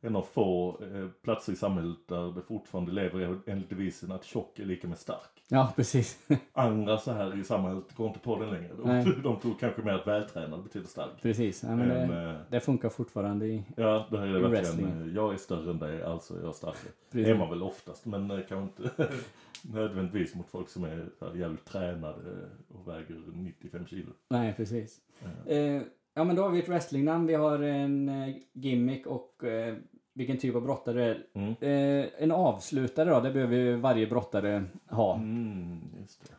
en 0.00 0.16
av 0.16 0.22
få 0.22 0.78
eh, 0.94 1.08
platser 1.22 1.52
i 1.52 1.56
samhället 1.56 1.98
där 2.06 2.32
det 2.34 2.42
fortfarande 2.42 2.92
lever 2.92 3.38
enligt 3.46 3.70
devisen 3.70 4.12
att 4.12 4.24
tjock 4.24 4.58
är 4.58 4.64
lika 4.64 4.88
med 4.88 4.98
stark. 4.98 5.42
Ja, 5.48 5.72
precis. 5.76 6.18
Andra 6.52 6.98
så 6.98 7.12
här 7.12 7.40
i 7.40 7.44
samhället 7.44 7.84
går 7.96 8.06
inte 8.06 8.18
på 8.18 8.38
den 8.38 8.50
längre. 8.50 8.70
De, 8.76 9.22
de 9.22 9.40
tror 9.40 9.54
kanske 9.60 9.82
mer 9.82 9.92
att 9.92 10.06
vältränad 10.06 10.62
betyder 10.62 10.86
stark. 10.86 11.22
precis. 11.22 11.62
Ja, 11.62 11.76
men 11.76 11.88
det, 11.88 12.06
Men, 12.06 12.34
eh, 12.34 12.40
det 12.48 12.60
funkar 12.60 12.88
fortfarande 12.88 13.46
i... 13.46 13.64
ja, 13.76 14.06
det 14.10 14.18
här 14.18 14.26
är 14.26 14.30
verkligen, 14.32 14.50
wrestling. 14.50 15.08
eh, 15.08 15.14
jag 15.14 15.32
är 15.32 15.36
större 15.36 15.70
än 15.70 15.78
dig, 15.78 16.02
alltså 16.02 16.34
är 16.34 16.42
jag 16.44 16.54
starkare. 16.54 16.92
Det 17.10 17.30
är 17.30 17.34
man 17.38 17.50
väl 17.50 17.62
oftast, 17.62 18.06
men 18.06 18.30
eh, 18.30 18.40
kanske 18.48 18.84
inte 18.84 19.08
nödvändigtvis 19.62 20.34
mot 20.34 20.48
folk 20.50 20.68
som 20.68 20.84
är 20.84 21.06
jävligt 21.34 21.64
tränade 21.64 22.48
och 22.68 22.88
väger 22.88 23.22
95 23.32 23.86
kilo. 23.86 24.10
Nej, 24.28 24.54
precis. 24.56 25.00
Eh, 25.46 25.82
ja, 26.18 26.24
men 26.24 26.36
då 26.36 26.42
har 26.42 26.50
vi 26.50 26.58
ett 26.58 26.68
wrestlingnamn, 26.68 27.26
vi 27.26 27.34
har 27.34 27.58
en 27.58 28.08
eh, 28.08 28.34
gimmick 28.52 29.06
och 29.06 29.44
eh, 29.44 29.74
vilken 30.12 30.38
typ 30.38 30.54
av 30.54 30.62
brottare 30.62 31.04
det 31.04 31.04
är. 31.04 31.26
Mm. 31.32 31.54
Eh, 31.60 32.10
en 32.18 32.32
avslutare 32.32 33.10
då, 33.10 33.20
det 33.20 33.30
behöver 33.30 33.56
ju 33.56 33.76
varje 33.76 34.06
brottare 34.06 34.64
ha. 34.88 35.14
Mm, 35.14 35.80
just 36.00 36.28
det. 36.28 36.34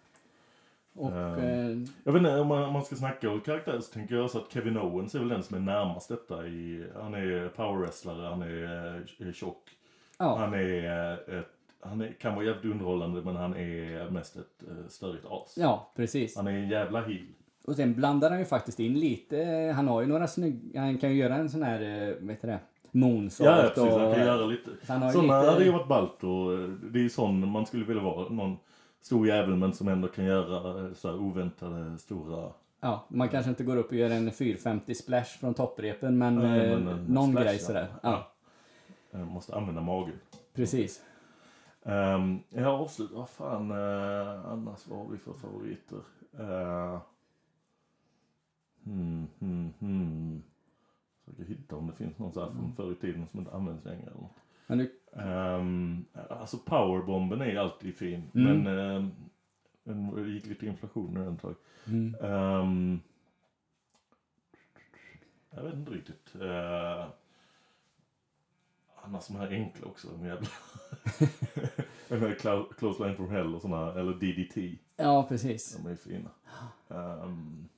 Och, 0.94 1.12
eh, 1.12 1.78
Jag 2.04 2.14
vet 2.14 2.20
inte, 2.20 2.40
om 2.40 2.48
man, 2.48 2.64
om 2.64 2.74
man 2.74 2.84
ska 2.84 2.96
snacka 2.96 3.30
om 3.30 3.42
karaktär 3.42 3.80
så 3.80 3.94
tänker 3.94 4.16
jag 4.16 4.30
så 4.30 4.38
att 4.38 4.54
Kevin 4.54 4.78
Owens 4.78 5.16
är 5.16 5.20
väl 5.20 5.30
den 5.30 5.44
som 5.44 5.56
är 5.56 5.62
närmast 5.62 6.10
detta 6.10 6.48
i, 6.48 6.88
han 7.02 7.14
är 7.14 7.50
powerwrestlare, 7.50 8.28
han 8.28 8.42
är 8.42 8.96
eh, 9.20 9.32
tjock. 9.32 9.70
ja, 10.18 10.38
Han 10.38 10.54
är 10.54 11.14
ett, 11.40 11.52
han 11.82 12.02
är, 12.02 12.14
kan 12.14 12.36
vara 12.36 12.46
jävligt 12.46 12.72
underhållande 12.72 13.22
men 13.22 13.36
han 13.36 13.56
är 13.56 14.10
mest 14.10 14.36
ett 14.36 14.64
uh, 14.70 14.88
störigt 14.88 15.26
as. 15.30 15.58
ja, 15.58 15.92
precis. 15.96 16.36
Han 16.36 16.48
är 16.48 16.52
en 16.52 16.70
jävla 16.70 17.02
heel. 17.02 17.26
Och 17.70 17.76
sen 17.76 17.94
blandar 17.96 18.30
han 18.30 18.40
ju 18.40 18.46
faktiskt 18.46 18.80
in 18.80 19.00
lite, 19.00 19.42
eh, 19.44 19.76
han 19.76 19.88
har 19.88 20.02
ju 20.02 20.08
några 20.08 20.28
snygga, 20.28 20.82
han 20.82 20.98
kan 20.98 21.10
ju 21.10 21.16
göra 21.16 21.36
en 21.36 21.50
sån 21.50 21.64
här, 21.64 21.82
eh, 22.10 22.16
vad 22.22 22.30
heter 22.30 22.48
det? 22.48 22.60
Moonsault 22.92 23.50
Ja, 23.50 23.58
ja, 23.64 23.70
precis. 23.70 23.92
Han 23.98 24.06
och- 24.08 24.16
kan 24.16 24.26
göra 24.26 24.46
lite. 24.46 24.72
Han 24.88 25.12
Sådana 25.12 25.40
lite- 25.42 25.52
hade 25.52 25.66
ju 25.66 25.72
varit 25.72 25.88
ballt 25.88 26.24
och 26.24 26.54
eh, 26.54 26.60
det 26.70 27.00
är 27.00 27.04
ju 27.04 27.10
sån 27.10 27.52
man 27.52 27.66
skulle 27.66 27.86
vilja 27.86 28.04
vara. 28.04 28.30
Någon 28.30 28.58
stor 29.02 29.28
jävel 29.28 29.56
men 29.56 29.74
som 29.74 29.88
ändå 29.88 30.08
kan 30.08 30.26
göra 30.26 30.94
så 30.96 31.14
oväntade 31.14 31.98
stora 31.98 32.50
Ja, 32.82 33.06
man 33.08 33.30
kanske 33.30 33.50
inte 33.50 33.64
går 33.64 33.78
upp 33.78 33.88
och 33.90 33.96
gör 33.98 34.10
en 34.10 34.32
450 34.32 34.96
splash 34.96 35.40
från 35.40 35.54
topprepen 35.54 36.18
men, 36.18 36.36
Nej, 36.36 36.70
men 36.70 36.88
en 36.88 37.06
någon 37.06 37.30
splash, 37.30 37.44
grej 37.44 37.56
ja. 37.56 37.66
sådär. 37.66 37.88
Ja, 38.04 38.32
eh, 39.14 39.20
Måste 39.20 39.56
använda 39.56 39.82
magen. 39.82 40.16
precis. 40.56 41.02
Um, 41.84 42.40
jag 42.50 42.66
avslutar, 42.66 43.16
vad 43.16 43.30
fan 43.30 43.72
eh, 43.72 44.52
annars 44.52 44.88
vad 44.88 45.00
har 45.00 45.08
vi 45.12 45.18
för 45.18 45.34
favoriter? 45.34 45.98
Uh, 46.40 47.00
hmm, 48.84 49.28
hmm, 49.40 49.74
hmm. 49.80 50.44
Försöker 51.26 51.44
hitta 51.44 51.76
om 51.76 51.88
det 51.88 51.94
finns 51.94 52.18
någon 52.20 52.34
så 52.34 52.40
här 52.46 52.52
från 52.52 52.74
förr 52.76 52.92
i 52.92 52.96
tiden 52.96 53.28
som 53.28 53.40
inte 53.40 53.52
används 53.52 53.86
längre 53.86 54.02
eller 54.08 54.22
något. 54.22 54.36
Men 54.68 54.78
du, 54.78 54.96
Um, 55.14 56.06
alltså 56.30 56.58
powerbomben 56.58 57.42
är 57.42 57.56
alltid 57.56 57.96
fin. 57.98 58.24
Mm. 58.36 58.64
Men 58.64 58.78
um, 58.78 59.12
den 59.84 60.34
gick 60.34 60.46
lite 60.46 60.66
inflation 60.66 61.14
den 61.14 61.34
ett 61.36 61.42
tag. 61.42 61.56
mm. 61.88 62.16
Ehm, 62.22 63.00
jag 65.50 65.64
vet 65.64 65.74
inte 65.74 65.92
riktigt. 65.92 66.36
Uh, 66.36 67.06
annars 69.04 69.28
de 69.28 69.36
här 69.36 69.48
enkla 69.48 69.88
också. 69.88 70.08
De 70.08 70.26
jävla... 70.26 70.48
Den 72.08 72.20
här 72.22 72.36
Clou- 72.40 72.74
Close 72.78 73.04
Line 73.06 73.16
from 73.16 73.30
Hell 73.30 73.56
och 73.56 73.62
såna, 73.62 73.92
eller 74.00 74.14
DDT. 74.14 74.80
ja, 74.96 75.26
precis. 75.30 75.78
De 75.78 75.90
är 75.92 75.96
fina. 75.96 76.30
Ehm, 76.90 77.70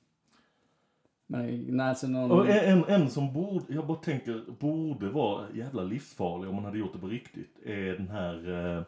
Men 1.32 1.64
nej, 1.76 1.88
alltså 1.88 2.06
någon... 2.06 2.30
och 2.30 2.48
en, 2.48 2.84
en, 2.84 3.10
som 3.10 3.32
borde, 3.32 3.64
jag 3.74 3.86
bara 3.86 3.98
tänker, 3.98 4.44
borde 4.58 5.08
vara 5.08 5.44
jävla 5.54 5.82
livsfarlig 5.82 6.48
om 6.48 6.54
man 6.54 6.64
hade 6.64 6.78
gjort 6.78 6.92
det 6.92 6.98
på 6.98 7.06
riktigt. 7.06 7.58
Är 7.66 7.92
den 7.92 8.08
här 8.08 8.48
uh, 8.48 8.82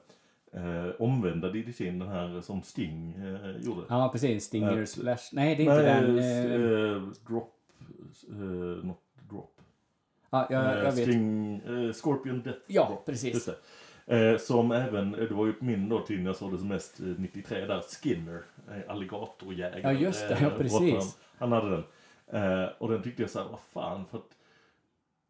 uh, 0.64 0.92
omvända 0.99 1.49
DDT, 1.49 1.78
den 1.84 2.03
här 2.09 2.40
som 2.40 2.62
Sting 2.62 3.14
uh, 3.16 3.57
gjorde. 3.66 3.80
Ja, 3.88 4.09
precis. 4.12 4.45
Stinger 4.45 4.78
Eh, 4.78 4.84
splash. 4.84 5.22
Nej, 5.32 5.57
det 5.57 5.66
är 5.66 5.80
inte 5.80 6.01
den. 6.07 6.18
s- 6.18 6.24
Eh, 6.24 6.92
eh, 6.97 7.03
drop, 7.28 7.55
uh, 8.32 8.84
not 8.86 8.99
drop. 9.30 9.61
ja, 10.30 10.47
jag, 10.51 10.64
Eh, 10.64 10.84
jag 10.84 10.92
vet. 10.92 11.09
Sting, 11.09 11.57
eh, 11.57 11.92
Scorpion 11.92 12.42
Death 12.42 12.59
Ja, 12.66 12.86
Drop. 12.88 13.07
precis. 13.07 13.49
Eh, 14.07 14.36
som 14.38 14.70
även, 14.72 15.14
eh, 15.14 15.20
det 15.28 15.34
var 15.34 15.47
ju 15.47 15.55
min 15.61 15.88
då 15.88 16.01
tid 16.01 16.18
när 16.18 16.26
jag 16.26 16.36
såg 16.36 16.53
det 16.53 16.59
som 16.59 16.68
mest 16.68 17.01
eh, 17.01 17.07
93 17.18 17.66
där, 17.66 17.80
Skinner, 18.03 18.42
eh, 18.70 18.90
alligatorjägare. 18.90 19.80
Ja, 19.82 19.92
just 19.92 20.28
det. 20.28 20.34
eh, 20.34 20.42
Ja, 20.42 20.51
precis. 20.59 20.78
brottaren. 20.80 21.03
Han 21.38 21.53
hade 21.53 21.70
den. 21.70 21.84
Eh, 22.32 22.64
och 22.78 22.90
den 22.90 23.02
tyckte 23.02 23.22
jag 23.22 23.30
så 23.30 23.38
här, 23.38 23.48
vad 23.50 23.60
fan, 23.60 24.04
för 24.06 24.18
att 24.18 24.36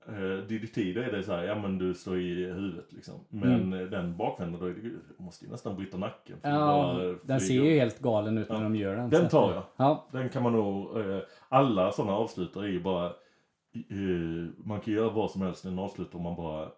eh, 0.09 0.47
DDT 0.47 0.76
då 0.95 1.01
är 1.01 1.12
det 1.12 1.22
så 1.22 1.32
här, 1.32 1.42
ja 1.45 1.55
men 1.55 1.78
du 1.78 1.95
står 1.95 2.18
i 2.18 2.45
huvudet 2.45 2.92
liksom. 2.92 3.14
Men 3.28 3.72
eh, 3.72 3.80
den 3.86 4.16
bakvända 4.16 4.59
då 4.59 4.66
det, 4.66 4.74
måste 5.18 5.45
ju 5.45 5.51
nästan 5.51 5.76
bryta 5.76 5.97
nacken. 5.97 6.36
Mm. 6.42 6.57
Ja, 6.59 7.14
den 7.24 7.40
ser 7.40 7.55
ju 7.55 7.70
helt 7.78 7.99
galen 8.01 8.38
ut 8.38 8.49
när 8.49 8.57
Ja. 8.57 8.62
de 8.62 8.76
gör 8.76 8.97
den. 8.97 9.11
Den 9.11 9.28
tar 9.28 9.53
jag. 9.55 9.62
Ja, 9.76 10.07
Den 10.12 10.28
kan 10.28 10.42
man 10.42 10.53
nog, 10.53 10.99
eh, 11.01 11.18
alla 11.49 11.92
sådana 11.92 12.12
avslutare 12.16 12.64
är 12.66 12.70
ju 12.72 12.82
bara, 12.82 13.07
eh, 13.07 14.49
man 14.64 14.80
kan 14.80 14.95
göra 14.95 15.11
vad 15.11 15.30
som 15.30 15.42
helst 15.42 15.64
i 15.64 15.68
en 15.68 15.78
avslutare 15.78 16.16
om 16.16 16.22
man 16.22 16.36
bara 16.36 16.62
eh, 16.62 16.70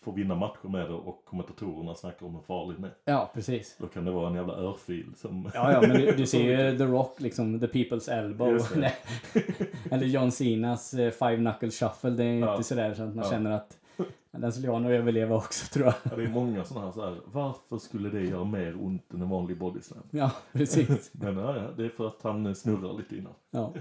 får 0.00 0.12
vinna 0.12 0.34
matcher 0.34 0.68
med 0.68 0.88
det 0.90 0.94
och 0.94 1.24
kommentatorerna 1.24 1.94
snackar 1.94 2.26
om 2.26 2.34
hur 2.34 2.42
farlig 2.42 2.76
den 2.76 2.84
är. 2.84 2.92
ja, 3.04 3.30
precis. 3.34 3.76
Då 3.78 3.86
kan 3.86 4.04
det 4.04 4.10
vara 4.10 4.28
en 4.28 4.34
jävla 4.34 4.54
örfil 4.54 5.12
som... 5.16 5.50
Ja, 5.54 5.72
ja, 5.72 5.80
men 5.80 5.90
du, 5.90 6.12
du 6.16 6.26
ser 6.26 6.70
ju 6.70 6.78
The 6.78 6.84
Rock, 6.84 7.20
liksom, 7.20 7.60
The 7.60 7.66
People's 7.66 8.10
Elbow. 8.12 8.58
Eller 9.90 10.06
John 10.06 10.30
Cenas 10.32 10.94
eh, 10.94 11.10
Five 11.10 11.36
Knuckle 11.36 11.70
Shuffle. 11.70 12.10
Det 12.10 12.24
är 12.24 12.38
Ja. 12.38 12.52
inte 12.52 12.64
sådär 12.64 12.94
så 12.94 13.02
att 13.02 13.14
man 13.14 13.24
Ja. 13.24 13.30
känner 13.30 13.50
att 13.50 13.76
den 14.30 14.52
skulle 14.52 14.66
jag 14.66 14.82
nog 14.82 14.92
överleva 14.92 15.36
också, 15.36 15.66
tror 15.72 15.86
jag. 15.86 15.94
Ja, 16.02 16.16
det 16.16 16.22
är 16.24 16.28
många 16.28 16.64
sådana 16.64 16.86
här, 16.86 16.92
så 16.92 17.04
här, 17.06 17.16
varför 17.32 17.78
skulle 17.78 18.08
det 18.10 18.20
göra 18.20 18.44
mer 18.44 18.76
ont 18.84 19.12
än 19.14 19.22
en 19.22 19.28
vanlig 19.28 19.58
bodyslam? 19.58 20.02
Ja, 20.10 20.30
precis. 20.52 21.10
Men 21.12 21.36
ja, 21.36 21.54
det 21.76 21.84
är 21.84 21.88
för 21.88 22.06
att 22.06 22.22
han 22.22 22.54
snurrar 22.54 22.98
lite 22.98 23.16
innan. 23.16 23.32
Ja. 23.50 23.72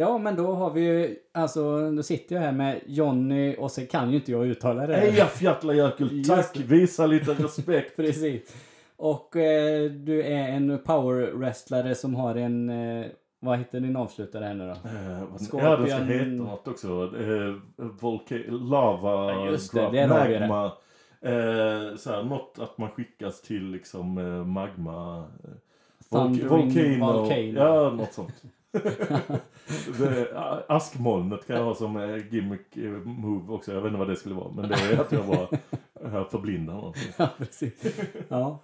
Ja, 0.00 0.18
men 0.18 0.36
då 0.36 0.52
har 0.52 0.70
vi 0.70 0.80
ju, 0.80 1.16
alltså, 1.34 1.90
då 1.90 2.02
sitter 2.02 2.34
jag 2.36 2.42
här 2.42 2.52
med 2.52 2.80
Johnny 2.86 3.56
och 3.58 3.70
så 3.70 3.86
kan 3.86 4.10
ju 4.10 4.16
inte 4.16 4.32
jag 4.32 4.46
uttala 4.46 4.86
det. 4.86 4.96
Hej 4.96 5.12
Fjättlajökull, 5.12 6.12
Just 6.18 6.30
tack! 6.30 6.50
det. 6.54 6.62
Visa 6.62 7.06
lite 7.06 7.32
respekt! 7.32 7.96
Precis. 7.96 8.56
Och 8.96 9.36
eh, 9.36 9.90
du 9.90 10.22
är 10.22 10.48
en 10.48 10.78
power 10.84 11.32
wrestlare 11.32 11.94
som 11.94 12.14
har 12.14 12.34
en, 12.34 12.70
eh, 12.70 13.06
Vad 13.40 13.58
heter 13.58 13.80
din 13.80 13.96
avslutare 13.96 14.44
här 14.44 14.54
nu 14.54 14.64
då? 14.66 14.70
Eh, 14.70 15.24
vad- 15.30 15.40
Scorpion- 15.40 15.62
Ja, 15.64 15.76
den 15.76 15.86
ska 15.88 15.98
heta 16.04 16.24
något 16.30 16.68
också. 16.68 16.88
Eh, 17.20 17.54
volca- 17.78 18.50
lava, 18.70 19.32
Ja, 19.32 19.46
just 19.50 19.72
det, 19.72 19.80
drop, 19.80 19.92
där 19.92 20.08
har 20.08 20.28
vi 20.28 20.34
det. 20.34 20.40
magma. 20.48 20.72
Eh, 21.20 21.96
så 21.96 22.10
här, 22.10 22.22
något 22.22 22.58
att 22.58 22.78
man 22.78 22.90
skickas 22.90 23.42
till 23.42 23.70
liksom 23.70 24.18
eh, 24.18 24.44
magma. 24.46 25.24
Eh, 25.44 25.50
Thundering 26.10 26.48
volcano. 27.00 27.12
volcano. 27.20 27.52
Ja, 27.58 27.90
något 27.90 28.12
sånt. 28.12 28.42
Det, 29.98 30.32
askmolnet 30.68 31.46
kan 31.46 31.56
jag 31.56 31.64
ha 31.64 31.74
som 31.74 31.96
eh, 31.96 32.34
gimmick 32.34 32.76
eh, 32.76 32.90
move 32.90 33.52
också. 33.52 33.72
Jag 33.72 33.80
vet 33.80 33.88
inte 33.88 33.98
vad 33.98 34.08
det 34.08 34.16
skulle 34.16 34.34
vara. 34.34 34.52
Men 34.52 34.68
det 34.68 34.74
är 34.74 35.00
att 35.00 35.12
jag 35.12 35.26
bara 35.26 36.24
förblindar 36.24 36.74
någon. 36.74 36.94
Ja, 37.16 37.28
precis. 37.38 37.84
Ja. 38.28 38.58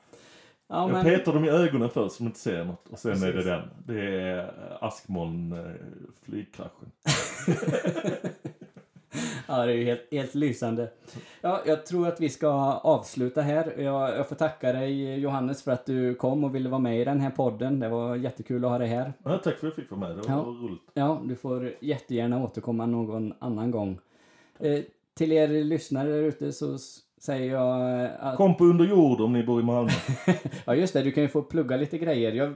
Ja, 0.68 0.80
Jag 0.82 0.92
men, 0.92 1.04
petar 1.04 1.32
dem 1.32 1.44
i 1.44 1.48
ögonen 1.48 1.90
först 1.90 2.16
som 2.16 2.26
inte 2.26 2.38
ser 2.38 2.64
något. 2.64 2.88
Och 2.88 2.98
sen 2.98 3.22
är 3.22 3.26
det 3.26 3.32
Precis. 3.32 3.46
den. 3.46 3.70
Det 3.86 4.00
är 4.00 4.38
eh, 4.38 4.76
askmoln 4.80 5.54
flygkraschen. 6.24 6.90
ja, 9.48 9.66
det 9.66 9.72
är 9.72 9.76
ju 9.76 9.84
helt, 9.84 10.06
helt 10.10 10.34
lysande. 10.34 10.88
Ja, 11.40 11.60
jag 11.66 11.86
tror 11.86 12.08
att 12.08 12.20
vi 12.20 12.28
ska 12.28 12.48
avsluta 12.72 13.40
här. 13.42 13.74
Jag, 13.78 14.10
jag 14.18 14.28
får 14.28 14.36
tacka 14.36 14.72
dig 14.72 15.18
Johannes 15.20 15.62
för 15.62 15.72
att 15.72 15.86
du 15.86 16.14
kom 16.14 16.44
och 16.44 16.54
ville 16.54 16.68
vara 16.68 16.78
med 16.80 17.00
i 17.00 17.04
den 17.04 17.20
här 17.20 17.30
podden. 17.30 17.80
Det 17.80 17.88
var 17.88 18.16
jättekul 18.16 18.64
att 18.64 18.70
ha 18.70 18.78
dig 18.78 18.88
här. 18.88 19.12
Ja, 19.24 19.30
tack 19.38 19.42
för 19.42 19.50
att 19.50 19.62
jag 19.62 19.74
fick 19.74 19.90
vara 19.90 20.00
med. 20.00 20.10
Det 20.10 20.14
var 20.22 20.36
Ja. 20.36 20.42
roligt. 20.62 20.82
Ja, 20.94 21.22
du 21.24 21.36
får 21.36 21.72
jättegärna 21.80 22.44
återkomma 22.44 22.86
någon 22.86 23.34
annan 23.38 23.70
gång. 23.70 23.98
Eh, 24.58 24.78
till 25.14 25.32
er 25.32 25.48
lyssnare 25.48 26.08
där 26.08 26.22
ute 26.22 26.52
så 26.52 26.78
säger 27.20 27.52
jag 27.52 28.02
eh, 28.04 28.10
att... 28.20 28.36
Kom 28.36 28.54
på 28.56 28.64
under 28.64 28.84
jord 28.84 29.20
om 29.20 29.32
ni 29.32 29.42
bor 29.42 29.60
i 29.60 29.64
Malmö. 29.64 29.90
Ja, 30.64 30.74
just 30.74 30.92
det. 30.94 31.02
Du 31.02 31.12
kan 31.12 31.22
ju 31.22 31.28
få 31.28 31.42
plugga 31.42 31.76
lite 31.76 31.98
grejer. 31.98 32.32
Jag 32.32 32.54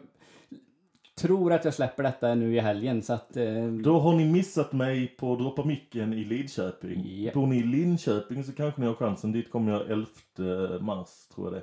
tror 1.18 1.52
att 1.52 1.64
jag 1.64 1.74
släpper 1.74 2.02
detta 2.02 2.34
nu 2.34 2.54
i 2.56 2.60
helgen 2.60 3.02
så 3.02 3.12
att... 3.12 3.36
Eh, 3.36 3.66
Då 3.66 3.98
har 3.98 4.12
ni 4.16 4.24
missat 4.32 4.72
mig 4.72 5.06
på 5.06 5.36
Droppa 5.36 5.64
Micken 5.64 6.12
i 6.12 6.24
Lidköping. 6.24 7.02
Japp. 7.06 7.34
Bor 7.34 7.46
ni 7.46 7.56
i 7.56 7.62
Linköping 7.62 8.44
så 8.44 8.52
kanske 8.52 8.80
ni 8.80 8.86
har 8.86 8.94
chansen. 8.94 9.32
Dit 9.32 9.50
kommer 9.50 9.72
jag 9.72 9.90
11 9.90 10.78
mars, 10.80 11.08
tror 11.34 11.46
jag 11.46 11.54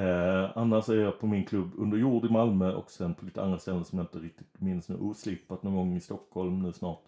eh, 0.00 0.50
Annars 0.54 0.88
är 0.88 0.94
jag 0.94 1.20
på 1.20 1.26
min 1.26 1.44
klubb 1.44 1.70
Under 1.78 1.98
jord 1.98 2.24
i 2.24 2.28
Malmö 2.28 2.72
och 2.72 2.90
sen 2.90 3.14
på 3.14 3.24
lite 3.24 3.42
andra 3.42 3.58
ställen 3.58 3.84
som 3.84 3.98
jag 3.98 4.04
inte 4.04 4.18
riktigt 4.18 4.60
minns 4.60 4.88
nu. 4.88 4.96
Oslipat 4.96 5.62
någon 5.62 5.74
gång 5.76 5.96
i 5.96 6.00
Stockholm 6.00 6.62
nu 6.62 6.72
snart. 6.72 7.00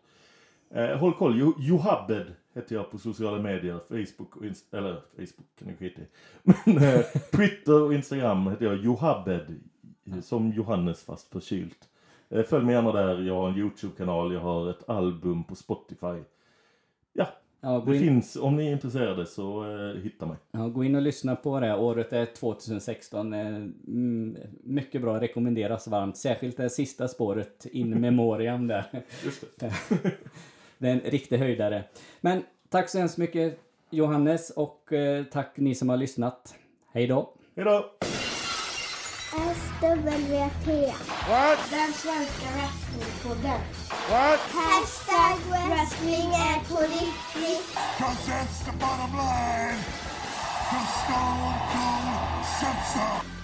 Eh, 0.71 0.99
håll 0.99 1.15
koll, 1.15 1.39
Jo- 1.39 1.57
Johabed 1.59 2.27
heter 2.55 2.75
jag 2.75 2.91
på 2.91 2.99
sociala 2.99 3.43
medier. 3.43 3.79
Facebook 3.89 4.37
och 4.37 4.43
Inst- 4.45 4.77
eller 4.77 4.93
Facebook 5.17 5.47
kan 5.59 5.69
ni 5.69 5.75
skita 5.77 6.01
i. 6.03 6.05
Men 6.65 6.77
eh, 6.79 7.01
Twitter 7.37 7.83
och 7.83 7.95
Instagram 7.95 8.47
heter 8.51 8.65
jag 8.67 8.77
Johabed. 8.85 9.55
Som 10.23 10.53
Johannes 10.53 11.05
fast 11.05 11.33
förkylt. 11.33 11.89
Eh, 12.31 12.43
Följ 12.43 12.65
mig 12.65 12.75
gärna 12.75 12.93
där. 12.93 13.23
Jag 13.23 13.35
har 13.35 13.49
en 13.49 13.57
YouTube-kanal. 13.59 14.33
Jag 14.33 14.41
har 14.41 14.71
ett 14.71 14.89
album 14.89 15.45
på 15.45 15.55
Spotify. 15.55 16.23
Ja, 17.13 17.27
ja, 17.61 17.83
det 17.87 17.95
in, 17.97 18.01
finns. 18.03 18.37
Om 18.37 18.57
ni 18.57 18.67
är 18.69 18.73
intresserade 18.73 19.27
så 19.27 19.65
eh, 19.65 20.03
hitta 20.03 20.27
mig. 20.27 20.37
ja, 20.51 20.69
gå 20.69 20.85
in 20.85 20.95
och 20.95 21.03
lyssna 21.03 21.37
på 21.37 21.61
det. 21.61 21.77
Året 21.77 22.13
är 22.13 22.27
2016. 22.27 23.33
Eh, 23.33 23.47
mm, 23.47 24.37
mycket 24.65 25.03
bra. 25.03 25.21
Rekommenderas 25.21 25.89
varmt. 25.89 26.17
Särskilt 26.17 26.57
det 26.57 26.71
sista 26.71 27.09
spåret, 27.09 27.67
In 27.73 28.01
Memoriam 28.01 28.67
där. 28.67 28.85
Just 29.25 29.45
det. 29.59 29.73
Det 30.81 30.89
är 30.89 30.93
en 30.93 31.01
riktig 31.01 31.39
höjdare. 31.39 31.85
Men 32.21 32.43
tack 32.69 32.89
så 32.89 32.99
hemskt 32.99 33.19
mycket 33.19 33.61
Johannes 33.91 34.51
och 34.51 34.93
eh, 34.93 35.25
tack 35.25 35.57
ni 35.57 35.75
som 35.75 35.89
har 35.89 35.97
lyssnat. 35.97 36.55
Hej 36.93 37.07
då! 37.07 37.35
Hejdå! 37.57 37.85
SWT. 39.79 40.93
What? 41.29 41.59
Den 41.71 41.93
svenska 41.93 42.49
wrestlingpodden. 42.55 43.61
What? 44.09 44.41
Hashtag 44.41 45.39
wrestling 45.51 46.33
är 46.33 46.69
på 46.69 46.81
riktigt. 46.81 47.77
Cause 47.99 48.27
that's 48.27 48.65
the 48.65 48.73
bottom 48.73 49.17
line. 49.17 49.79
Cause 50.71 50.89
Stone 51.05 51.55
Cold 51.73 52.09
so. 52.93 53.38